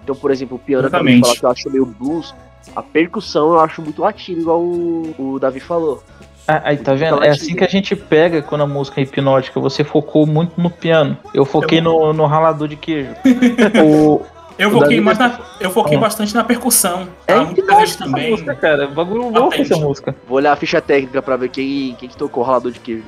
Então, 0.03 0.15
por 0.15 0.31
exemplo, 0.31 0.57
o 0.57 0.59
piano 0.59 0.89
também 0.89 1.19
fala 1.19 1.35
que 1.35 1.45
eu 1.45 1.49
acho 1.49 1.69
meio 1.69 1.85
blues. 1.85 2.33
A 2.75 2.81
percussão 2.81 3.53
eu 3.53 3.59
acho 3.59 3.81
muito 3.81 4.01
latino, 4.01 4.41
igual 4.41 4.61
o, 4.61 5.15
o 5.17 5.39
Davi 5.39 5.59
falou. 5.59 6.03
Ah, 6.47 6.61
aí, 6.65 6.77
tá 6.77 6.93
vendo? 6.93 7.23
É 7.23 7.29
assim 7.29 7.55
que 7.55 7.63
a 7.63 7.67
gente 7.67 7.95
pega 7.95 8.41
quando 8.41 8.61
a 8.61 8.67
música 8.67 9.01
é 9.01 9.03
hipnótica. 9.03 9.59
Você 9.59 9.83
focou 9.83 10.27
muito 10.27 10.61
no 10.61 10.69
piano. 10.69 11.17
Eu 11.33 11.43
foquei 11.43 11.81
no, 11.81 12.13
no 12.13 12.25
ralador 12.27 12.67
de 12.67 12.75
queijo. 12.75 13.11
o, 13.83 14.21
eu 14.57 14.71
foquei, 14.71 15.01
mais 15.01 15.17
na, 15.17 15.39
eu 15.59 15.69
foquei 15.69 15.97
ah. 15.97 16.01
bastante 16.01 16.33
na 16.33 16.43
percussão. 16.43 17.07
Tá? 17.25 17.33
É 17.33 17.39
Muita 17.41 17.79
gente 17.79 17.97
também. 17.97 18.31
Música, 18.31 18.55
cara. 18.55 18.87
Bagulho 18.87 19.29
louco 19.29 19.55
essa 19.55 19.75
música. 19.75 20.15
Vou 20.27 20.37
olhar 20.37 20.53
a 20.53 20.55
ficha 20.55 20.81
técnica 20.81 21.21
pra 21.21 21.35
ver 21.35 21.49
quem, 21.49 21.95
quem 21.95 22.07
que 22.07 22.15
tocou 22.15 22.43
o 22.43 22.45
ralador 22.45 22.71
de 22.71 22.79
queijo. 22.79 23.03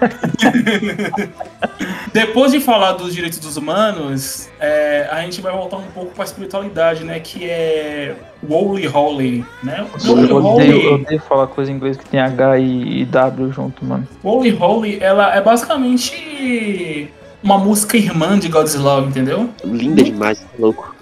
Depois 2.12 2.50
de 2.50 2.60
falar 2.60 2.92
dos 2.92 3.14
direitos 3.14 3.38
dos 3.38 3.56
humanos, 3.56 4.48
é, 4.58 5.08
a 5.10 5.22
gente 5.22 5.40
vai 5.40 5.52
voltar 5.52 5.76
um 5.76 5.86
pouco 5.94 6.12
pra 6.12 6.24
espiritualidade, 6.24 7.04
né? 7.04 7.20
Que 7.20 7.48
é 7.48 8.16
Holy 8.48 8.88
Holy, 8.88 9.44
né? 9.62 9.86
Holy, 10.04 10.30
eu, 10.30 10.36
odeio, 10.36 10.82
eu 10.82 10.94
odeio 10.94 11.20
falar 11.20 11.46
coisa 11.46 11.70
em 11.70 11.76
inglês 11.76 11.96
que 11.96 12.04
tem 12.04 12.18
H 12.18 12.58
e, 12.58 13.02
e 13.02 13.04
W 13.04 13.52
junto, 13.52 13.84
mano. 13.84 14.08
Holy 14.24 14.56
Holy, 14.58 14.98
ela 15.00 15.32
é 15.34 15.40
basicamente 15.40 17.10
uma 17.42 17.58
música 17.58 17.96
irmã 17.96 18.38
de 18.38 18.48
God's 18.48 18.74
Love, 18.74 19.08
entendeu? 19.08 19.50
Linda 19.64 20.02
demais, 20.02 20.38
tá 20.38 20.46
louco. 20.58 20.94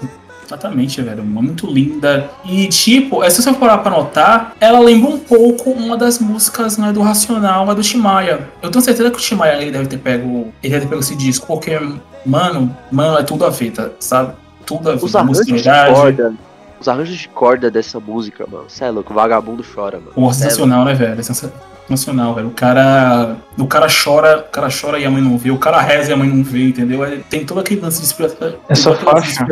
Exatamente, 0.48 1.02
velho. 1.02 1.22
Muito 1.22 1.66
linda. 1.66 2.30
E, 2.42 2.68
tipo, 2.68 3.22
é, 3.22 3.28
se 3.28 3.42
você 3.42 3.52
for 3.52 3.78
pra 3.78 3.90
notar, 3.90 4.56
ela 4.58 4.80
lembra 4.80 5.10
um 5.10 5.18
pouco 5.18 5.70
uma 5.70 5.94
das 5.94 6.18
músicas 6.18 6.78
né, 6.78 6.90
do 6.90 7.02
Racional, 7.02 7.68
a 7.70 7.74
do 7.74 7.82
Timaya. 7.82 8.48
Eu 8.62 8.70
tenho 8.70 8.82
certeza 8.82 9.10
que 9.10 9.18
o 9.18 9.20
Timaya 9.20 9.60
ele 9.60 9.70
deve 9.70 9.86
ter 9.86 9.98
pego. 9.98 10.50
Ele 10.62 10.72
deve 10.72 10.86
ter 10.86 10.88
pego 10.88 11.00
esse 11.00 11.14
disco, 11.14 11.46
porque, 11.46 11.78
mano, 12.24 12.74
mano, 12.90 13.18
é 13.18 13.22
tudo 13.22 13.44
a 13.44 13.50
ver, 13.50 13.72
tá, 13.72 13.90
sabe? 14.00 14.32
Tudo 14.64 14.90
a 14.90 14.94
ver. 14.94 15.04
Os 15.04 15.14
arranjos 15.14 15.44
de 15.44 15.70
corda. 15.92 16.34
Os 16.80 16.88
arranjos 16.88 17.16
de 17.16 17.28
corda 17.28 17.70
dessa 17.70 17.98
música, 17.98 18.46
mano. 18.50 18.64
Cê 18.68 18.84
é 18.84 18.90
louco, 18.90 19.12
o 19.12 19.16
vagabundo 19.16 19.64
chora, 19.74 19.98
mano. 19.98 20.12
Pô, 20.14 20.32
sensacional, 20.32 20.84
né, 20.84 20.94
velho? 20.94 21.18
É 21.18 21.22
sensacional 21.22 21.68
nacional, 21.88 22.34
velho. 22.34 22.48
O 22.48 22.50
cara, 22.50 23.36
o 23.58 23.66
cara 23.66 23.86
chora, 23.88 24.38
o 24.46 24.52
cara 24.52 24.68
chora 24.68 24.98
e 24.98 25.06
a 25.06 25.10
mãe 25.10 25.22
não 25.22 25.38
vê, 25.38 25.50
o 25.50 25.58
cara 25.58 25.80
reza 25.80 26.10
e 26.10 26.12
a 26.12 26.16
mãe 26.16 26.28
não 26.28 26.44
vê, 26.44 26.68
entendeu? 26.68 27.00
Tem 27.30 27.44
todo 27.44 27.60
aquele 27.60 27.80
lance 27.80 28.00
de 28.00 28.06
espiritualidade. 28.06 28.58
Essa 28.68 28.94
faixa, 28.94 29.46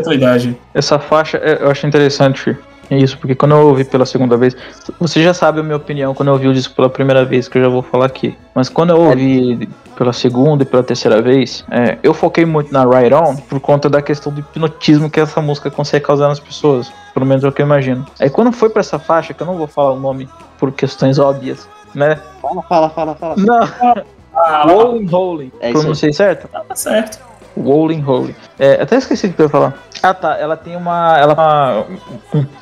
essa 0.75 0.99
faixa 0.99 1.39
eu 1.39 1.71
acho 1.71 1.87
interessante 1.87 2.57
isso, 2.91 3.19
porque 3.19 3.35
quando 3.35 3.53
eu 3.53 3.69
ouvi 3.69 3.85
pela 3.85 4.07
segunda 4.07 4.37
vez, 4.37 4.57
você 5.01 5.23
já 5.23 5.35
sabe 5.35 5.61
a 5.61 5.63
minha 5.63 5.77
opinião 5.77 6.15
quando 6.15 6.29
eu 6.29 6.35
ouvi 6.35 6.47
o 6.47 6.55
disco 6.55 6.75
pela 6.75 6.89
primeira 6.89 7.25
vez, 7.25 7.49
que 7.49 7.59
eu 7.59 7.63
já 7.63 7.69
vou 7.69 7.83
falar 7.83 8.07
aqui. 8.07 8.37
Mas 8.55 8.69
quando 8.69 8.91
eu 8.91 9.01
ouvi 9.01 9.69
pela 9.97 10.13
segunda 10.13 10.63
e 10.63 10.67
pela 10.67 10.83
terceira 10.83 11.21
vez, 11.21 11.65
é, 11.71 11.99
eu 12.03 12.13
foquei 12.15 12.45
muito 12.45 12.73
na 12.73 12.85
Ride 12.85 13.15
On 13.15 13.35
por 13.37 13.59
conta 13.59 13.89
da 13.89 14.03
questão 14.03 14.33
do 14.33 14.41
hipnotismo 14.41 15.11
que 15.11 15.19
essa 15.19 15.41
música 15.41 15.71
consegue 15.71 16.05
causar 16.05 16.29
nas 16.29 16.39
pessoas. 16.39 16.93
Pelo 17.15 17.27
menos 17.27 17.43
é 17.43 17.49
o 17.49 17.53
que 17.53 17.63
eu 17.63 17.67
imagino. 17.67 18.07
Aí 18.21 18.31
quando 18.31 18.53
foi 18.53 18.69
para 18.69 18.81
essa 18.81 18.99
faixa, 18.99 19.33
que 19.33 19.43
eu 19.43 19.47
não 19.47 19.57
vou 19.57 19.67
falar 19.67 19.93
o 19.93 20.01
nome 20.01 20.29
por 20.59 20.71
questões 20.71 21.19
óbvias, 21.19 21.69
né? 21.95 22.21
Fala, 22.41 22.63
fala, 22.63 22.91
fala, 22.91 23.15
fala. 23.15 23.35
Não. 23.39 24.05
Ah, 24.35 24.65
Rolling 24.67 25.07
Rolling. 25.07 25.53
É 25.61 25.73
Pronunciei 25.73 26.13
certo? 26.13 26.47
Tá 26.49 26.75
certo. 26.75 27.19
Rolling 27.59 28.01
Rolling. 28.01 28.35
É, 28.59 28.83
até 28.83 28.97
esqueci 28.97 29.29
o 29.29 29.33
que 29.33 29.41
eu 29.41 29.47
ia 29.47 29.51
falar. 29.51 29.75
Ah 30.03 30.13
tá, 30.13 30.37
ela 30.39 30.57
tem 30.57 30.77
uma. 30.77 31.19
Ela, 31.19 31.33
uma, 31.33 31.87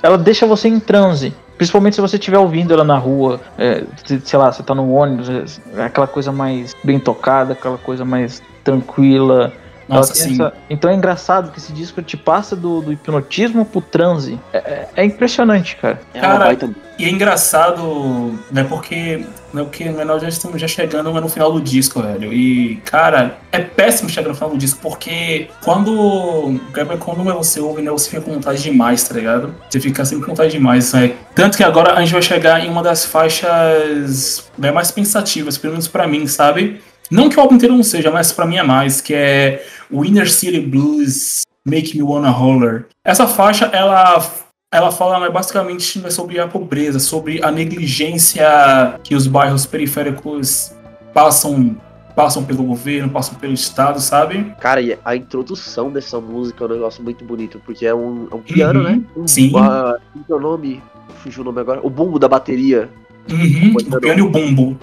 ela 0.02 0.16
deixa 0.16 0.46
você 0.46 0.68
em 0.68 0.78
transe. 0.78 1.34
Principalmente 1.56 1.94
se 1.94 2.00
você 2.00 2.16
estiver 2.16 2.38
ouvindo 2.38 2.74
ela 2.74 2.84
na 2.84 2.98
rua, 2.98 3.40
é, 3.56 3.84
sei 4.24 4.38
lá, 4.38 4.50
você 4.50 4.62
tá 4.62 4.74
no 4.74 4.90
ônibus, 4.92 5.60
é 5.76 5.84
aquela 5.84 6.06
coisa 6.06 6.32
mais 6.32 6.74
bem 6.82 6.98
tocada, 6.98 7.52
aquela 7.52 7.78
coisa 7.78 8.04
mais 8.04 8.42
tranquila. 8.64 9.52
Nossa, 9.88 10.14
sim. 10.14 10.34
Essa... 10.34 10.52
Então 10.68 10.90
é 10.90 10.94
engraçado 10.94 11.50
que 11.50 11.58
esse 11.58 11.72
disco 11.72 12.02
te 12.02 12.16
passa 12.16 12.54
do, 12.56 12.80
do 12.80 12.92
hipnotismo 12.92 13.64
pro 13.64 13.80
transe. 13.80 14.38
É, 14.52 14.58
é, 14.58 14.88
é 14.96 15.04
impressionante, 15.04 15.76
cara. 15.76 16.00
É 16.12 16.20
cara, 16.20 16.56
e 16.98 17.04
é 17.04 17.08
engraçado, 17.08 18.38
né? 18.50 18.64
Porque, 18.64 19.26
né, 19.52 19.64
porque 19.64 19.88
nós 19.90 20.22
já 20.22 20.28
estamos 20.28 20.60
já 20.60 20.68
chegando 20.68 21.12
no 21.12 21.28
final 21.28 21.52
do 21.52 21.60
disco, 21.60 22.00
velho. 22.00 22.32
E, 22.32 22.76
cara, 22.84 23.36
é 23.50 23.58
péssimo 23.58 24.08
chegar 24.08 24.28
no 24.28 24.34
final 24.34 24.50
do 24.50 24.58
disco, 24.58 24.78
porque 24.80 25.48
quando, 25.62 26.60
quando 27.00 27.24
você 27.24 27.60
ouve, 27.60 27.82
né, 27.82 27.90
você 27.90 28.10
fica 28.10 28.22
com 28.22 28.34
vontade 28.34 28.62
demais, 28.62 29.02
tá 29.02 29.14
ligado? 29.14 29.54
Você 29.68 29.80
fica 29.80 30.04
sempre 30.04 30.24
com 30.24 30.30
vontade 30.30 30.52
demais. 30.52 30.92
Né? 30.92 31.14
Tanto 31.34 31.56
que 31.56 31.64
agora 31.64 31.94
a 31.94 32.00
gente 32.00 32.12
vai 32.12 32.22
chegar 32.22 32.64
em 32.64 32.70
uma 32.70 32.82
das 32.82 33.04
faixas 33.04 34.48
né, 34.56 34.70
mais 34.70 34.92
pensativas, 34.92 35.58
pelo 35.58 35.72
menos 35.72 35.88
pra 35.88 36.06
mim, 36.06 36.26
sabe? 36.28 36.80
Não 37.10 37.28
que 37.28 37.36
o 37.36 37.40
álbum 37.40 37.56
inteiro 37.56 37.74
não 37.74 37.82
seja, 37.82 38.10
mas 38.10 38.32
para 38.32 38.46
mim 38.46 38.56
é 38.56 38.62
mais, 38.62 39.00
que 39.00 39.14
é 39.14 39.64
o 39.90 40.04
Inner 40.04 40.30
City 40.30 40.60
Blues 40.60 41.42
Make 41.64 41.96
Me 41.96 42.02
Wanna 42.02 42.30
Holler. 42.30 42.86
Essa 43.04 43.26
faixa, 43.26 43.66
ela 43.66 44.24
ela 44.72 44.90
fala 44.90 45.30
basicamente 45.30 46.10
sobre 46.10 46.40
a 46.40 46.48
pobreza, 46.48 46.98
sobre 46.98 47.40
a 47.44 47.50
negligência 47.52 48.98
que 49.04 49.14
os 49.14 49.28
bairros 49.28 49.64
periféricos 49.64 50.74
passam 51.12 51.76
passam 52.14 52.44
pelo 52.44 52.62
governo, 52.62 53.10
passam 53.10 53.34
pelo 53.36 53.52
estado, 53.52 54.00
sabe? 54.00 54.54
Cara, 54.60 54.80
e 54.80 54.96
a 55.04 55.16
introdução 55.16 55.90
dessa 55.90 56.20
música 56.20 56.64
é 56.64 56.66
um 56.68 56.70
negócio 56.70 57.02
muito 57.02 57.24
bonito, 57.24 57.60
porque 57.64 57.86
é 57.86 57.94
um, 57.94 58.28
é 58.30 58.34
um 58.34 58.40
piano, 58.40 58.80
uhum, 58.80 58.86
né? 58.86 59.02
Um, 59.16 59.26
Sim. 59.26 59.50
Uma, 59.50 59.98
o 60.28 60.38
nome, 60.38 60.80
fugiu 61.22 61.42
o 61.42 61.44
nome 61.44 61.60
agora, 61.60 61.80
o 61.82 61.90
bumbo 61.90 62.18
da 62.18 62.28
bateria. 62.28 62.88
Uhum, 63.28 63.74
o 63.76 64.00
piano 64.00 64.18
e 64.20 64.22
o 64.22 64.30
bumbo. 64.30 64.78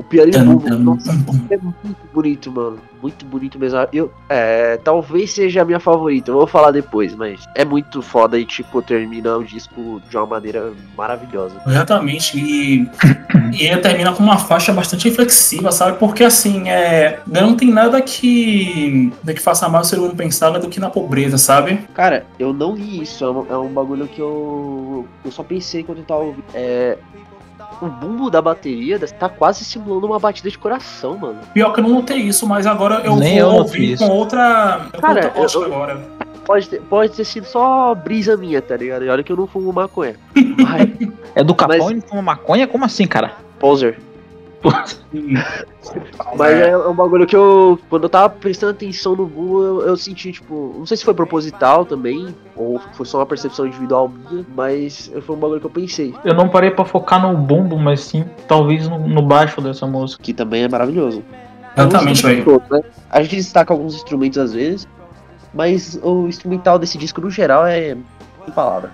O 0.00 0.02
piano 0.02 0.30
e 0.32 0.70
nossa, 0.78 1.12
é 1.50 1.58
muito 1.58 1.98
bonito, 2.10 2.50
mano. 2.50 2.78
Muito 3.02 3.26
bonito 3.26 3.58
mesmo. 3.58 3.78
Eu, 3.92 4.10
é, 4.30 4.78
talvez 4.78 5.30
seja 5.30 5.60
a 5.60 5.64
minha 5.64 5.78
favorita, 5.78 6.30
eu 6.30 6.36
vou 6.36 6.46
falar 6.46 6.70
depois, 6.70 7.14
mas 7.14 7.46
é 7.54 7.66
muito 7.66 8.00
foda 8.00 8.38
e, 8.38 8.46
tipo, 8.46 8.80
termina 8.80 9.36
o 9.36 9.44
disco 9.44 10.00
de 10.08 10.16
uma 10.16 10.24
maneira 10.24 10.72
maravilhosa. 10.96 11.60
Exatamente, 11.66 12.38
e, 12.38 12.88
e 13.52 13.66
ele 13.66 13.82
termina 13.82 14.10
com 14.14 14.22
uma 14.22 14.38
faixa 14.38 14.72
bastante 14.72 15.06
reflexiva, 15.06 15.70
sabe? 15.70 15.98
Porque, 15.98 16.24
assim, 16.24 16.70
é, 16.70 17.20
não 17.26 17.54
tem 17.54 17.70
nada 17.70 18.00
que, 18.00 19.12
que 19.22 19.38
faça 19.38 19.68
mais 19.68 19.86
o 19.86 19.90
ser 19.90 19.98
humano 19.98 20.16
pensar 20.16 20.48
do 20.58 20.70
que 20.70 20.80
na 20.80 20.88
pobreza, 20.88 21.36
sabe? 21.36 21.78
Cara, 21.92 22.24
eu 22.38 22.54
não 22.54 22.74
li 22.74 23.02
isso, 23.02 23.22
é 23.22 23.30
um, 23.30 23.46
é 23.50 23.58
um 23.58 23.68
bagulho 23.68 24.08
que 24.08 24.20
eu, 24.22 25.06
eu 25.22 25.30
só 25.30 25.42
pensei 25.42 25.82
quando 25.82 25.98
eu 25.98 26.04
tava 26.04 26.20
ouvindo. 26.20 26.44
É, 26.54 26.96
o 27.80 27.86
bumbo 27.86 28.30
da 28.30 28.42
bateria 28.42 28.98
tá 28.98 29.28
quase 29.28 29.64
simulando 29.64 30.06
uma 30.06 30.18
batida 30.18 30.50
de 30.50 30.58
coração, 30.58 31.16
mano. 31.16 31.38
Pior 31.54 31.72
que 31.72 31.80
eu 31.80 31.84
não 31.84 31.90
notei 31.90 32.18
isso, 32.18 32.46
mas 32.46 32.66
agora 32.66 33.02
eu 33.04 33.16
Nem 33.16 33.40
vou 33.40 33.50
eu 33.52 33.56
ouvir 33.58 33.98
com 33.98 34.08
outra. 34.08 34.88
Cara, 35.00 35.32
outra 35.34 35.58
eu, 35.58 35.64
agora. 35.64 36.00
Pode 36.44 36.68
ter, 36.68 36.80
pode 36.82 37.12
ter 37.12 37.24
sido 37.24 37.44
só 37.44 37.94
brisa 37.94 38.36
minha, 38.36 38.60
tá 38.60 38.76
ligado? 38.76 39.04
E 39.04 39.08
olha 39.08 39.22
que 39.22 39.32
eu 39.32 39.36
não 39.36 39.46
fumo 39.46 39.72
maconha. 39.72 40.16
Mas, 40.34 41.10
é 41.34 41.44
do 41.44 41.54
Capão 41.54 41.78
mas... 41.78 41.90
e 41.90 41.94
não 41.94 42.02
fuma 42.02 42.22
maconha? 42.22 42.66
Como 42.66 42.84
assim, 42.84 43.06
cara? 43.06 43.32
Poser. 43.58 43.98
Mas 46.36 46.52
é. 46.52 46.70
é 46.70 46.76
um 46.76 46.94
bagulho 46.94 47.26
que 47.26 47.34
eu, 47.34 47.78
quando 47.88 48.04
eu 48.04 48.08
tava 48.08 48.28
prestando 48.28 48.72
atenção 48.72 49.16
no 49.16 49.26
Buu, 49.26 49.62
eu, 49.62 49.82
eu, 49.88 49.96
senti, 49.96 50.32
tipo, 50.32 50.74
não 50.78 50.86
sei 50.86 50.96
se 50.96 51.04
foi 51.04 51.14
proposital 51.14 51.84
também, 51.84 52.34
ou 52.54 52.78
foi 52.92 53.06
só 53.06 53.18
uma 53.18 53.26
percepção 53.26 53.66
individual 53.66 54.08
minha, 54.08 54.44
mas 54.54 55.10
foi 55.22 55.36
um 55.36 55.38
bagulho 55.38 55.60
que 55.60 55.66
eu 55.66 55.70
pensei. 55.70 56.14
Eu 56.24 56.34
não 56.34 56.48
parei 56.48 56.70
para 56.70 56.84
focar 56.84 57.20
no 57.20 57.36
bumbo, 57.36 57.78
mas 57.78 58.00
sim, 58.00 58.24
talvez 58.46 58.88
no, 58.88 58.98
no, 58.98 59.22
baixo 59.22 59.60
dessa 59.60 59.86
música. 59.86 60.22
Que 60.22 60.34
também 60.34 60.64
é 60.64 60.68
maravilhoso. 60.68 61.22
Exatamente, 61.76 62.22
velho. 62.22 62.62
Né? 62.70 62.82
A 63.10 63.22
gente 63.22 63.36
destaca 63.36 63.72
alguns 63.72 63.94
instrumentos 63.94 64.38
às 64.38 64.52
vezes, 64.52 64.86
mas 65.54 65.98
o 66.02 66.28
instrumental 66.28 66.78
desse 66.78 66.98
disco, 66.98 67.20
no 67.20 67.30
geral, 67.30 67.66
é 67.66 67.96
sem 68.44 68.54
palavra. 68.54 68.90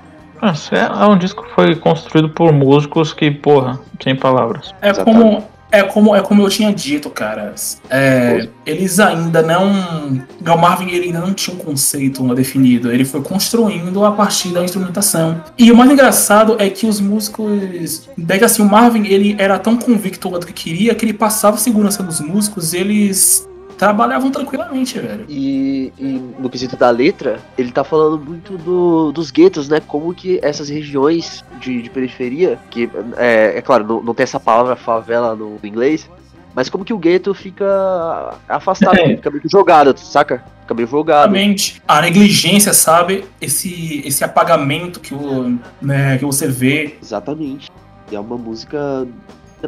É, 0.70 1.02
é 1.02 1.06
um 1.06 1.16
disco 1.16 1.42
que 1.42 1.50
foi 1.50 1.74
construído 1.74 2.28
por 2.28 2.52
músicos 2.52 3.12
que, 3.12 3.30
porra, 3.30 3.80
sem 4.02 4.14
palavras. 4.14 4.74
É 4.82 4.90
Exatamente. 4.90 5.22
como 5.22 5.55
é 5.78 5.82
como, 5.82 6.14
é 6.14 6.20
como 6.20 6.42
eu 6.42 6.48
tinha 6.48 6.72
dito, 6.72 7.10
cara. 7.10 7.54
É, 7.90 8.48
eles 8.64 8.98
ainda 8.98 9.42
não. 9.42 10.24
O 10.40 10.56
Marvin 10.56 10.90
ele 10.90 11.06
ainda 11.06 11.20
não 11.20 11.34
tinha 11.34 11.56
um 11.56 11.58
conceito 11.58 12.22
definido. 12.34 12.90
Ele 12.90 13.04
foi 13.04 13.22
construindo 13.22 14.04
a 14.04 14.12
partir 14.12 14.48
da 14.50 14.62
instrumentação. 14.62 15.42
E 15.58 15.70
o 15.70 15.76
mais 15.76 15.90
engraçado 15.90 16.56
é 16.58 16.68
que 16.68 16.86
os 16.86 17.00
músicos. 17.00 18.08
Daí 18.16 18.42
assim, 18.42 18.62
o 18.62 18.66
Marvin 18.66 19.06
ele 19.06 19.36
era 19.38 19.58
tão 19.58 19.76
convicto 19.76 20.28
do 20.28 20.46
que 20.46 20.52
queria 20.52 20.94
que 20.94 21.04
ele 21.04 21.12
passava 21.12 21.56
segurança 21.56 22.02
dos 22.02 22.20
músicos. 22.20 22.74
Eles 22.74 23.46
trabalhavam 23.76 24.30
tranquilamente, 24.30 24.98
velho. 24.98 25.24
E, 25.28 25.92
e, 25.98 26.04
no 26.38 26.48
quesito 26.48 26.76
da 26.76 26.90
letra, 26.90 27.38
ele 27.56 27.70
tá 27.70 27.84
falando 27.84 28.18
muito 28.18 28.56
do, 28.58 29.12
dos 29.12 29.30
guetos, 29.30 29.68
né? 29.68 29.80
Como 29.80 30.14
que 30.14 30.40
essas 30.42 30.68
regiões 30.68 31.44
de, 31.60 31.82
de 31.82 31.90
periferia, 31.90 32.58
que 32.70 32.88
é, 33.16 33.58
é 33.58 33.62
claro, 33.62 33.86
não, 33.86 34.02
não, 34.02 34.14
tem 34.14 34.24
essa 34.24 34.40
palavra 34.40 34.76
favela 34.76 35.34
no, 35.34 35.58
inglês, 35.62 36.08
mas 36.54 36.68
como 36.70 36.84
que 36.84 36.92
o 36.92 36.98
gueto 36.98 37.34
fica 37.34 38.34
afastado, 38.48 38.98
é. 38.98 39.16
fica 39.16 39.30
meio 39.30 39.42
jogado, 39.50 39.98
saca? 39.98 40.42
Fica 40.62 40.74
meio 40.74 40.88
jogado. 40.88 41.36
Exatamente. 41.36 41.82
A 41.86 42.00
negligência, 42.00 42.72
sabe? 42.72 43.24
Esse, 43.40 44.02
esse 44.06 44.24
apagamento 44.24 45.00
que, 45.00 45.14
o, 45.14 45.58
né, 45.82 46.16
que 46.16 46.24
você 46.24 46.48
vê. 46.48 46.96
Exatamente. 47.02 47.70
E 48.10 48.16
é 48.16 48.20
uma 48.20 48.38
música 48.38 49.06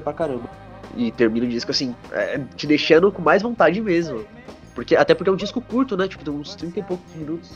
pra 0.02 0.12
caramba 0.12 0.67
e 0.96 1.10
termina 1.12 1.46
o 1.46 1.48
disco 1.48 1.70
assim, 1.70 1.94
é, 2.12 2.40
te 2.56 2.66
deixando 2.66 3.10
com 3.12 3.22
mais 3.22 3.42
vontade 3.42 3.80
mesmo. 3.80 4.24
Porque, 4.74 4.94
até 4.94 5.14
porque 5.14 5.28
é 5.28 5.32
um 5.32 5.36
disco 5.36 5.60
curto, 5.60 5.96
né? 5.96 6.06
Tipo, 6.06 6.24
tem 6.24 6.32
uns 6.32 6.54
30 6.54 6.78
e 6.78 6.82
poucos 6.82 7.14
minutos. 7.14 7.50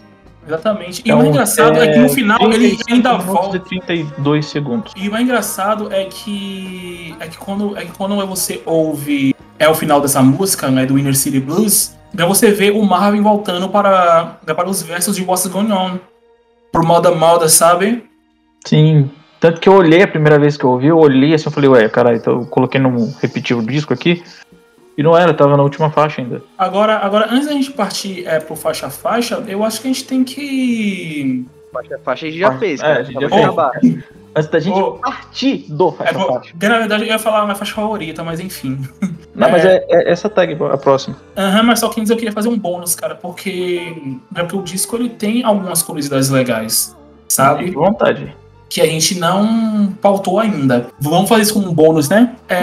Exatamente. 0.47 1.03
E 1.05 1.11
então, 1.11 1.21
o 1.21 1.27
engraçado 1.27 1.79
é, 1.79 1.87
é, 1.87 1.93
que 1.93 1.99
no 2.01 2.09
final 2.09 2.53
ele 2.53 2.77
ainda 2.91 3.17
volta. 3.17 3.59
De 3.59 3.65
32 3.65 4.47
segundos. 4.47 4.93
E 4.97 5.09
o 5.09 5.17
engraçado 5.17 5.93
é 5.93 6.05
que. 6.07 7.15
É 7.21 7.29
que 7.29 7.39
quando, 7.39 7.77
é 7.77 7.85
que 7.85 7.93
quando 7.93 8.15
você 8.27 8.61
ouve. 8.67 9.35
É 9.59 9.69
o 9.69 9.75
final 9.75 10.01
dessa 10.01 10.21
música, 10.21 10.69
né? 10.71 10.85
Do 10.85 10.99
Inner 10.99 11.15
City 11.15 11.39
Blues. 11.39 11.97
Daí 12.13 12.27
você 12.27 12.51
vê 12.51 12.71
o 12.71 12.83
Marvin 12.83 13.23
voltando 13.23 13.69
para, 13.69 14.39
para 14.45 14.69
os 14.69 14.83
versos 14.83 15.15
de 15.15 15.23
What's 15.23 15.47
Going 15.47 15.71
On. 15.71 15.99
Por 16.73 16.83
moda 16.83 17.13
moda, 17.13 17.49
sabe? 17.49 18.05
Sim. 18.67 19.11
Tanto 19.43 19.61
que 19.61 19.69
eu 19.69 19.73
olhei 19.73 20.05
a 20.05 20.07
primeira 20.07 20.39
vez 20.39 20.57
que 20.57 20.63
eu 20.63 20.71
ouvi, 20.71 20.87
eu 20.87 20.97
olhei 20.97 21.35
assim, 21.35 21.47
eu 21.47 21.51
falei, 21.51 21.69
ué, 21.69 21.89
caralho, 21.89 22.17
então 22.17 22.35
eu 22.35 22.47
coloquei 22.47 22.81
no 22.81 23.13
repetitivo 23.21 23.61
disco 23.61 23.93
aqui. 23.93 24.23
E 24.97 25.03
não 25.03 25.19
era, 25.19 25.35
tava 25.35 25.57
na 25.57 25.65
última 25.65 25.91
faixa 25.91 26.23
ainda. 26.23 26.45
Agora, 26.57 26.99
agora 26.99 27.27
antes 27.29 27.49
da 27.49 27.53
gente 27.53 27.73
partir 27.73 28.25
é, 28.25 28.39
pro 28.39 28.55
faixa 28.55 28.87
a 28.87 28.91
faixa, 28.91 29.43
eu 29.49 29.65
acho 29.65 29.81
que 29.81 29.89
a 29.89 29.93
gente 29.93 30.05
tem 30.05 30.23
que. 30.23 31.45
Faixa 31.73 31.97
a 31.97 31.99
faixa 31.99 32.27
a 32.27 32.31
gente 32.31 32.39
já 32.39 32.49
ah, 32.51 32.59
fez, 32.59 32.81
cara. 32.81 32.95
É, 32.95 33.01
a 33.01 33.03
gente 33.03 33.21
já 33.21 33.29
fez. 33.29 34.05
Antes 34.35 34.51
da 34.51 34.61
gente 34.61 34.79
oh, 34.79 34.93
partir 34.93 35.67
do 35.69 35.91
faixa 35.91 36.11
é, 36.13 36.25
faixa. 36.25 36.55
Na 36.63 36.79
verdade, 36.79 37.03
eu 37.03 37.09
ia 37.09 37.19
falar 37.19 37.41
a 37.41 37.45
minha 37.45 37.57
faixa 37.57 37.75
favorita, 37.75 38.23
mas 38.23 38.39
enfim. 38.39 38.79
Não, 39.35 39.49
é, 39.49 39.51
mas 39.51 39.65
é, 39.65 39.85
é, 39.89 40.13
essa 40.13 40.29
tag 40.29 40.57
a 40.73 40.79
próxima. 40.79 41.17
Aham, 41.37 41.59
uhum, 41.59 41.67
mas 41.67 41.81
só 41.81 41.89
que 41.89 41.99
antes 42.01 42.11
eu 42.11 42.17
queria 42.17 42.33
fazer 42.33 42.49
um 42.49 42.57
bônus, 42.57 42.95
cara, 42.95 43.17
porque. 43.17 43.93
É 44.37 44.43
porque 44.43 44.57
o 44.57 44.63
disco 44.63 44.95
ele 44.95 45.09
tem 45.09 45.43
algumas 45.43 45.83
curiosidades 45.83 46.31
legais. 46.31 46.97
Sabe? 47.29 47.73
vontade 47.73 48.37
que 48.73 48.81
a 48.81 48.87
gente 48.87 49.19
não 49.19 49.93
pautou 50.01 50.41
ainda. 50.41 50.87
Vamos 50.99 51.29
fazer 51.29 51.43
isso 51.43 51.53
como 51.53 51.69
um 51.69 51.75
bônus, 51.75 52.09
né? 52.09 52.35
É, 52.49 52.63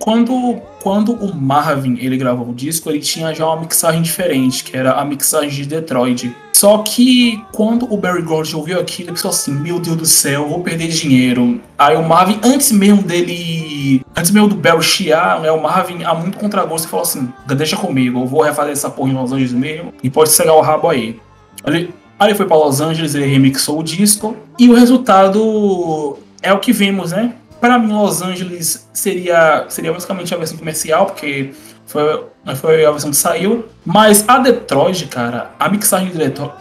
quando, 0.00 0.60
quando 0.82 1.12
o 1.12 1.32
Marvin 1.32 1.96
ele 2.00 2.16
gravou 2.16 2.48
o 2.48 2.52
disco, 2.52 2.90
ele 2.90 2.98
tinha 2.98 3.32
já 3.32 3.46
uma 3.46 3.60
mixagem 3.60 4.02
diferente, 4.02 4.64
que 4.64 4.76
era 4.76 4.94
a 4.94 5.04
mixagem 5.04 5.50
de 5.50 5.64
Detroit. 5.64 6.34
Só 6.52 6.78
que 6.78 7.40
quando 7.52 7.86
o 7.88 7.96
Barry 7.96 8.22
Gordy 8.22 8.56
ouviu 8.56 8.80
aquilo, 8.80 9.10
ele 9.10 9.14
pensou 9.14 9.30
assim: 9.30 9.52
Meu 9.52 9.78
Deus 9.78 9.96
do 9.96 10.06
céu, 10.06 10.48
vou 10.48 10.60
perder 10.64 10.88
dinheiro. 10.88 11.60
Aí 11.78 11.96
o 11.96 12.02
Marvin, 12.02 12.40
antes 12.42 12.72
mesmo 12.72 13.00
dele. 13.00 14.02
Antes 14.16 14.32
mesmo 14.32 14.48
do 14.48 14.56
Barry 14.56 14.82
chiar, 14.82 15.40
né, 15.40 15.52
o 15.52 15.62
Marvin, 15.62 16.02
a 16.02 16.14
muito 16.14 16.36
contragosto, 16.36 16.88
falou 16.88 17.04
assim: 17.04 17.32
Deixa 17.56 17.76
comigo, 17.76 18.22
eu 18.22 18.26
vou 18.26 18.42
refazer 18.42 18.72
essa 18.72 18.90
porra 18.90 19.10
em 19.10 19.14
Los 19.14 19.30
Angeles 19.30 19.52
mesmo 19.52 19.94
e 20.02 20.10
pode 20.10 20.30
cegar 20.30 20.56
o 20.56 20.60
rabo 20.60 20.88
aí. 20.88 21.16
Ele, 21.64 21.94
Aí 22.18 22.28
ele 22.28 22.34
foi 22.34 22.46
para 22.46 22.56
Los 22.56 22.80
Angeles, 22.80 23.14
ele 23.14 23.26
remixou 23.26 23.80
o 23.80 23.82
disco 23.82 24.36
e 24.58 24.68
o 24.68 24.74
resultado 24.74 26.18
é 26.42 26.52
o 26.52 26.58
que 26.58 26.72
vimos, 26.72 27.12
né? 27.12 27.34
Para 27.60 27.78
mim, 27.78 27.92
Los 27.92 28.22
Angeles 28.22 28.88
seria 28.92 29.66
seria 29.68 29.92
basicamente 29.92 30.34
a 30.34 30.36
versão 30.36 30.56
comercial, 30.56 31.06
porque 31.06 31.52
foi, 31.86 32.24
foi 32.56 32.84
a 32.84 32.90
versão 32.90 33.10
que 33.10 33.16
saiu. 33.16 33.66
Mas 33.84 34.24
a 34.28 34.38
Detroit, 34.38 35.06
cara, 35.06 35.50
a 35.58 35.68
mixagem 35.68 36.10
de 36.10 36.18
Detroit, 36.18 36.52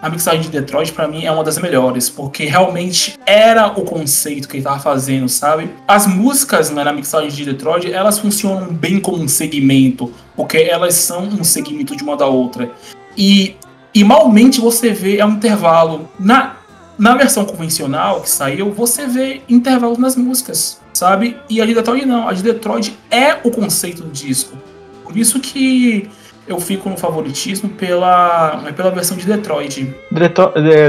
a 0.00 0.10
mixagem 0.10 0.42
de 0.42 0.50
Detroit 0.50 0.92
para 0.92 1.08
mim 1.08 1.24
é 1.24 1.32
uma 1.32 1.42
das 1.42 1.58
melhores, 1.58 2.08
porque 2.08 2.44
realmente 2.44 3.18
era 3.26 3.66
o 3.66 3.82
conceito 3.82 4.48
que 4.48 4.58
ele 4.58 4.64
tava 4.64 4.78
fazendo, 4.78 5.28
sabe? 5.28 5.70
As 5.88 6.06
músicas 6.06 6.70
né, 6.70 6.84
na 6.84 6.92
mixagem 6.92 7.30
de 7.30 7.44
Detroit, 7.44 7.90
elas 7.90 8.18
funcionam 8.18 8.68
bem 8.72 9.00
como 9.00 9.22
um 9.22 9.28
segmento, 9.28 10.12
porque 10.34 10.58
elas 10.58 10.94
são 10.94 11.24
um 11.24 11.44
segmento 11.44 11.96
de 11.96 12.02
uma 12.02 12.16
da 12.16 12.26
outra. 12.26 12.70
E 13.16 13.56
e 13.96 14.04
malmente 14.04 14.60
você 14.60 14.90
vê 14.90 15.16
é 15.16 15.24
um 15.24 15.30
intervalo. 15.30 16.06
Na, 16.20 16.56
na 16.98 17.14
versão 17.14 17.46
convencional 17.46 18.20
que 18.20 18.28
saiu, 18.28 18.70
você 18.70 19.06
vê 19.06 19.40
intervalos 19.48 19.96
nas 19.96 20.14
músicas, 20.14 20.82
sabe? 20.92 21.34
E 21.48 21.62
a 21.62 21.64
de 21.64 21.74
Detroit 21.74 22.04
não. 22.04 22.28
A 22.28 22.34
de 22.34 22.42
Detroit 22.42 22.94
é 23.10 23.38
o 23.42 23.50
conceito 23.50 24.02
do 24.02 24.10
disco. 24.10 24.54
Por 25.02 25.16
isso 25.16 25.40
que 25.40 26.10
eu 26.46 26.60
fico 26.60 26.90
no 26.90 26.98
favoritismo 26.98 27.70
pela, 27.70 28.70
pela 28.76 28.90
versão 28.90 29.16
de 29.16 29.24
Detroit. 29.24 29.90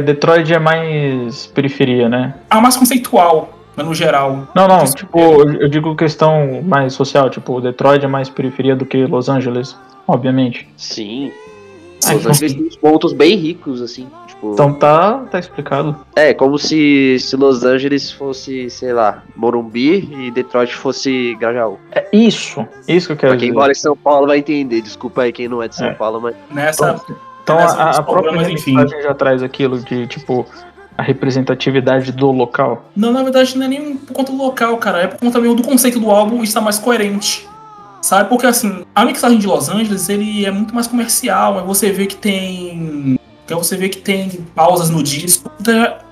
Detroit 0.06 0.54
é 0.54 0.60
mais 0.60 1.48
periferia, 1.48 2.10
né? 2.10 2.36
A 2.50 2.60
mais 2.60 2.76
conceitual, 2.76 3.58
no 3.78 3.94
geral. 3.94 4.50
Não, 4.54 4.68
não, 4.68 4.84
tipo, 4.84 5.50
eu 5.50 5.70
digo 5.70 5.96
questão 5.96 6.62
mais 6.62 6.92
social, 6.92 7.30
tipo, 7.30 7.62
Detroit 7.62 8.04
é 8.04 8.08
mais 8.08 8.28
periferia 8.28 8.76
do 8.76 8.86
que 8.86 9.06
Los 9.06 9.30
Angeles, 9.30 9.78
obviamente. 10.06 10.68
Sim. 10.76 11.32
Los 12.06 12.26
Angeles 12.26 12.54
tem 12.54 12.70
pontos 12.80 13.14
bem 13.14 13.36
ricos, 13.36 13.82
assim. 13.82 14.08
Tipo, 14.28 14.54
então 14.54 14.74
tá, 14.74 15.26
tá 15.32 15.40
explicado. 15.40 15.96
É, 16.16 16.34
como 16.34 16.58
se, 16.58 17.18
se 17.20 17.36
Los 17.36 17.64
Angeles 17.64 18.12
fosse, 18.12 18.70
sei 18.70 18.94
lá, 18.94 19.24
Morumbi 19.36 20.10
e 20.12 20.32
Detroit 20.32 20.74
fosse 20.76 21.36
Grajaú. 21.40 21.78
É 21.92 22.08
isso, 22.14 22.66
isso 22.88 23.08
que 23.08 23.14
eu 23.14 23.18
quero 23.18 23.34
pra 23.34 23.40
quem 23.40 23.50
dizer. 23.50 23.60
mora 23.60 23.72
em 23.72 23.76
São 23.76 23.96
Paulo 23.96 24.28
vai 24.28 24.38
entender. 24.38 24.82
Desculpa 24.82 25.24
aí 25.24 25.32
quem 25.32 25.48
não 25.48 25.62
é 25.62 25.68
de 25.68 25.76
São 25.76 25.88
é. 25.88 25.94
Paulo, 25.94 26.22
mas. 26.22 26.36
Nessa. 26.52 27.02
Então, 27.44 27.58
nessa 27.58 27.78
a, 27.78 27.90
a 27.98 28.04
própria 28.04 28.52
enfim. 28.52 28.76
já 29.02 29.14
traz 29.14 29.42
aquilo 29.42 29.80
de, 29.80 30.06
tipo, 30.06 30.46
a 30.98 31.02
representatividade 31.04 32.12
do 32.12 32.32
local? 32.32 32.90
Não, 32.96 33.12
na 33.12 33.24
verdade 33.24 33.58
não 33.58 33.66
é 33.66 33.70
nem 33.70 33.96
por 33.96 34.14
conta 34.14 34.32
do 34.32 34.38
local, 34.38 34.78
cara. 34.78 35.04
É 35.04 35.08
por 35.08 35.20
conta 35.20 35.40
mesmo 35.40 35.56
do 35.56 35.64
conceito 35.64 36.00
do 36.00 36.12
álbum 36.12 36.44
estar 36.44 36.60
mais 36.60 36.78
coerente. 36.78 37.48
Sabe? 38.02 38.30
Porque 38.30 38.46
assim, 38.46 38.86
a 38.94 39.04
mixagem 39.06 39.38
de 39.38 39.48
Los 39.48 39.70
Angeles 39.70 40.08
ele 40.10 40.46
é 40.46 40.52
muito 40.52 40.74
mais 40.74 40.88
comercial. 40.88 41.66
Você 41.66 41.92
vê 41.92 42.06
que 42.06 42.16
tem 42.16 43.18
então 43.48 43.64
você 43.64 43.78
vê 43.78 43.88
que 43.88 44.00
tem 44.00 44.30
pausas 44.54 44.90
no 44.90 45.02
disco. 45.02 45.50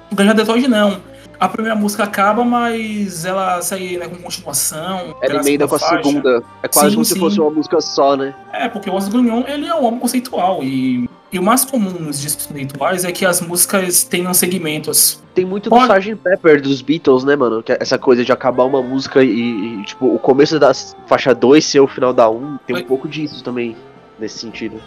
O 0.10 0.16
Ganja 0.16 0.34
Detroit 0.34 0.68
não. 0.70 1.02
A 1.40 1.48
primeira 1.48 1.76
música 1.76 2.04
acaba, 2.04 2.44
mas 2.44 3.26
ela 3.26 3.62
segue 3.62 3.98
né, 3.98 4.08
com 4.08 4.16
continuação. 4.16 5.16
Ela 5.22 5.42
emenda 5.42 5.68
com 5.68 5.76
a 5.76 5.80
faixa. 5.80 6.04
segunda. 6.04 6.44
É 6.64 6.68
quase 6.68 6.90
sim, 6.90 6.96
como 6.96 7.06
sim. 7.06 7.14
se 7.14 7.20
fosse 7.20 7.40
uma 7.40 7.52
música 7.52 7.82
só, 7.82 8.16
né? 8.16 8.34
É, 8.54 8.70
porque 8.70 8.90
o 8.90 8.96
Os 8.96 9.08
Grunion, 9.08 9.44
ele 9.48 9.68
é 9.68 9.76
um 9.76 9.86
álbum 9.86 10.00
conceitual. 10.00 10.64
E, 10.64 11.10
e 11.32 11.40
o 11.40 11.44
mais 11.44 11.66
comum 11.66 11.92
nos 11.92 12.22
discos 12.22 12.46
conceituais 12.46 13.04
é 13.04 13.12
que 13.12 13.26
as 13.26 13.42
músicas 13.42 14.04
tenham 14.04 14.34
segmentos. 14.34 15.22
Tem 15.34 15.46
muito 15.46 15.70
Pode... 15.70 15.88
do 15.88 15.94
Sgt. 15.94 16.16
Pepper 16.16 16.62
dos 16.62 16.82
Beatles, 16.82 17.24
né, 17.24 17.36
mano? 17.36 17.62
Que 17.62 17.74
é 17.74 17.78
essa 17.80 17.98
coisa 17.98 18.24
de 18.24 18.32
acabar 18.32 18.64
uma 18.64 18.82
música 18.82 19.24
e, 19.24 19.80
e 19.80 19.84
tipo, 19.84 20.14
o 20.14 20.20
começo 20.20 20.60
da 20.60 20.72
faixa 21.08 21.36
2 21.36 21.64
ser 21.64 21.80
o 21.82 21.88
final 21.88 22.14
da 22.14 22.30
1. 22.30 22.36
Um, 22.36 22.58
tem 22.66 22.78
um 22.78 22.84
pouco 22.84 23.08
disso 23.08 23.44
também, 23.44 23.76
nesse 24.18 24.40
sentido. 24.40 24.80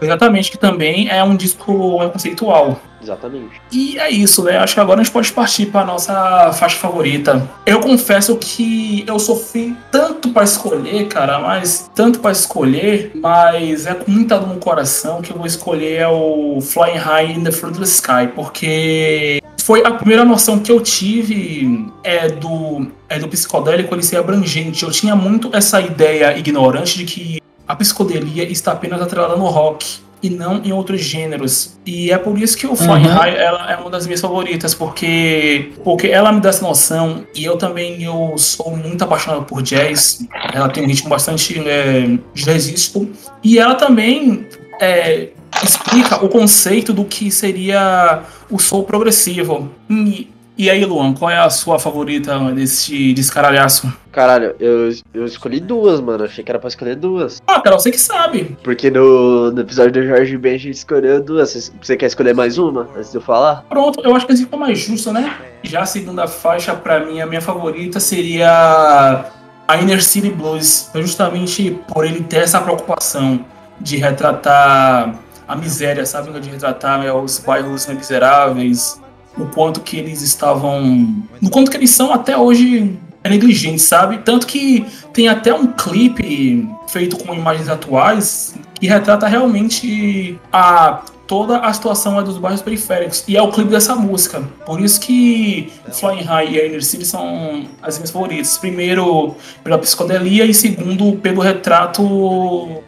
Exatamente, 0.00 0.50
que 0.50 0.58
também 0.58 1.08
é 1.08 1.22
um 1.22 1.36
disco 1.36 1.98
conceitual. 2.10 2.80
Exatamente. 3.02 3.60
E 3.72 3.98
é 3.98 4.10
isso, 4.10 4.44
né? 4.44 4.58
Acho 4.58 4.74
que 4.74 4.80
agora 4.80 5.00
a 5.00 5.04
gente 5.04 5.12
pode 5.12 5.32
partir 5.32 5.66
para 5.66 5.84
nossa 5.84 6.52
faixa 6.52 6.76
favorita. 6.76 7.48
Eu 7.64 7.80
confesso 7.80 8.36
que 8.36 9.04
eu 9.06 9.18
sofri 9.18 9.74
tanto 9.90 10.30
para 10.30 10.44
escolher, 10.44 11.08
cara, 11.08 11.38
mas 11.38 11.90
tanto 11.94 12.20
para 12.20 12.32
escolher, 12.32 13.12
mas 13.14 13.86
é 13.86 13.94
com 13.94 14.10
muita 14.10 14.38
dor 14.38 14.48
no 14.48 14.60
coração 14.60 15.22
que 15.22 15.32
eu 15.32 15.36
vou 15.36 15.46
escolher 15.46 16.00
é 16.00 16.08
o 16.08 16.60
Flying 16.60 16.98
High 16.98 17.32
in 17.32 17.44
the 17.44 17.52
Fruitless 17.52 17.94
Sky, 17.94 18.28
porque 18.34 19.40
foi 19.62 19.82
a 19.84 19.90
primeira 19.92 20.24
noção 20.24 20.58
que 20.58 20.70
eu 20.70 20.80
tive 20.80 21.86
é 22.02 22.28
do 22.28 22.86
é 23.08 23.18
do 23.18 23.28
psicodélico 23.28 23.94
ele 23.94 24.02
ser 24.02 24.18
abrangente. 24.18 24.82
Eu 24.82 24.90
tinha 24.90 25.16
muito 25.16 25.50
essa 25.54 25.80
ideia 25.80 26.36
ignorante 26.38 26.98
de 26.98 27.04
que 27.04 27.40
a 27.70 27.76
psicodelia 27.76 28.42
está 28.50 28.72
apenas 28.72 29.00
atrelada 29.00 29.36
no 29.36 29.46
rock 29.46 30.00
e 30.20 30.28
não 30.28 30.60
em 30.64 30.72
outros 30.72 31.00
gêneros. 31.02 31.78
E 31.86 32.10
é 32.10 32.18
por 32.18 32.36
isso 32.36 32.56
que 32.56 32.66
o 32.66 32.70
uhum. 32.70 32.76
High 32.76 33.36
ela 33.36 33.70
é 33.70 33.76
uma 33.76 33.88
das 33.88 34.06
minhas 34.06 34.20
favoritas, 34.20 34.74
porque 34.74 35.70
porque 35.84 36.08
ela 36.08 36.32
me 36.32 36.40
dá 36.40 36.48
essa 36.48 36.62
noção 36.66 37.24
e 37.32 37.44
eu 37.44 37.56
também 37.56 38.02
eu 38.02 38.34
sou 38.36 38.76
muito 38.76 39.02
apaixonado 39.04 39.44
por 39.44 39.62
jazz. 39.62 40.26
Ela 40.52 40.68
tem 40.68 40.82
um 40.82 40.86
ritmo 40.88 41.08
bastante 41.08 41.60
é, 41.60 42.18
jazzístico 42.34 43.08
e 43.42 43.56
ela 43.56 43.76
também 43.76 44.48
é, 44.80 45.28
explica 45.62 46.24
o 46.24 46.28
conceito 46.28 46.92
do 46.92 47.04
que 47.04 47.30
seria 47.30 48.24
o 48.50 48.58
soul 48.58 48.82
progressivo. 48.82 49.70
E 49.88 50.28
e 50.60 50.68
aí, 50.68 50.84
Luan, 50.84 51.14
qual 51.14 51.30
é 51.30 51.38
a 51.38 51.48
sua 51.48 51.78
favorita 51.78 52.38
desse 52.52 53.14
descaralhaço? 53.14 53.90
Caralho, 54.12 54.54
eu, 54.60 54.90
eu 55.14 55.24
escolhi 55.24 55.58
duas, 55.58 56.02
mano. 56.02 56.24
Achei 56.24 56.44
que 56.44 56.52
era 56.52 56.58
pra 56.58 56.68
escolher 56.68 56.96
duas. 56.96 57.40
Ah, 57.46 57.62
cara, 57.62 57.78
você 57.78 57.90
que 57.90 57.98
sabe. 57.98 58.58
Porque 58.62 58.90
no, 58.90 59.50
no 59.50 59.62
episódio 59.62 59.92
do 59.92 60.06
Jorge 60.06 60.36
Ben 60.36 60.56
a 60.56 60.58
gente 60.58 60.74
escolheu 60.74 61.22
duas. 61.22 61.72
Você 61.80 61.96
quer 61.96 62.04
escolher 62.04 62.34
mais 62.34 62.58
uma 62.58 62.86
antes 62.94 63.10
de 63.10 63.16
eu 63.16 63.22
falar? 63.22 63.64
Pronto, 63.70 64.02
eu 64.04 64.14
acho 64.14 64.26
que 64.26 64.32
assim 64.34 64.44
ficou 64.44 64.58
mais 64.58 64.78
justo, 64.78 65.10
né? 65.14 65.34
Já 65.62 65.80
a 65.80 65.86
segunda 65.86 66.26
faixa, 66.26 66.74
pra 66.74 67.06
mim, 67.06 67.22
a 67.22 67.26
minha 67.26 67.40
favorita 67.40 67.98
seria 67.98 69.24
a 69.66 69.76
Inner 69.78 70.04
City 70.04 70.28
Blues. 70.28 70.90
Justamente 70.94 71.80
por 71.88 72.04
ele 72.04 72.22
ter 72.22 72.42
essa 72.42 72.60
preocupação 72.60 73.46
de 73.80 73.96
retratar 73.96 75.14
a 75.48 75.56
miséria, 75.56 76.04
sabe? 76.04 76.38
De 76.38 76.50
retratar 76.50 77.00
né, 77.00 77.10
os 77.10 77.38
bairros 77.38 77.86
miseráveis 77.86 79.00
o 79.36 79.46
quanto 79.46 79.80
que 79.80 79.96
eles 79.96 80.22
estavam. 80.22 81.24
no 81.40 81.50
quanto 81.50 81.70
que 81.70 81.76
eles 81.76 81.90
são 81.90 82.12
até 82.12 82.36
hoje 82.36 82.98
negligentes, 83.22 83.84
sabe? 83.84 84.18
Tanto 84.18 84.46
que 84.46 84.86
tem 85.12 85.28
até 85.28 85.52
um 85.52 85.66
clipe 85.66 86.66
feito 86.88 87.16
com 87.18 87.34
imagens 87.34 87.68
atuais 87.68 88.54
que 88.74 88.86
retrata 88.86 89.26
realmente 89.26 90.38
a 90.52 91.02
toda 91.30 91.58
a 91.58 91.72
situação 91.72 92.18
é 92.18 92.24
dos 92.24 92.38
bairros 92.38 92.60
periféricos. 92.60 93.22
E 93.28 93.36
é 93.36 93.40
o 93.40 93.52
clipe 93.52 93.70
dessa 93.70 93.94
música. 93.94 94.42
Por 94.66 94.80
isso 94.80 95.00
que 95.00 95.72
Flying 95.92 96.22
High 96.22 96.56
e 96.56 96.66
Inner 96.66 96.82
City 96.82 97.04
são 97.04 97.68
as 97.80 97.96
minhas 97.98 98.10
favoritas. 98.10 98.58
Primeiro, 98.58 99.36
pela 99.62 99.78
psicodelia 99.78 100.44
e 100.44 100.52
segundo, 100.52 101.16
pelo 101.18 101.40
retrato 101.40 102.02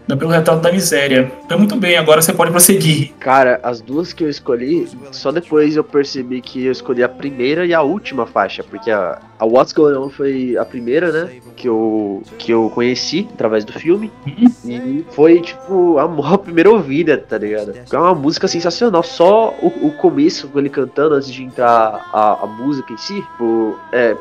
pelo 0.08 0.30
retrato 0.30 0.60
da 0.60 0.72
miséria. 0.72 1.32
Então, 1.44 1.58
muito 1.58 1.76
bem, 1.76 1.96
agora 1.96 2.20
você 2.20 2.32
pode 2.32 2.50
prosseguir. 2.50 3.12
Cara, 3.18 3.60
as 3.62 3.80
duas 3.80 4.12
que 4.12 4.24
eu 4.24 4.28
escolhi, 4.28 4.88
só 5.10 5.32
depois 5.32 5.76
eu 5.76 5.84
percebi 5.84 6.40
que 6.40 6.66
eu 6.66 6.72
escolhi 6.72 7.02
a 7.02 7.08
primeira 7.08 7.64
e 7.64 7.72
a 7.72 7.80
última 7.80 8.26
faixa, 8.26 8.62
porque 8.62 8.90
a, 8.90 9.18
a 9.42 9.46
What's 9.46 9.72
Going 9.72 9.96
On 9.96 10.08
foi 10.08 10.56
a 10.56 10.64
primeira, 10.64 11.10
né, 11.10 11.40
que 11.56 11.68
eu, 11.68 12.22
que 12.38 12.52
eu 12.52 12.70
conheci 12.70 13.28
através 13.32 13.64
do 13.64 13.72
filme. 13.72 14.10
Uhum. 14.26 14.70
E 14.70 15.06
foi, 15.10 15.40
tipo, 15.40 15.98
a, 15.98 16.04
a 16.34 16.38
primeira 16.38 16.70
ouvida, 16.70 17.18
tá 17.18 17.38
ligado? 17.38 17.72
É 17.90 17.98
uma 17.98 18.14
música 18.14 18.42
música 18.42 18.48
sensacional. 18.48 19.02
Só 19.02 19.54
o, 19.60 19.88
o 19.88 19.92
começo, 19.92 20.50
ele 20.54 20.68
cantando 20.68 21.14
antes 21.14 21.32
de 21.32 21.42
entrar 21.42 22.08
a, 22.12 22.44
a 22.44 22.46
música 22.46 22.92
em 22.92 22.96
si, 22.96 23.20
tipo, 23.20 23.78
é 23.92 24.16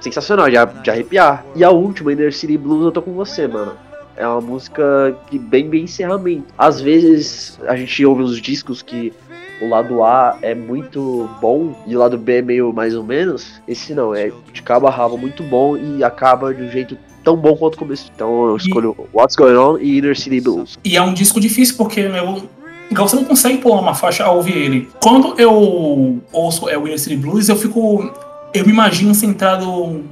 sensacional, 0.00 0.46
de, 0.46 0.56
de 0.82 0.90
arrepiar. 0.90 1.44
E 1.54 1.64
a 1.64 1.70
última, 1.70 2.12
Inner 2.12 2.32
City 2.32 2.56
Blues, 2.56 2.84
eu 2.84 2.92
tô 2.92 3.02
com 3.02 3.12
você, 3.12 3.46
mano. 3.46 3.72
É 4.16 4.26
uma 4.26 4.40
música 4.40 5.16
que 5.28 5.38
bem 5.38 5.68
bem 5.68 5.84
encerramento. 5.84 6.46
Às 6.56 6.80
vezes 6.80 7.58
a 7.66 7.74
gente 7.74 8.04
ouve 8.06 8.22
uns 8.22 8.40
discos 8.40 8.80
que 8.80 9.12
o 9.60 9.68
lado 9.68 10.02
A 10.02 10.38
é 10.42 10.54
muito 10.54 11.28
bom 11.40 11.74
e 11.86 11.96
o 11.96 11.98
lado 11.98 12.18
B 12.18 12.38
é 12.38 12.42
meio 12.42 12.72
mais 12.72 12.94
ou 12.94 13.04
menos. 13.04 13.60
Esse 13.66 13.94
não, 13.94 14.14
é 14.14 14.30
de 14.52 14.62
cabo 14.62 14.86
a 14.86 14.90
rabo 14.90 15.16
muito 15.16 15.42
bom 15.42 15.76
e 15.76 16.02
acaba 16.02 16.52
de 16.52 16.62
um 16.62 16.70
jeito 16.70 16.96
tão 17.22 17.36
bom 17.36 17.56
quanto 17.56 17.74
o 17.74 17.78
começo. 17.78 18.10
Então 18.14 18.48
eu 18.48 18.56
escolho 18.56 18.96
e... 18.98 19.16
What's 19.16 19.36
Going 19.36 19.56
On 19.56 19.78
e 19.78 19.98
Inner 19.98 20.18
City 20.18 20.40
Blues. 20.40 20.78
E 20.84 20.96
é 20.96 21.02
um 21.02 21.14
disco 21.14 21.40
difícil 21.40 21.76
porque 21.76 22.00
eu 22.00 22.42
então 22.90 23.08
você 23.08 23.16
não 23.16 23.24
consegue 23.24 23.58
pular 23.58 23.80
uma 23.80 23.94
faixa 23.94 24.24
ao 24.24 24.36
ouvir 24.36 24.56
ele. 24.56 24.88
Quando 25.00 25.40
eu 25.40 26.20
ouço 26.32 26.68
é, 26.68 26.76
o 26.76 26.86
Inner 26.86 26.98
City 26.98 27.16
Blues, 27.16 27.48
eu 27.48 27.56
fico. 27.56 28.10
Eu 28.52 28.64
me 28.64 28.70
imagino 28.70 29.14
sentado 29.14 30.04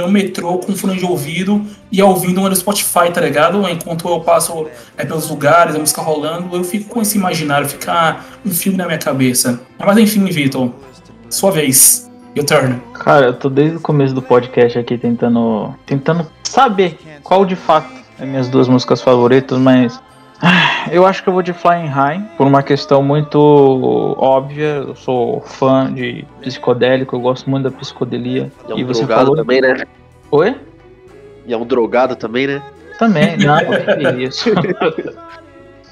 no 0.00 0.10
metrô 0.10 0.58
com 0.58 0.74
fone 0.74 0.96
de 0.96 1.04
ouvido 1.04 1.64
e 1.90 2.02
ouvindo 2.02 2.40
um 2.40 2.48
no 2.48 2.56
Spotify, 2.56 3.10
tá 3.12 3.20
ligado? 3.20 3.68
Enquanto 3.68 4.08
eu 4.08 4.20
passo 4.20 4.66
é, 4.96 5.04
pelos 5.04 5.28
lugares, 5.28 5.74
a 5.74 5.78
música 5.78 6.00
rolando, 6.00 6.56
eu 6.56 6.64
fico 6.64 6.88
com 6.88 7.02
esse 7.02 7.18
imaginário, 7.18 7.68
fica 7.68 8.20
um 8.44 8.50
filme 8.50 8.78
na 8.78 8.86
minha 8.86 8.98
cabeça. 8.98 9.60
Mas 9.78 9.98
enfim, 9.98 10.24
Vitor, 10.24 10.70
sua 11.28 11.50
vez. 11.50 12.10
Your 12.34 12.46
turn. 12.46 12.80
Cara, 12.94 13.26
eu 13.26 13.34
tô 13.34 13.50
desde 13.50 13.76
o 13.76 13.80
começo 13.80 14.14
do 14.14 14.22
podcast 14.22 14.78
aqui 14.78 14.96
tentando, 14.96 15.74
tentando 15.84 16.26
saber 16.42 16.98
qual 17.22 17.44
de 17.44 17.54
fato 17.54 17.92
é 18.18 18.24
minhas 18.24 18.48
duas 18.48 18.68
músicas 18.68 19.02
favoritas, 19.02 19.58
mas 19.58 20.00
eu 20.90 21.06
acho 21.06 21.22
que 21.22 21.28
eu 21.28 21.32
vou 21.32 21.42
de 21.42 21.52
Flying 21.52 21.86
High, 21.86 22.22
por 22.36 22.46
uma 22.46 22.62
questão 22.62 23.02
muito 23.02 23.38
óbvia. 24.18 24.84
Eu 24.86 24.94
sou 24.94 25.40
fã 25.40 25.92
de 25.92 26.24
psicodélico, 26.40 27.16
eu 27.16 27.20
gosto 27.20 27.48
muito 27.48 27.64
da 27.64 27.70
psicodelia. 27.70 28.50
E 28.68 28.72
é 28.72 28.74
um 28.74 28.78
e 28.78 28.84
você 28.84 29.06
falou 29.06 29.36
também, 29.36 29.60
né? 29.60 29.84
Oi? 30.30 30.56
E 31.46 31.52
é 31.52 31.56
um 31.56 31.66
drogado 31.66 32.16
também, 32.16 32.46
né? 32.46 32.62
Também, 32.98 33.36
não, 33.44 33.56
é 33.56 34.14
isso. 34.22 34.50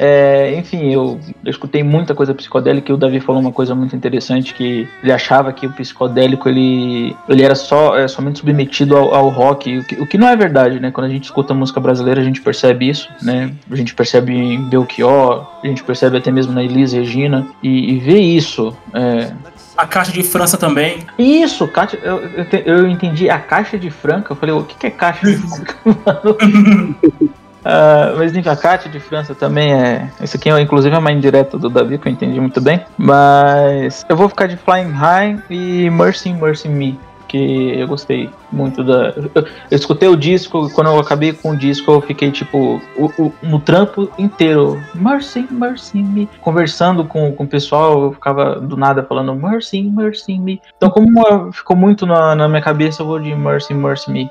É, 0.03 0.55
enfim, 0.57 0.91
eu, 0.91 1.21
eu, 1.45 1.51
escutei 1.51 1.83
muita 1.83 2.15
coisa 2.15 2.35
psicodélica 2.35 2.91
e 2.91 2.95
o 2.95 2.97
Davi 2.97 3.21
falou 3.21 3.39
uma 3.39 3.53
coisa 3.53 3.75
muito 3.75 3.95
interessante 3.95 4.55
que 4.55 4.89
ele 5.03 5.13
achava 5.13 5.53
que 5.53 5.67
o 5.67 5.73
psicodélico 5.73 6.49
ele, 6.49 7.15
ele 7.29 7.43
era 7.43 7.55
só 7.55 7.95
é, 7.99 8.09
somente 8.09 8.39
submetido 8.39 8.97
ao, 8.97 9.15
ao 9.15 9.29
rock, 9.29 9.77
o 9.77 9.85
que, 9.85 9.95
o 9.97 10.07
que, 10.07 10.17
não 10.17 10.27
é 10.27 10.35
verdade, 10.35 10.81
né? 10.81 10.91
Quando 10.91 11.07
a 11.07 11.11
gente 11.11 11.25
escuta 11.25 11.53
música 11.53 11.79
brasileira 11.81 12.19
a 12.19 12.25
gente 12.25 12.41
percebe 12.41 12.89
isso, 12.89 13.11
né? 13.21 13.53
A 13.71 13.77
gente 13.77 13.95
percebe 13.95 14.33
em 14.33 14.63
Belchior, 14.71 15.47
a 15.63 15.67
gente 15.67 15.85
percebe 15.85 16.17
até 16.17 16.31
mesmo 16.31 16.55
na 16.55 16.65
Elisa 16.65 16.97
Regina 16.97 17.47
e, 17.63 17.93
e 17.93 17.99
ver 17.99 18.21
isso 18.21 18.75
é, 18.95 19.35
A 19.77 19.87
caixa 19.87 20.13
de 20.13 20.23
França 20.23 20.57
também. 20.57 21.07
Isso, 21.19 21.69
caixa, 21.69 21.99
eu, 22.03 22.23
eu, 22.23 22.47
eu 22.65 22.89
entendi 22.89 23.29
a 23.29 23.39
caixa 23.39 23.79
de 23.79 23.91
Franca. 23.91 24.33
Eu 24.33 24.37
falei, 24.37 24.55
o 24.55 24.65
que, 24.65 24.77
que 24.77 24.87
é 24.87 24.91
caixa 24.91 25.27
de 25.27 25.37
Franca? 25.47 25.77
mano? 25.85 27.31
Ah, 27.65 28.15
mas 28.17 28.35
enfim, 28.35 28.49
a 28.49 28.57
caixa 28.57 28.89
de 28.89 28.99
França 29.01 29.35
também 29.35 29.73
é. 29.73 30.09
Isso 30.23 30.37
aqui, 30.37 30.49
é, 30.51 30.61
inclusive, 30.61 30.95
é 30.95 30.99
uma 30.99 31.13
indireta 31.13 31.59
do 31.59 31.69
Davi, 31.69 31.99
que 31.99 32.09
eu 32.09 32.13
entendi 32.13 32.41
muito 32.41 32.61
bem. 32.61 32.85
Mas 32.97 34.05
eu 34.09 34.17
vou 34.17 34.29
ficar 34.29 34.47
de 34.47 34.57
Flying 34.57 34.91
High 34.93 35.43
e 35.51 35.91
Mercy, 35.91 36.33
Mercy 36.33 36.69
Me. 36.69 36.99
Que 37.29 37.79
eu 37.79 37.87
gostei 37.87 38.29
muito 38.51 38.83
da. 38.83 39.11
Eu, 39.11 39.31
eu 39.37 39.47
escutei 39.71 40.09
o 40.09 40.17
disco, 40.17 40.69
quando 40.71 40.89
eu 40.89 40.99
acabei 40.99 41.33
com 41.33 41.51
o 41.53 41.57
disco, 41.57 41.89
eu 41.93 42.01
fiquei 42.01 42.33
tipo 42.33 42.81
o- 42.97 43.07
o- 43.23 43.33
no 43.41 43.61
trampo 43.61 44.11
inteiro. 44.19 44.83
Mercy, 44.97 45.47
Mercy 45.49 46.03
Me. 46.03 46.29
Conversando 46.41 47.05
com, 47.05 47.31
com 47.33 47.45
o 47.45 47.47
pessoal, 47.47 48.03
eu 48.03 48.13
ficava 48.13 48.57
do 48.59 48.77
nada 48.77 49.05
falando 49.05 49.33
Mercy, 49.37 49.81
Mercy 49.83 50.41
Me. 50.41 50.61
Então, 50.77 50.91
como 50.91 51.53
ficou 51.53 51.77
muito 51.77 52.05
na, 52.05 52.35
na 52.35 52.49
minha 52.49 52.63
cabeça, 52.63 53.03
eu 53.03 53.07
vou 53.07 53.21
de 53.21 53.33
Mercy, 53.33 53.75
Mercy 53.75 54.11
Me 54.11 54.29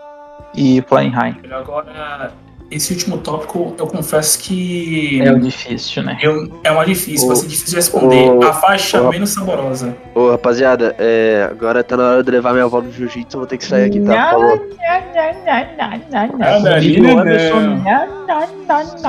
e 0.54 0.82
Flying 0.82 1.12
High. 1.12 1.38
Agora, 1.54 2.34
esse 2.72 2.94
último 2.94 3.18
tópico, 3.18 3.74
eu 3.78 3.88
confesso 3.88 4.38
que. 4.40 5.22
É 5.24 5.32
o 5.32 5.40
difícil, 5.40 6.04
né? 6.04 6.18
eu- 6.22 6.60
é 6.64 6.72
uma 6.72 6.86
difícil, 6.86 7.28
vai 7.28 7.36
ser 7.36 7.48
difícil 7.48 7.70
de 7.70 7.76
responder. 7.76 8.30
o- 8.30 8.44
a 8.44 8.54
faixa 8.54 9.02
o- 9.02 9.10
menos 9.10 9.32
saborosa. 9.32 9.96
Ô, 10.14 10.30
rapaziada, 10.32 10.96
é, 11.00 11.48
agora 11.50 11.84
tá 11.84 11.98
na 11.98 12.04
hora 12.12 12.24
de 12.24 12.30
levar 12.32 12.54
minha 12.54 12.66
avó 12.66 12.82
no 12.82 12.92
jiu-jitsu, 12.92 13.36
eu 13.38 13.40
vou 13.42 13.48
ter 13.48 13.58
que 13.58 13.66
sair 13.66 13.86
aqui, 13.86 14.00
tá? 14.02 14.32
Falou. 14.32 14.70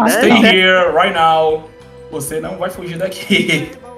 Stay 0.08 0.30
É. 0.30 0.54
here 0.54 0.92
right 0.94 1.12
now. 1.14 1.64
Você 2.10 2.40
não 2.40 2.56
vai 2.56 2.70
fugir 2.70 2.98
daqui. 2.98 3.70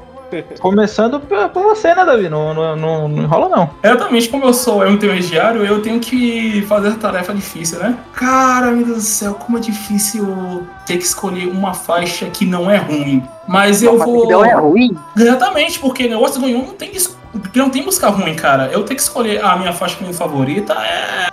Começando 0.61 1.21
por 1.21 1.63
você, 1.63 1.95
né, 1.95 2.05
Davi? 2.05 2.29
Não, 2.29 2.55
não, 2.55 2.77
não, 2.77 3.09
não 3.09 3.23
enrola, 3.23 3.49
não. 3.49 3.71
Exatamente, 3.83 4.29
como 4.29 4.45
eu 4.45 4.55
sou 4.55 4.81
um 4.83 4.89
intermediário, 4.93 5.65
eu 5.65 5.83
tenho 5.83 6.01
que 6.01 6.63
fazer 6.69 6.89
essa 6.89 6.99
tarefa 6.99 7.35
difícil, 7.35 7.79
né? 7.79 7.97
Cara, 8.15 8.71
meu 8.71 8.85
Deus 8.85 8.99
do 8.99 9.03
céu, 9.03 9.35
como 9.35 9.59
é 9.59 9.61
difícil 9.61 10.67
ter 10.87 10.97
que 10.97 11.05
escolher 11.05 11.49
uma 11.49 11.75
faixa 11.75 12.27
que 12.27 12.45
não 12.47 12.71
é 12.71 12.77
ruim. 12.79 13.23
Mas 13.47 13.83
eu 13.83 13.99
vou. 13.99 14.29
Não 14.31 14.45
é 14.45 14.55
ruim? 14.55 14.97
Exatamente, 15.17 15.79
porque 15.79 16.09
negócio 16.09 16.41
Gonhon 16.41 16.63
não 16.67 16.75
tem, 16.75 16.91
dis- 16.93 17.17
não 17.55 17.69
tem 17.71 17.83
música 17.85 18.09
ruim, 18.09 18.35
cara. 18.35 18.71
Eu 18.73 18.85
ter 18.85 18.95
que 18.95 19.01
escolher 19.03 19.45
a 19.45 19.57
minha 19.57 19.73
faixa 19.73 19.97
minha 20.01 20.13
favorita 20.15 20.75
é. 20.75 21.33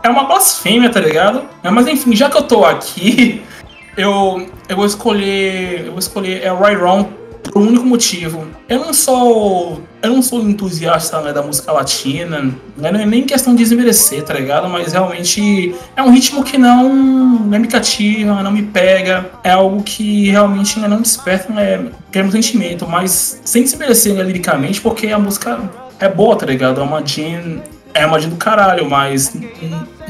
É 0.00 0.08
uma 0.08 0.24
blasfêmia, 0.24 0.88
tá 0.90 1.00
ligado? 1.00 1.42
É, 1.62 1.70
Mas 1.70 1.86
enfim, 1.88 2.14
já 2.14 2.30
que 2.30 2.36
eu 2.36 2.42
tô 2.42 2.64
aqui, 2.64 3.42
eu, 3.96 4.46
eu 4.68 4.76
vou 4.76 4.86
escolher. 4.86 5.84
Eu 5.86 5.90
vou 5.90 5.98
escolher 5.98 6.42
é 6.42 6.52
Right 6.52 6.76
Wrong 6.80 7.08
por 7.42 7.62
um 7.62 7.68
único 7.68 7.84
motivo. 7.84 8.46
Eu 8.68 8.80
não 8.80 8.92
sou. 8.92 9.82
Eu 10.00 10.12
não 10.12 10.22
sou 10.22 10.40
entusiasta 10.42 11.20
né, 11.20 11.32
da 11.32 11.42
música 11.42 11.72
latina. 11.72 12.40
né, 12.76 12.92
Não 12.92 13.00
é 13.00 13.06
nem 13.06 13.24
questão 13.24 13.54
de 13.54 13.64
desmerecer, 13.64 14.22
tá 14.22 14.34
ligado? 14.34 14.68
Mas 14.68 14.92
realmente 14.92 15.74
é 15.96 16.02
um 16.02 16.10
ritmo 16.10 16.44
que 16.44 16.56
não, 16.56 16.94
não 16.94 17.58
me 17.58 17.66
cativa, 17.66 18.42
não 18.42 18.52
me 18.52 18.62
pega. 18.62 19.30
É 19.42 19.50
algo 19.50 19.82
que 19.82 20.30
realmente 20.30 20.78
né, 20.78 20.86
não 20.86 21.00
desperta 21.00 21.52
né, 21.52 21.86
queremos 22.12 22.32
sentimento, 22.32 22.86
mas 22.86 23.40
sem 23.44 23.62
desmerecer 23.62 24.14
né, 24.14 24.22
liricamente, 24.22 24.80
porque 24.80 25.08
a 25.08 25.18
música 25.18 25.58
é 25.98 26.08
boa, 26.08 26.36
tá 26.36 26.46
ligado? 26.46 26.80
É 26.80 26.84
uma 26.84 27.04
Jean. 27.04 27.60
É 27.92 28.06
uma 28.06 28.20
Jean 28.20 28.30
do 28.30 28.36
caralho, 28.36 28.88
mas 28.88 29.34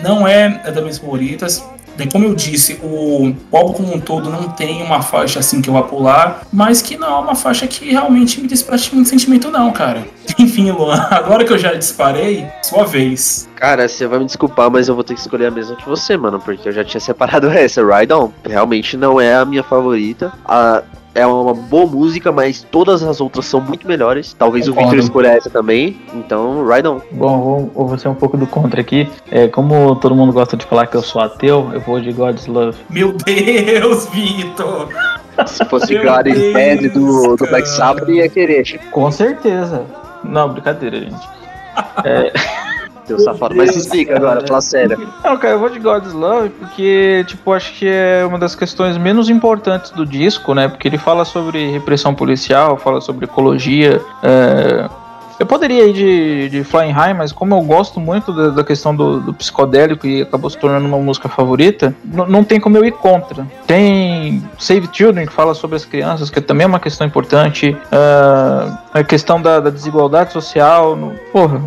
não 0.03 0.27
é, 0.29 0.61
é 0.65 0.71
das 0.71 0.83
minhas 0.83 0.99
favoritas. 0.99 1.65
Como 2.07 2.25
eu 2.25 2.35
disse, 2.35 2.79
o 2.83 3.35
o 3.51 3.57
álbum 3.57 3.73
como 3.73 3.95
um 3.95 4.01
todo 4.01 4.31
não 4.31 4.45
tem 4.51 4.83
uma 4.83 5.03
faixa 5.03 5.41
assim 5.41 5.61
que 5.61 5.69
eu 5.69 5.75
vá 5.75 5.83
pular, 5.83 6.43
mas 6.53 6.81
que 6.83 6.97
não 6.97 7.09
é 7.09 7.19
uma 7.21 7.35
faixa 7.35 7.67
que 7.67 7.91
realmente 7.91 8.41
me 8.41 8.47
desperte 8.49 8.95
muito 8.95 9.09
sentimento, 9.09 9.51
não, 9.51 9.71
cara. 9.73 10.07
Enfim, 10.39 10.71
Luan, 10.71 11.07
agora 11.11 11.45
que 11.45 11.53
eu 11.53 11.59
já 11.59 11.73
disparei, 11.75 12.47
sua 12.63 12.85
vez. 12.85 13.49
Cara, 13.57 13.89
você 13.89 14.07
vai 14.07 14.19
me 14.19 14.27
desculpar, 14.27 14.71
mas 14.71 14.89
eu 14.89 14.95
vou 14.95 15.03
ter 15.03 15.15
que 15.15 15.21
escolher 15.21 15.47
a 15.47 15.51
mesma 15.51 15.75
que 15.77 15.89
você, 15.89 16.17
mano, 16.17 16.39
porque 16.39 16.69
eu 16.69 16.73
já 16.73 16.85
tinha 16.85 17.01
separado 17.01 17.49
essa, 17.51 17.83
Ride 17.83 18.13
On. 18.13 18.31
Realmente 18.45 18.97
não 18.97 19.21
é 19.21 19.35
a 19.35 19.45
minha 19.45 19.63
favorita. 19.63 20.33
A- 20.45 20.83
é 21.15 21.27
uma 21.27 21.55
boa 21.55 21.87
música, 21.87 22.31
mas 22.31 22.63
todas 22.63 23.03
as 23.03 23.21
outras 23.21 23.47
são 23.47 23.61
muito 23.61 23.87
melhores. 23.87 24.35
Talvez 24.35 24.69
o 24.69 24.71
Concordo. 24.73 24.91
Victor 24.91 25.05
escolha 25.05 25.29
essa 25.29 25.51
também. 25.51 26.01
Então, 26.15 26.67
Ride 26.67 26.89
On. 26.89 27.01
Bom, 27.13 27.41
vou, 27.41 27.59
eu 27.77 27.87
vou 27.89 27.99
ser 27.99 28.09
um 28.09 28.15
pouco 28.15 28.37
do 28.37 28.47
contra 28.47 28.81
aqui. 28.81 29.09
É, 29.31 29.49
como 29.49 29.97
todo 29.97 30.15
mundo 30.15 30.33
gosta 30.33 30.57
de 30.57 30.65
falar 30.67 30.87
que 30.87 30.97
eu 30.97 31.03
sou 31.03 31.21
ateu, 31.21 31.71
eu 31.73 31.81
vou 31.81 32.01
de 32.01 32.13
God's 32.13 32.47
Love. 32.47 32.79
Meu 32.91 33.13
Deus, 33.13 34.07
Vitor! 34.09 34.89
Se 35.47 35.65
fosse 35.67 35.97
God 35.99 36.27
is 36.27 36.53
Dead 36.53 36.93
do, 36.93 37.37
do. 37.37 37.47
Black 37.47 37.69
Sabbath, 37.69 38.09
ia 38.09 38.29
querer. 38.29 38.81
Com 38.91 39.11
certeza. 39.11 39.85
Não, 40.25 40.49
brincadeira, 40.49 40.99
gente. 41.01 41.29
Seu 43.09 43.19
safado. 43.19 43.55
Mas 43.57 43.75
explica 43.75 44.17
agora, 44.17 44.47
fala 44.47 44.61
sério. 44.61 45.09
Não, 45.25 45.37
cara, 45.37 45.55
eu 45.55 45.59
vou 45.59 45.69
de 45.69 45.79
God's 45.81 46.13
Love 46.13 46.51
porque, 46.51 47.25
tipo, 47.27 47.53
acho 47.53 47.73
que 47.75 47.89
é 47.89 48.25
uma 48.27 48.39
das 48.39 48.55
questões 48.55 48.97
menos 48.97 49.29
importantes 49.29 49.91
do 49.91 50.07
disco, 50.07 50.55
né? 50.55 50.69
Porque 50.69 50.87
ele 50.87 50.99
fala 50.99 51.25
sobre 51.25 51.71
repressão 51.71 52.15
policial, 52.15 52.77
fala 52.77 53.01
sobre 53.01 53.25
ecologia. 53.25 54.01
é, 54.23 54.89
Eu 55.41 55.47
poderia 55.47 55.85
ir 55.87 55.93
de, 55.93 56.49
de 56.49 56.65
Flying 56.65 56.91
High, 56.91 57.15
mas 57.15 57.31
como 57.33 57.55
eu 57.55 57.61
gosto 57.63 58.01
muito 58.01 58.33
da, 58.33 58.49
da 58.49 58.65
questão 58.65 58.95
do, 58.95 59.21
do 59.21 59.33
psicodélico 59.33 60.05
e 60.07 60.23
acabou 60.23 60.51
se 60.51 60.59
tornando 60.59 60.87
uma 60.87 60.99
música 60.99 61.29
favorita, 61.29 61.95
não 62.05 62.43
tem 62.43 62.59
como 62.59 62.77
eu 62.77 62.85
ir 62.85 62.91
contra. 62.93 63.47
Tem 63.67 64.43
Save 64.59 64.89
Children, 64.93 65.27
que 65.27 65.33
fala 65.33 65.55
sobre 65.55 65.77
as 65.77 65.85
crianças, 65.85 66.29
que 66.29 66.41
também 66.41 66.65
é 66.65 66.67
uma 66.67 66.81
questão 66.81 67.07
importante. 67.07 67.77
é, 67.93 68.73
a 69.01 69.05
questão 69.05 69.41
da, 69.41 69.61
da 69.61 69.71
desigualdade 69.71 70.33
social. 70.33 70.97
no- 70.97 71.13
porra, 71.33 71.61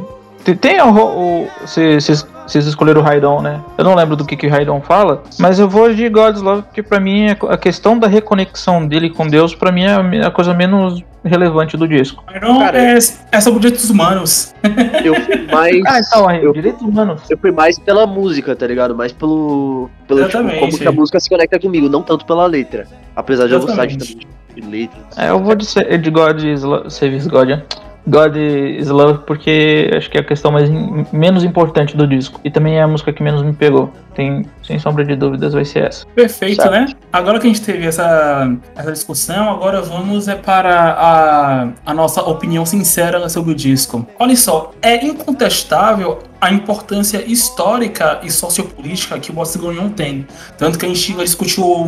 tem, 0.44 0.56
tem 0.56 0.82
o. 0.82 1.48
Vocês 1.62 2.26
vocês 2.52 2.66
escolheram 2.66 3.00
o 3.00 3.04
Raidon, 3.04 3.42
né? 3.42 3.62
Eu 3.78 3.86
não 3.86 3.96
lembro 3.96 4.16
do 4.16 4.26
que, 4.26 4.36
que 4.36 4.46
o 4.46 4.50
Raidon 4.50 4.82
fala, 4.82 5.24
mas 5.40 5.58
eu 5.58 5.70
vou 5.70 5.94
de 5.94 6.10
God's 6.10 6.42
Love, 6.42 6.64
porque 6.64 6.84
pra 6.84 7.00
mim 7.00 7.28
é 7.28 7.38
a 7.48 7.58
questão 7.58 7.98
da 7.98 8.08
reconexão 8.08 8.86
dele 8.86 9.10
com 9.10 9.26
Deus, 9.26 9.56
pra 9.56 9.72
mim 9.72 9.84
é 9.86 10.26
a 10.26 10.32
coisa 10.32 10.54
menos 10.54 11.02
relevante 11.24 11.78
do 11.78 11.88
disco. 11.88 12.24
Iron 12.36 12.60
Cara, 12.60 12.78
é, 12.78 12.98
é 13.32 13.42
sobre 13.42 13.60
direitos 13.62 13.90
humanos. 13.90 14.54
Eu 15.06 15.16
fui 15.16 15.48
mais. 15.50 15.82
Ah, 15.86 16.00
então, 16.00 16.28
aí, 16.28 16.44
eu- 16.44 16.52
direitos 16.52 16.82
humanos. 16.82 17.22
Eu 17.30 17.38
fui 17.38 17.52
mais 17.52 17.80
pela 17.80 18.06
música, 18.06 18.56
tá 18.56 18.68
ligado? 18.68 18.94
Mais 18.96 19.14
pelo. 19.14 19.90
pelo 20.08 20.20
tipo, 20.26 20.30
Exatamente. 20.32 20.60
como 20.60 20.78
que 20.78 20.88
a 20.88 20.92
música 20.92 21.20
se 21.20 21.30
conecta 21.30 21.60
comigo, 21.60 21.88
não 21.88 22.02
tanto 22.02 22.26
pela 22.26 22.46
letra. 22.48 22.86
Apesar 23.16 23.48
de 23.48 23.54
eu 23.54 23.62
gostar 23.62 23.86
de, 23.86 23.98
de 23.98 24.62
letra. 24.62 25.00
É, 25.16 25.30
eu 25.30 25.40
vou 25.40 25.56
de, 25.56 25.66
de 25.98 26.10
God 26.10 26.42
Save 26.90 27.20
God, 27.30 27.48
né? 27.50 27.64
God 28.08 28.36
is 28.36 28.90
Love, 28.90 29.20
porque 29.26 29.90
acho 29.96 30.10
que 30.10 30.18
é 30.18 30.22
a 30.22 30.24
questão 30.24 30.52
mais 30.52 30.70
menos 31.12 31.44
importante 31.44 31.96
do 31.96 32.08
disco. 32.08 32.40
E 32.44 32.50
também 32.50 32.78
é 32.78 32.82
a 32.82 32.88
música 32.88 33.14
que 33.14 33.22
menos 33.22 33.44
me 33.44 33.54
pegou. 33.54 33.92
Tem, 34.14 34.46
sem 34.64 34.78
sombra 34.80 35.06
de 35.06 35.16
dúvidas, 35.16 35.54
vai 35.54 35.64
ser 35.64 35.86
essa. 35.88 36.06
Perfeito, 36.08 36.62
Certo. 36.62 36.72
né? 36.72 36.88
Agora 37.14 37.40
que 37.40 37.48
a 37.48 37.50
gente 37.50 37.62
teve 37.62 37.86
essa, 37.86 38.52
essa 38.76 38.92
discussão, 38.92 39.50
agora 39.50 39.82
vamos 39.82 40.28
é 40.28 40.36
para 40.36 40.94
a, 40.94 41.68
a 41.86 41.94
nossa 41.94 42.22
opinião 42.22 42.66
sincera 42.66 43.28
sobre 43.30 43.52
o 43.52 43.56
disco. 43.56 44.06
Olha 44.20 44.36
só, 44.36 44.72
é 44.82 45.06
incontestável 45.06 46.20
a 46.42 46.52
importância 46.52 47.24
histórica 47.26 48.20
e 48.24 48.32
sociopolítica 48.32 49.20
que 49.20 49.30
o 49.30 49.34
Bossa 49.34 49.60
Gonhon 49.60 49.90
tem. 49.90 50.26
Tanto 50.58 50.78
que 50.78 50.86
a 50.86 50.90
gente 50.90 51.14
discutiu 51.14 51.88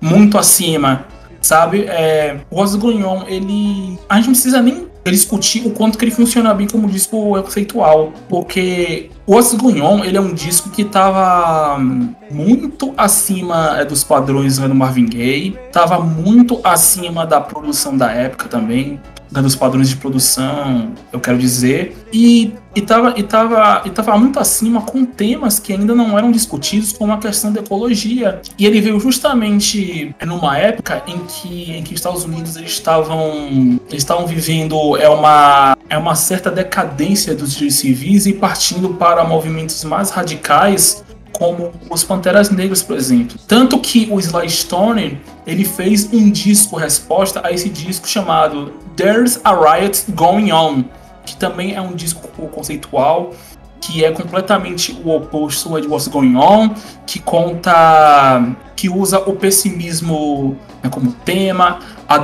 muito 0.00 0.36
acima, 0.36 1.06
sabe? 1.40 1.84
É, 1.84 2.36
o 2.50 2.56
Bossa 2.56 2.76
Gonhon, 2.76 3.22
ele... 3.28 3.98
A 4.08 4.16
gente 4.16 4.26
não 4.26 4.32
precisa 4.32 4.60
nem 4.60 4.91
discutir 5.10 5.66
o 5.66 5.70
quanto 5.70 5.98
que 5.98 6.04
ele 6.04 6.12
funciona 6.12 6.54
bem 6.54 6.66
como 6.68 6.88
disco 6.88 7.42
conceitual, 7.42 8.12
porque 8.28 9.10
o 9.26 9.36
Os 9.36 9.54
Gunyon, 9.54 10.04
ele 10.04 10.16
é 10.16 10.20
um 10.20 10.34
disco 10.34 10.70
que 10.70 10.84
tava 10.84 11.78
muito 12.30 12.92
acima 12.96 13.78
é, 13.78 13.84
dos 13.84 14.02
padrões 14.02 14.58
do 14.58 14.74
Marvin 14.74 15.06
Gaye, 15.06 15.56
tava 15.70 16.00
muito 16.00 16.60
acima 16.64 17.24
da 17.26 17.40
produção 17.40 17.96
da 17.96 18.10
época 18.10 18.48
também, 18.48 18.98
né, 19.32 19.40
dos 19.40 19.56
padrões 19.56 19.88
de 19.88 19.96
produção, 19.96 20.92
eu 21.12 21.18
quero 21.18 21.38
dizer, 21.38 21.96
e, 22.12 22.52
e, 22.74 22.82
tava, 22.82 23.14
e, 23.16 23.22
tava, 23.22 23.82
e 23.86 23.90
tava 23.90 24.18
muito 24.18 24.38
acima 24.38 24.82
com 24.82 25.04
temas 25.06 25.58
que 25.58 25.72
ainda 25.72 25.94
não 25.94 26.16
eram 26.16 26.30
discutidos, 26.30 26.92
como 26.92 27.12
a 27.12 27.18
questão 27.18 27.50
da 27.50 27.60
ecologia. 27.60 28.42
E 28.58 28.66
ele 28.66 28.80
veio 28.80 29.00
justamente 29.00 30.14
numa 30.26 30.58
época 30.58 31.02
em 31.06 31.18
que, 31.20 31.72
em 31.72 31.82
que 31.82 31.94
os 31.94 32.00
Estados 32.00 32.24
Unidos 32.24 32.56
eles 32.56 32.72
estavam, 32.72 33.80
eles 33.88 34.02
estavam 34.02 34.26
vivendo 34.26 34.96
é 34.98 35.08
uma, 35.08 35.76
é 35.88 35.96
uma 35.96 36.14
certa 36.14 36.50
decadência 36.50 37.34
dos 37.34 37.52
direitos 37.52 37.76
civis 37.76 38.26
e 38.26 38.34
partindo 38.34 38.90
para 38.90 39.11
movimentos 39.24 39.84
mais 39.84 40.10
radicais 40.10 41.04
como 41.32 41.72
os 41.90 42.04
Panteras 42.04 42.50
Negras, 42.50 42.82
por 42.82 42.96
exemplo. 42.96 43.36
Tanto 43.48 43.78
que 43.78 44.08
o 44.10 44.20
Sly 44.20 44.48
Stone 44.48 45.20
ele 45.46 45.64
fez 45.64 46.08
um 46.12 46.30
disco 46.30 46.76
resposta 46.76 47.40
a 47.44 47.50
esse 47.50 47.68
disco 47.68 48.06
chamado 48.08 48.72
There's 48.96 49.40
a 49.42 49.52
Riot 49.54 50.04
Going 50.12 50.52
On, 50.52 50.84
que 51.24 51.36
também 51.36 51.74
é 51.74 51.80
um 51.80 51.94
disco 51.94 52.28
conceitual 52.48 53.32
que 53.82 54.04
é 54.04 54.12
completamente 54.12 54.96
o 55.04 55.10
oposto 55.10 55.80
de 55.80 55.88
What's 55.88 56.06
Going 56.06 56.36
On, 56.36 56.70
que 57.04 57.18
conta, 57.18 58.54
que 58.76 58.88
usa 58.88 59.18
o 59.18 59.34
pessimismo 59.34 60.56
né, 60.80 60.88
como 60.88 61.12
tema, 61.12 61.80
a, 62.08 62.16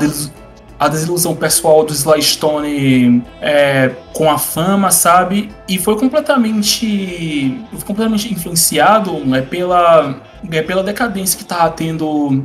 a 0.78 0.88
desilusão 0.88 1.34
pessoal 1.34 1.84
do 1.84 1.92
Sly 1.92 2.22
Stone 2.22 3.24
é, 3.40 3.90
com 4.12 4.30
a 4.30 4.38
fama, 4.38 4.90
sabe? 4.90 5.50
E 5.68 5.78
foi 5.78 5.98
completamente, 5.98 7.60
foi 7.72 7.80
completamente 7.80 8.32
influenciado 8.32 9.12
né, 9.24 9.42
pela, 9.42 10.20
é, 10.50 10.62
pela 10.62 10.82
decadência 10.84 11.36
que 11.36 11.42
estava 11.42 11.70
tendo, 11.70 12.44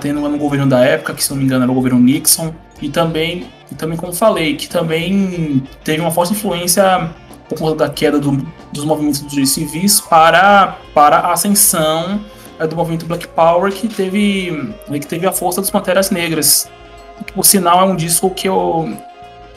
tendo 0.00 0.20
no 0.20 0.38
governo 0.38 0.66
da 0.66 0.84
época, 0.84 1.14
que 1.14 1.22
se 1.22 1.30
não 1.30 1.36
me 1.36 1.44
engano 1.44 1.62
era 1.62 1.70
o 1.70 1.74
governo 1.74 2.00
Nixon, 2.00 2.52
e 2.82 2.88
também, 2.88 3.46
e 3.70 3.74
também 3.74 3.96
como 3.96 4.12
falei, 4.12 4.56
que 4.56 4.68
também 4.68 5.62
teve 5.84 6.00
uma 6.00 6.10
forte 6.10 6.32
influência 6.32 7.10
por 7.48 7.58
conta 7.58 7.76
da 7.76 7.88
queda 7.88 8.18
do, 8.18 8.32
dos 8.72 8.84
movimentos 8.84 9.20
dos 9.20 9.50
civis 9.50 10.00
para, 10.00 10.78
para 10.94 11.18
a 11.18 11.32
ascensão 11.32 12.20
é, 12.58 12.66
do 12.66 12.74
movimento 12.74 13.06
Black 13.06 13.28
Power 13.28 13.72
que 13.72 13.88
teve, 13.88 14.74
que 14.90 15.06
teve 15.06 15.26
a 15.26 15.32
força 15.32 15.60
das 15.60 15.70
Panteras 15.70 16.10
Negras. 16.10 16.68
Por 17.34 17.44
sinal, 17.44 17.80
é 17.80 17.84
um 17.84 17.96
disco 17.96 18.30
que 18.30 18.48
eu, 18.48 18.92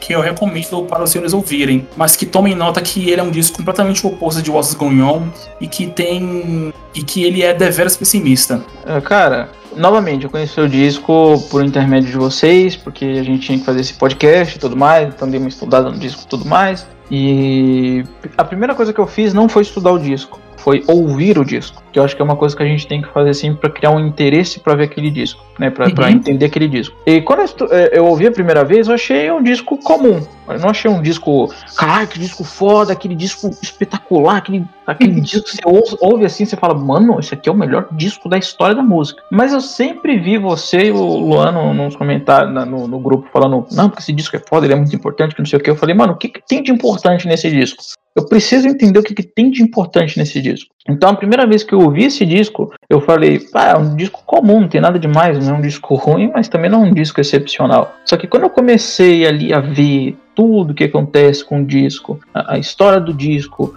que 0.00 0.14
eu 0.14 0.20
recomendo 0.20 0.82
para 0.84 1.02
os 1.02 1.10
senhores 1.10 1.32
ouvirem, 1.32 1.86
mas 1.96 2.14
que 2.14 2.26
tomem 2.26 2.54
nota 2.54 2.80
que 2.80 3.10
ele 3.10 3.20
é 3.20 3.24
um 3.24 3.30
disco 3.30 3.56
completamente 3.56 4.06
oposto 4.06 4.42
de 4.42 4.50
What's 4.50 4.74
Going 4.74 5.00
On 5.00 5.28
e 5.60 5.66
que 5.66 5.86
tem. 5.86 6.72
e 6.94 7.02
que 7.02 7.24
ele 7.24 7.42
é 7.42 7.54
deveras 7.54 7.96
pessimista. 7.96 8.62
É, 8.86 9.00
cara, 9.00 9.48
novamente, 9.76 10.24
eu 10.24 10.30
conheci 10.30 10.60
o 10.60 10.68
disco 10.68 11.42
por 11.50 11.64
intermédio 11.64 12.10
de 12.10 12.16
vocês, 12.16 12.76
porque 12.76 13.04
a 13.04 13.22
gente 13.22 13.46
tinha 13.46 13.58
que 13.58 13.64
fazer 13.64 13.80
esse 13.80 13.94
podcast 13.94 14.56
e 14.56 14.60
tudo 14.60 14.76
mais, 14.76 15.08
então 15.08 15.28
dei 15.28 15.40
uma 15.40 15.48
estudada 15.48 15.90
no 15.90 15.98
disco 15.98 16.22
e 16.22 16.26
tudo 16.26 16.44
mais. 16.44 16.86
E 17.10 18.04
a 18.36 18.44
primeira 18.44 18.74
coisa 18.74 18.92
que 18.92 18.98
eu 18.98 19.06
fiz 19.06 19.34
não 19.34 19.48
foi 19.48 19.62
estudar 19.62 19.92
o 19.92 19.98
disco, 19.98 20.40
foi 20.64 20.82
ouvir 20.88 21.38
o 21.38 21.44
disco. 21.44 21.82
Que 21.92 21.98
eu 21.98 22.04
acho 22.04 22.16
que 22.16 22.22
é 22.22 22.24
uma 22.24 22.36
coisa 22.36 22.56
que 22.56 22.62
a 22.62 22.66
gente 22.66 22.86
tem 22.86 23.02
que 23.02 23.08
fazer 23.08 23.28
assim 23.28 23.54
para 23.54 23.68
criar 23.68 23.90
um 23.90 24.00
interesse 24.00 24.58
para 24.58 24.74
ver 24.74 24.84
aquele 24.84 25.10
disco, 25.10 25.44
né? 25.58 25.68
Para 25.68 25.86
uhum. 25.86 26.08
entender 26.08 26.46
aquele 26.46 26.66
disco. 26.66 26.96
E 27.06 27.20
quando 27.20 27.40
eu, 27.40 27.68
é, 27.70 27.98
eu, 27.98 28.06
ouvi 28.06 28.26
a 28.26 28.32
primeira 28.32 28.64
vez, 28.64 28.88
eu 28.88 28.94
achei 28.94 29.30
um 29.30 29.42
disco 29.42 29.76
comum. 29.76 30.26
Eu 30.48 30.58
não 30.58 30.70
achei 30.70 30.90
um 30.90 31.02
disco, 31.02 31.52
caralho, 31.76 32.08
que 32.08 32.18
disco 32.18 32.42
foda, 32.44 32.92
aquele 32.92 33.14
disco 33.14 33.50
espetacular, 33.62 34.36
aquele, 34.36 34.64
aquele 34.86 35.20
disco 35.20 35.44
que 35.44 35.56
você 35.56 35.62
ouve, 35.64 35.96
ouve 36.00 36.24
assim, 36.24 36.44
você 36.44 36.56
fala, 36.56 36.74
mano, 36.74 37.20
esse 37.20 37.34
aqui 37.34 37.48
é 37.48 37.52
o 37.52 37.56
melhor 37.56 37.86
disco 37.92 38.28
da 38.28 38.38
história 38.38 38.74
da 38.74 38.82
música. 38.82 39.22
Mas 39.30 39.52
eu 39.52 39.60
sempre 39.60 40.18
vi 40.18 40.38
você 40.38 40.86
e 40.86 40.90
o 40.90 41.18
Luano 41.18 41.74
nos 41.74 41.94
comentários, 41.94 42.52
no, 42.66 42.88
no 42.88 42.98
grupo, 42.98 43.28
falando, 43.32 43.66
não, 43.70 43.88
porque 43.88 44.02
esse 44.02 44.12
disco 44.12 44.34
é 44.36 44.38
foda, 44.38 44.66
ele 44.66 44.72
é 44.72 44.76
muito 44.76 44.96
importante, 44.96 45.34
que 45.34 45.40
não 45.40 45.46
sei 45.46 45.58
o 45.58 45.62
que. 45.62 45.70
Eu 45.70 45.76
falei, 45.76 45.94
mano, 45.94 46.14
o 46.14 46.16
que, 46.16 46.28
que 46.28 46.40
tem 46.46 46.62
de 46.62 46.72
importante 46.72 47.28
nesse 47.28 47.50
disco? 47.50 47.82
Eu 48.14 48.26
preciso 48.26 48.68
entender 48.68 48.98
o 48.98 49.02
que, 49.02 49.12
que, 49.12 49.24
tem 49.24 49.50
de 49.50 49.62
importante 49.62 50.16
nesse 50.16 50.40
disco. 50.40 50.70
Então, 50.88 51.10
a 51.10 51.16
primeira 51.16 51.46
vez 51.46 51.64
que 51.64 51.74
eu 51.74 51.80
ouvi 51.80 52.04
esse 52.04 52.24
disco, 52.24 52.72
eu 52.88 53.00
falei, 53.00 53.40
ah, 53.52 53.70
é 53.70 53.76
um 53.76 53.96
disco 53.96 54.22
comum, 54.24 54.60
não 54.60 54.68
tem 54.68 54.80
nada 54.80 54.98
demais, 54.98 55.44
não 55.44 55.56
é 55.56 55.58
um 55.58 55.60
disco 55.60 55.94
ruim, 55.96 56.30
mas 56.32 56.48
também 56.48 56.70
não 56.70 56.84
é 56.84 56.88
um 56.88 56.94
disco 56.94 57.20
excepcional. 57.20 57.96
Só 58.04 58.16
que 58.16 58.28
quando 58.28 58.44
eu 58.44 58.50
comecei 58.50 59.26
ali 59.26 59.52
a 59.52 59.58
ver 59.58 60.16
tudo 60.34 60.74
que 60.74 60.84
acontece 60.84 61.44
com 61.44 61.62
o 61.62 61.64
disco, 61.64 62.20
a, 62.32 62.54
a 62.54 62.58
história 62.58 63.00
do 63.00 63.12
disco, 63.12 63.74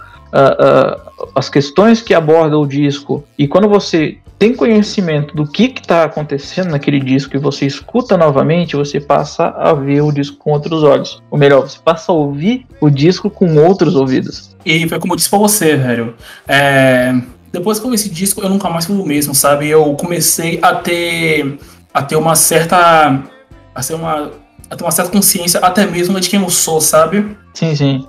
as 1.34 1.48
questões 1.48 2.02
que 2.02 2.14
aborda 2.14 2.58
o 2.58 2.66
disco, 2.66 3.24
e 3.36 3.48
quando 3.48 3.68
você 3.68 4.18
tem 4.38 4.54
conhecimento 4.54 5.34
do 5.34 5.46
que 5.46 5.64
está 5.64 6.04
acontecendo 6.04 6.70
naquele 6.70 7.00
disco 7.00 7.34
e 7.34 7.40
você 7.40 7.66
escuta 7.66 8.16
novamente, 8.16 8.76
você 8.76 9.00
passa 9.00 9.48
a 9.48 9.72
ver 9.74 10.00
o 10.02 10.12
disco 10.12 10.36
com 10.36 10.52
outros 10.52 10.84
olhos. 10.84 11.20
Ou 11.28 11.36
melhor, 11.36 11.62
você 11.62 11.78
passa 11.84 12.12
a 12.12 12.14
ouvir 12.14 12.64
o 12.80 12.88
disco 12.88 13.28
com 13.28 13.56
outros 13.56 13.96
ouvidos. 13.96 14.56
E 14.64 14.88
foi 14.88 15.00
como 15.00 15.14
eu 15.14 15.16
disse 15.16 15.28
pra 15.28 15.40
você, 15.40 15.76
velho. 15.76 16.14
É... 16.46 17.20
Depois 17.50 17.80
que 17.80 17.86
eu 17.86 17.90
vi 17.90 17.96
esse 17.96 18.10
disco, 18.10 18.40
eu 18.40 18.48
nunca 18.48 18.70
mais 18.70 18.84
fui 18.84 18.96
o 18.96 19.04
mesmo, 19.04 19.34
sabe? 19.34 19.68
Eu 19.68 19.94
comecei 19.94 20.60
a 20.62 20.74
ter, 20.74 21.58
a 21.92 22.02
ter 22.02 22.14
uma 22.14 22.36
certa. 22.36 23.24
a 23.74 23.82
ter 23.82 23.94
uma, 23.94 24.30
a 24.70 24.76
ter 24.76 24.84
uma 24.84 24.92
certa 24.92 25.10
consciência 25.10 25.58
até 25.60 25.84
mesmo 25.86 26.20
de 26.20 26.28
quem 26.28 26.40
eu 26.40 26.50
sou, 26.50 26.80
sabe? 26.80 27.36
Sim, 27.54 27.74
sim. 27.74 28.06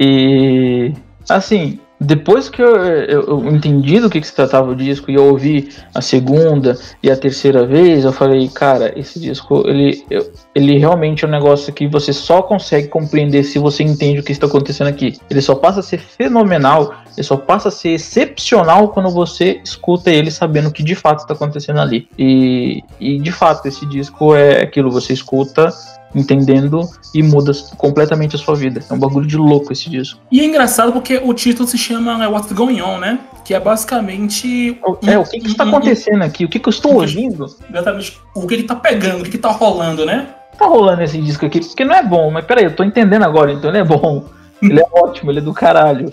E. 0.00 0.92
Assim, 1.28 1.78
depois 2.02 2.48
que 2.48 2.60
eu, 2.60 2.76
eu, 2.76 3.22
eu, 3.22 3.54
entendi 3.54 4.00
do 4.00 4.10
que, 4.10 4.20
que 4.20 4.26
se 4.26 4.34
tratava 4.34 4.70
o 4.70 4.76
disco 4.76 5.10
e 5.10 5.14
eu 5.14 5.24
ouvi 5.24 5.68
a 5.94 6.00
segunda 6.00 6.76
e 7.02 7.10
a 7.10 7.16
terceira 7.16 7.64
vez, 7.64 8.04
eu 8.04 8.12
falei, 8.12 8.48
cara, 8.48 8.92
esse 8.98 9.20
disco, 9.20 9.62
ele, 9.66 10.04
ele 10.54 10.78
realmente 10.78 11.24
é 11.24 11.28
um 11.28 11.30
negócio 11.30 11.72
que 11.72 11.86
você 11.86 12.12
só 12.12 12.42
consegue 12.42 12.88
compreender 12.88 13.44
se 13.44 13.58
você 13.58 13.82
entende 13.82 14.20
o 14.20 14.22
que 14.22 14.32
está 14.32 14.46
acontecendo 14.46 14.88
aqui. 14.88 15.18
Ele 15.30 15.40
só 15.40 15.54
passa 15.54 15.80
a 15.80 15.82
ser 15.82 15.98
fenomenal, 15.98 16.94
ele 17.16 17.24
só 17.24 17.36
passa 17.36 17.68
a 17.68 17.72
ser 17.72 17.90
excepcional 17.90 18.88
quando 18.88 19.10
você 19.10 19.60
escuta 19.64 20.10
ele 20.10 20.30
sabendo 20.30 20.68
o 20.68 20.72
que 20.72 20.82
de 20.82 20.94
fato 20.94 21.20
está 21.20 21.34
acontecendo 21.34 21.80
ali. 21.80 22.08
E, 22.18 22.82
e 22.98 23.18
de 23.18 23.30
fato, 23.30 23.66
esse 23.66 23.86
disco 23.86 24.34
é 24.34 24.62
aquilo, 24.62 24.90
você 24.90 25.12
escuta 25.12 25.72
entendendo 26.14 26.88
e 27.14 27.22
muda 27.22 27.52
completamente 27.76 28.36
a 28.36 28.38
sua 28.38 28.54
vida. 28.54 28.82
É 28.88 28.92
um 28.92 28.98
bagulho 28.98 29.26
de 29.26 29.36
louco 29.36 29.72
esse 29.72 29.88
disco. 29.88 30.20
E 30.30 30.40
é 30.40 30.44
engraçado 30.44 30.92
porque 30.92 31.20
o 31.22 31.32
título 31.34 31.68
se 31.68 31.78
chama 31.78 32.16
né, 32.18 32.26
What's 32.26 32.52
Going 32.52 32.80
On, 32.82 32.98
né? 32.98 33.18
Que 33.44 33.54
é 33.54 33.60
basicamente. 33.60 34.78
É, 35.06 35.18
o 35.18 35.24
que, 35.24 35.40
que 35.40 35.48
está 35.48 35.64
acontecendo 35.64 36.22
aqui? 36.22 36.44
O 36.44 36.48
que, 36.48 36.58
que 36.58 36.68
eu 36.68 36.72
estou 36.72 36.94
ouvindo? 36.94 37.46
Exatamente. 37.68 38.18
O 38.34 38.46
que 38.46 38.54
ele 38.54 38.62
tá 38.64 38.76
pegando, 38.76 39.20
o 39.20 39.24
que, 39.24 39.30
que 39.30 39.38
tá 39.38 39.50
rolando, 39.50 40.06
né? 40.06 40.28
Tá 40.58 40.66
rolando 40.66 41.02
esse 41.02 41.18
disco 41.18 41.46
aqui, 41.46 41.60
porque 41.60 41.84
não 41.84 41.94
é 41.94 42.02
bom, 42.02 42.30
mas 42.30 42.44
peraí, 42.44 42.64
eu 42.64 42.76
tô 42.76 42.84
entendendo 42.84 43.24
agora, 43.24 43.52
então 43.52 43.70
ele 43.70 43.78
é 43.78 43.84
bom. 43.84 44.24
Ele 44.62 44.80
é 44.80 44.86
ótimo, 44.92 45.28
ele 45.28 45.40
é 45.40 45.42
do 45.42 45.52
caralho. 45.52 46.08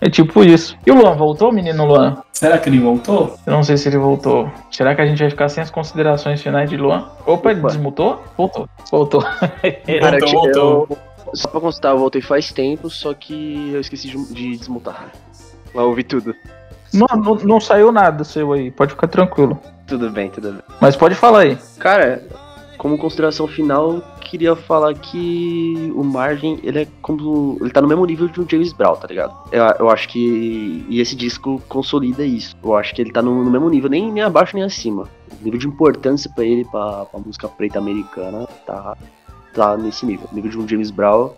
É 0.00 0.08
tipo 0.08 0.44
isso. 0.44 0.76
E 0.86 0.90
o 0.90 0.94
Luan 0.94 1.14
voltou, 1.14 1.50
menino 1.50 1.84
Luan? 1.84 2.22
Será 2.32 2.56
que 2.58 2.68
ele 2.68 2.78
voltou? 2.78 3.36
Eu 3.44 3.52
não 3.52 3.64
sei 3.64 3.76
se 3.76 3.88
ele 3.88 3.98
voltou. 3.98 4.50
Será 4.70 4.94
que 4.94 5.00
a 5.00 5.06
gente 5.06 5.18
vai 5.18 5.30
ficar 5.30 5.48
sem 5.48 5.62
as 5.62 5.70
considerações 5.70 6.40
finais 6.40 6.70
de 6.70 6.76
Luan? 6.76 7.08
Opa, 7.26 7.50
ele 7.50 7.60
desmutou? 7.60 8.22
Voltou. 8.36 8.68
Voltou. 8.90 9.22
Cara, 9.22 10.18
voltou, 10.20 10.30
voltou. 10.30 10.88
Eu, 10.90 10.98
só 11.34 11.48
pra 11.48 11.60
constar, 11.60 11.92
eu 11.92 11.98
voltei 11.98 12.22
faz 12.22 12.52
tempo, 12.52 12.88
só 12.88 13.12
que 13.12 13.72
eu 13.72 13.80
esqueci 13.80 14.08
de, 14.08 14.32
de 14.32 14.56
desmutar. 14.56 15.12
Lá 15.74 15.84
ouvi 15.84 16.04
tudo. 16.04 16.34
Não, 16.92 17.06
não, 17.16 17.34
não, 17.34 17.60
saiu 17.60 17.92
nada 17.92 18.24
seu 18.24 18.52
aí, 18.52 18.70
pode 18.70 18.92
ficar 18.92 19.08
tranquilo. 19.08 19.60
Tudo 19.86 20.10
bem, 20.10 20.30
tudo 20.30 20.52
bem. 20.52 20.62
Mas 20.80 20.96
pode 20.96 21.14
falar 21.14 21.40
aí. 21.40 21.58
Cara, 21.78 22.22
como 22.78 22.96
consideração 22.96 23.46
final, 23.48 24.00
queria 24.20 24.54
falar 24.54 24.94
que 24.94 25.92
o 25.94 26.04
Marvin, 26.04 26.60
ele 26.62 26.82
é 26.82 26.86
como. 27.02 27.58
Ele 27.60 27.70
tá 27.70 27.82
no 27.82 27.88
mesmo 27.88 28.06
nível 28.06 28.28
de 28.28 28.40
um 28.40 28.48
James 28.48 28.72
Brown, 28.72 28.94
tá 28.96 29.08
ligado? 29.08 29.36
Eu, 29.50 29.64
eu 29.80 29.90
acho 29.90 30.08
que. 30.08 30.86
E 30.88 31.00
esse 31.00 31.16
disco 31.16 31.60
consolida 31.68 32.24
isso. 32.24 32.56
Eu 32.62 32.76
acho 32.76 32.94
que 32.94 33.02
ele 33.02 33.12
tá 33.12 33.20
no, 33.20 33.44
no 33.44 33.50
mesmo 33.50 33.68
nível, 33.68 33.90
nem, 33.90 34.10
nem 34.10 34.22
abaixo 34.22 34.54
nem 34.54 34.64
acima. 34.64 35.08
O 35.40 35.44
nível 35.44 35.58
de 35.58 35.66
importância 35.66 36.30
para 36.32 36.44
ele, 36.44 36.64
pra, 36.64 37.04
pra 37.04 37.20
música 37.20 37.48
preta 37.48 37.78
americana, 37.78 38.46
tá, 38.64 38.96
tá 39.52 39.76
nesse 39.76 40.06
nível. 40.06 40.28
Nível 40.32 40.50
de 40.50 40.58
um 40.58 40.68
James 40.68 40.90
Brown. 40.90 41.32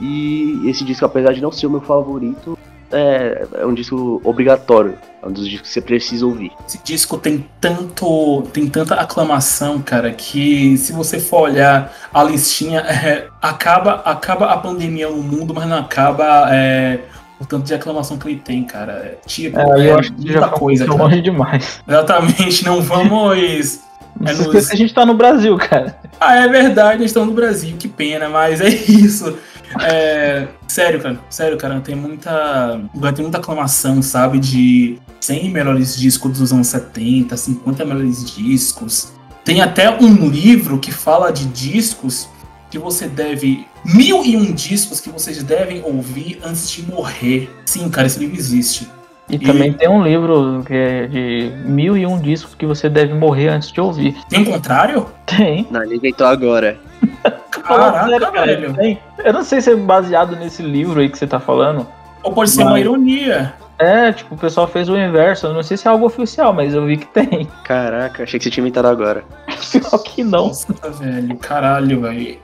E 0.00 0.62
esse 0.66 0.84
disco, 0.84 1.04
apesar 1.04 1.32
de 1.32 1.40
não 1.40 1.50
ser 1.50 1.66
o 1.66 1.70
meu 1.70 1.80
favorito, 1.80 2.56
é, 2.92 3.46
é 3.54 3.66
um 3.66 3.74
disco 3.74 4.20
obrigatório. 4.24 4.96
É 5.22 5.26
um 5.26 5.32
dos 5.32 5.48
discos 5.48 5.68
que 5.68 5.74
você 5.74 5.80
precisa 5.80 6.24
ouvir. 6.24 6.52
Esse 6.66 6.78
disco 6.84 7.18
tem 7.18 7.46
tanto. 7.60 8.42
tem 8.52 8.68
tanta 8.68 8.94
aclamação, 8.94 9.80
cara, 9.80 10.12
que 10.12 10.76
se 10.76 10.92
você 10.92 11.18
for 11.18 11.42
olhar 11.42 11.92
a 12.12 12.22
listinha, 12.22 12.80
é, 12.86 13.26
acaba, 13.42 14.02
acaba 14.04 14.52
a 14.52 14.56
pandemia 14.56 15.08
no 15.08 15.22
mundo, 15.22 15.52
mas 15.54 15.68
não 15.68 15.78
acaba 15.78 16.48
é, 16.54 17.00
o 17.40 17.44
tanto 17.44 17.66
de 17.66 17.74
aclamação 17.74 18.16
que 18.18 18.28
ele 18.28 18.40
tem, 18.40 18.64
cara. 18.64 18.92
É, 18.92 19.18
tipo, 19.26 19.58
é, 19.58 19.90
eu 19.90 19.98
acho 19.98 20.12
que 20.12 20.20
muita 20.20 20.40
já 20.40 20.48
coisa. 20.48 20.86
Cara. 20.86 20.98
longe 20.98 21.20
demais. 21.22 21.80
Exatamente, 21.86 22.64
não 22.64 22.80
vamos. 22.80 23.80
É 24.24 24.32
nos... 24.32 24.70
A 24.70 24.76
gente 24.76 24.94
tá 24.94 25.04
no 25.04 25.14
Brasil, 25.14 25.56
cara. 25.58 25.98
Ah, 26.18 26.36
é 26.36 26.48
verdade, 26.48 27.00
nós 27.00 27.10
estamos 27.10 27.28
no 27.28 27.34
Brasil, 27.34 27.76
que 27.78 27.88
pena, 27.88 28.28
mas 28.28 28.60
é 28.60 28.68
isso. 28.68 29.36
É, 29.82 30.48
sério, 30.68 31.00
cara. 31.00 31.18
Sério, 31.28 31.56
cara. 31.56 31.80
Tem 31.80 31.94
muita. 31.94 32.80
Ter 33.14 33.22
muita 33.22 33.38
aclamação, 33.38 34.00
sabe? 34.02 34.38
De 34.38 34.98
100 35.20 35.50
melhores 35.50 35.96
discos 35.96 36.38
dos 36.38 36.52
anos 36.52 36.68
70, 36.68 37.36
50 37.36 37.84
melhores 37.84 38.24
discos. 38.32 39.12
Tem 39.44 39.60
até 39.60 39.90
um 39.90 40.28
livro 40.28 40.78
que 40.78 40.90
fala 40.90 41.30
de 41.30 41.46
discos 41.46 42.28
que 42.70 42.78
você 42.78 43.06
deve. 43.06 43.66
Mil 43.84 44.24
e 44.24 44.36
um 44.36 44.52
discos 44.52 45.00
que 45.00 45.08
vocês 45.08 45.42
devem 45.42 45.82
ouvir 45.84 46.40
antes 46.44 46.68
de 46.70 46.82
morrer. 46.82 47.48
Sim, 47.64 47.88
cara, 47.88 48.06
esse 48.06 48.18
livro 48.18 48.36
existe. 48.36 48.88
E, 49.28 49.36
e, 49.36 49.38
também 49.38 49.72
tem 49.72 49.88
um 49.88 50.02
livro 50.02 50.62
que 50.64 50.74
é 50.74 51.06
de 51.06 51.52
mil 51.64 51.96
e 51.96 52.06
um 52.06 52.18
discos 52.18 52.54
que 52.54 52.66
você 52.66 52.88
deve 52.88 53.14
morrer 53.14 53.48
antes 53.48 53.70
de 53.70 53.80
ouvir. 53.80 54.16
Tem 54.28 54.42
o 54.42 54.46
contrário? 54.46 55.06
Tem. 55.24 55.66
Não, 55.70 55.82
ele 55.82 55.96
inventou 55.96 56.26
agora. 56.26 56.78
Caraca, 57.66 58.08
sério, 58.08 58.32
cara, 58.32 58.46
velho. 58.46 58.98
Eu 59.24 59.32
não 59.32 59.42
sei 59.42 59.60
se 59.60 59.70
é 59.70 59.76
baseado 59.76 60.36
nesse 60.36 60.62
livro 60.62 61.00
aí 61.00 61.08
que 61.08 61.18
você 61.18 61.26
tá 61.26 61.40
falando. 61.40 61.86
Ou 62.22 62.32
pode 62.32 62.50
ser 62.50 62.64
mas... 62.64 62.72
uma 62.72 62.80
ironia. 62.80 63.54
É, 63.78 64.10
tipo, 64.10 64.34
o 64.34 64.38
pessoal 64.38 64.66
fez 64.66 64.88
o 64.88 64.96
inverso. 64.96 65.46
Eu 65.46 65.54
não 65.54 65.62
sei 65.62 65.76
se 65.76 65.86
é 65.86 65.90
algo 65.90 66.06
oficial, 66.06 66.52
mas 66.52 66.74
eu 66.74 66.86
vi 66.86 66.96
que 66.96 67.06
tem. 67.06 67.46
Caraca, 67.64 68.22
achei 68.22 68.38
que 68.38 68.44
você 68.44 68.50
tinha 68.50 68.62
inventado 68.62 68.86
agora. 68.86 69.24
Pior 69.70 69.98
que 70.02 70.24
não. 70.24 70.48
Nossa, 70.48 70.72
velho, 70.98 71.36
caralho, 71.36 72.00
velho. 72.00 72.38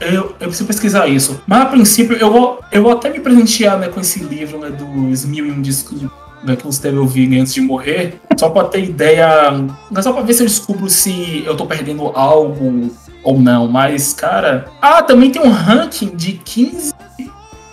Eu, 0.00 0.12
eu, 0.12 0.32
preciso 0.38 0.66
pesquisar 0.66 1.08
isso. 1.08 1.42
Mas 1.46 1.62
a 1.62 1.66
princípio, 1.66 2.16
eu 2.16 2.30
vou, 2.30 2.60
eu 2.70 2.82
vou 2.82 2.92
até 2.92 3.10
me 3.10 3.18
presentear 3.18 3.76
né, 3.78 3.88
com 3.88 4.00
esse 4.00 4.22
livro 4.22 4.58
né, 4.60 4.70
dos 4.70 5.24
mil 5.24 5.46
e 5.46 5.50
um 5.50 5.60
discos 5.60 6.00
né, 6.44 6.56
que 6.56 6.64
você 6.64 6.82
deve 6.82 6.98
ouvir 6.98 7.38
antes 7.38 7.54
de 7.54 7.60
morrer. 7.60 8.20
Só 8.38 8.48
pra 8.50 8.64
ter 8.64 8.84
ideia. 8.84 9.50
Não 9.50 9.98
é 9.98 10.02
só 10.02 10.12
pra 10.12 10.22
ver 10.22 10.34
se 10.34 10.42
eu 10.42 10.46
descubro 10.46 10.88
se 10.88 11.42
eu 11.44 11.56
tô 11.56 11.66
perdendo 11.66 12.06
algo 12.14 12.90
ou 13.22 13.40
não, 13.40 13.68
mas, 13.68 14.12
cara. 14.12 14.66
Ah, 14.80 15.02
também 15.02 15.30
tem 15.30 15.42
um 15.42 15.50
ranking 15.50 16.14
de 16.14 16.34
15 16.34 16.94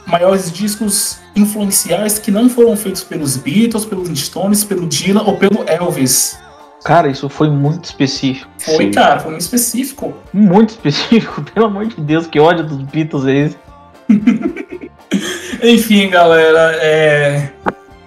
maiores 0.05 0.51
discos 0.51 1.19
influenciais 1.35 2.19
que 2.19 2.31
não 2.31 2.49
foram 2.49 2.75
feitos 2.77 3.03
pelos 3.03 3.37
Beatles, 3.37 3.85
pelos 3.85 4.07
Stones, 4.19 4.63
pelo 4.63 4.87
Dylan 4.87 5.23
ou 5.23 5.37
pelo 5.37 5.63
Elvis. 5.67 6.37
Cara, 6.83 7.09
isso 7.09 7.27
foi 7.27 7.49
muito 7.49 7.85
específico. 7.85 8.47
Foi, 8.59 8.85
Sim. 8.85 8.91
cara, 8.91 9.19
foi 9.19 9.31
muito 9.31 9.41
específico. 9.41 10.13
Muito 10.31 10.69
específico, 10.69 11.41
pelo 11.53 11.65
amor 11.65 11.87
de 11.87 11.99
Deus, 11.99 12.27
que 12.27 12.39
ódio 12.39 12.63
dos 12.63 12.81
Beatles 12.83 13.25
é 13.25 13.35
esse. 13.37 13.57
Enfim, 15.63 16.09
galera, 16.09 16.75
é... 16.75 17.51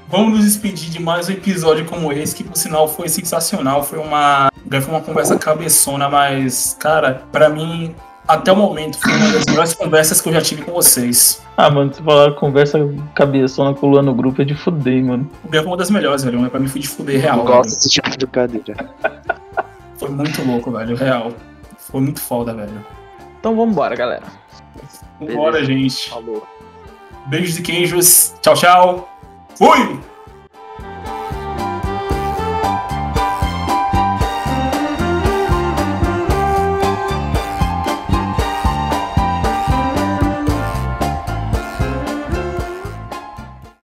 vamos 0.08 0.32
nos 0.32 0.44
despedir 0.44 0.90
de 0.90 1.00
mais 1.00 1.28
um 1.28 1.32
episódio 1.32 1.84
como 1.84 2.12
esse, 2.12 2.34
que 2.34 2.42
por 2.42 2.56
sinal 2.56 2.88
foi 2.88 3.08
sensacional. 3.08 3.82
Foi 3.82 3.98
uma, 3.98 4.50
foi 4.68 4.90
uma 4.90 5.00
conversa 5.00 5.38
cabeçona, 5.38 6.08
mas, 6.08 6.76
cara, 6.80 7.22
para 7.30 7.48
mim 7.48 7.94
até 8.26 8.52
o 8.52 8.56
momento, 8.56 8.98
foi 8.98 9.12
uma 9.12 9.32
das 9.32 9.44
melhores 9.46 9.74
conversas 9.74 10.20
que 10.20 10.28
eu 10.28 10.32
já 10.32 10.40
tive 10.40 10.62
com 10.62 10.72
vocês. 10.72 11.42
Ah, 11.56 11.70
mano, 11.70 11.92
você 11.92 12.02
falar 12.02 12.32
conversa 12.32 12.78
cabeçona 13.14 13.74
com 13.74 13.90
o 13.90 14.02
no 14.02 14.14
grupo 14.14 14.42
é 14.42 14.44
de 14.44 14.54
fuder, 14.54 15.02
mano. 15.04 15.30
O 15.44 15.48
foi 15.48 15.60
uma 15.62 15.76
das 15.76 15.90
melhores, 15.90 16.24
velho. 16.24 16.40
Mas 16.40 16.50
pra 16.50 16.60
mim 16.60 16.68
foi 16.68 16.80
de 16.80 16.88
fuder 16.88 17.20
real. 17.20 17.38
Eu 17.38 17.44
gosto 17.44 17.74
desse 17.74 17.88
tipo 17.88 18.10
de 18.10 18.26
brincadeira. 18.26 18.90
Foi 19.96 20.10
muito 20.10 20.42
louco, 20.42 20.70
velho. 20.70 20.94
Real. 20.94 21.32
Foi 21.78 22.00
muito 22.00 22.20
foda, 22.20 22.52
velho. 22.54 22.84
Então 23.40 23.56
vambora, 23.56 23.96
galera. 23.96 24.26
Vambora, 25.18 25.64
gente. 25.64 26.10
Falou. 26.10 26.46
Beijos 27.26 27.58
e 27.58 27.62
queijos. 27.62 28.34
Tchau, 28.42 28.54
tchau. 28.54 29.17
Fui! 29.58 29.98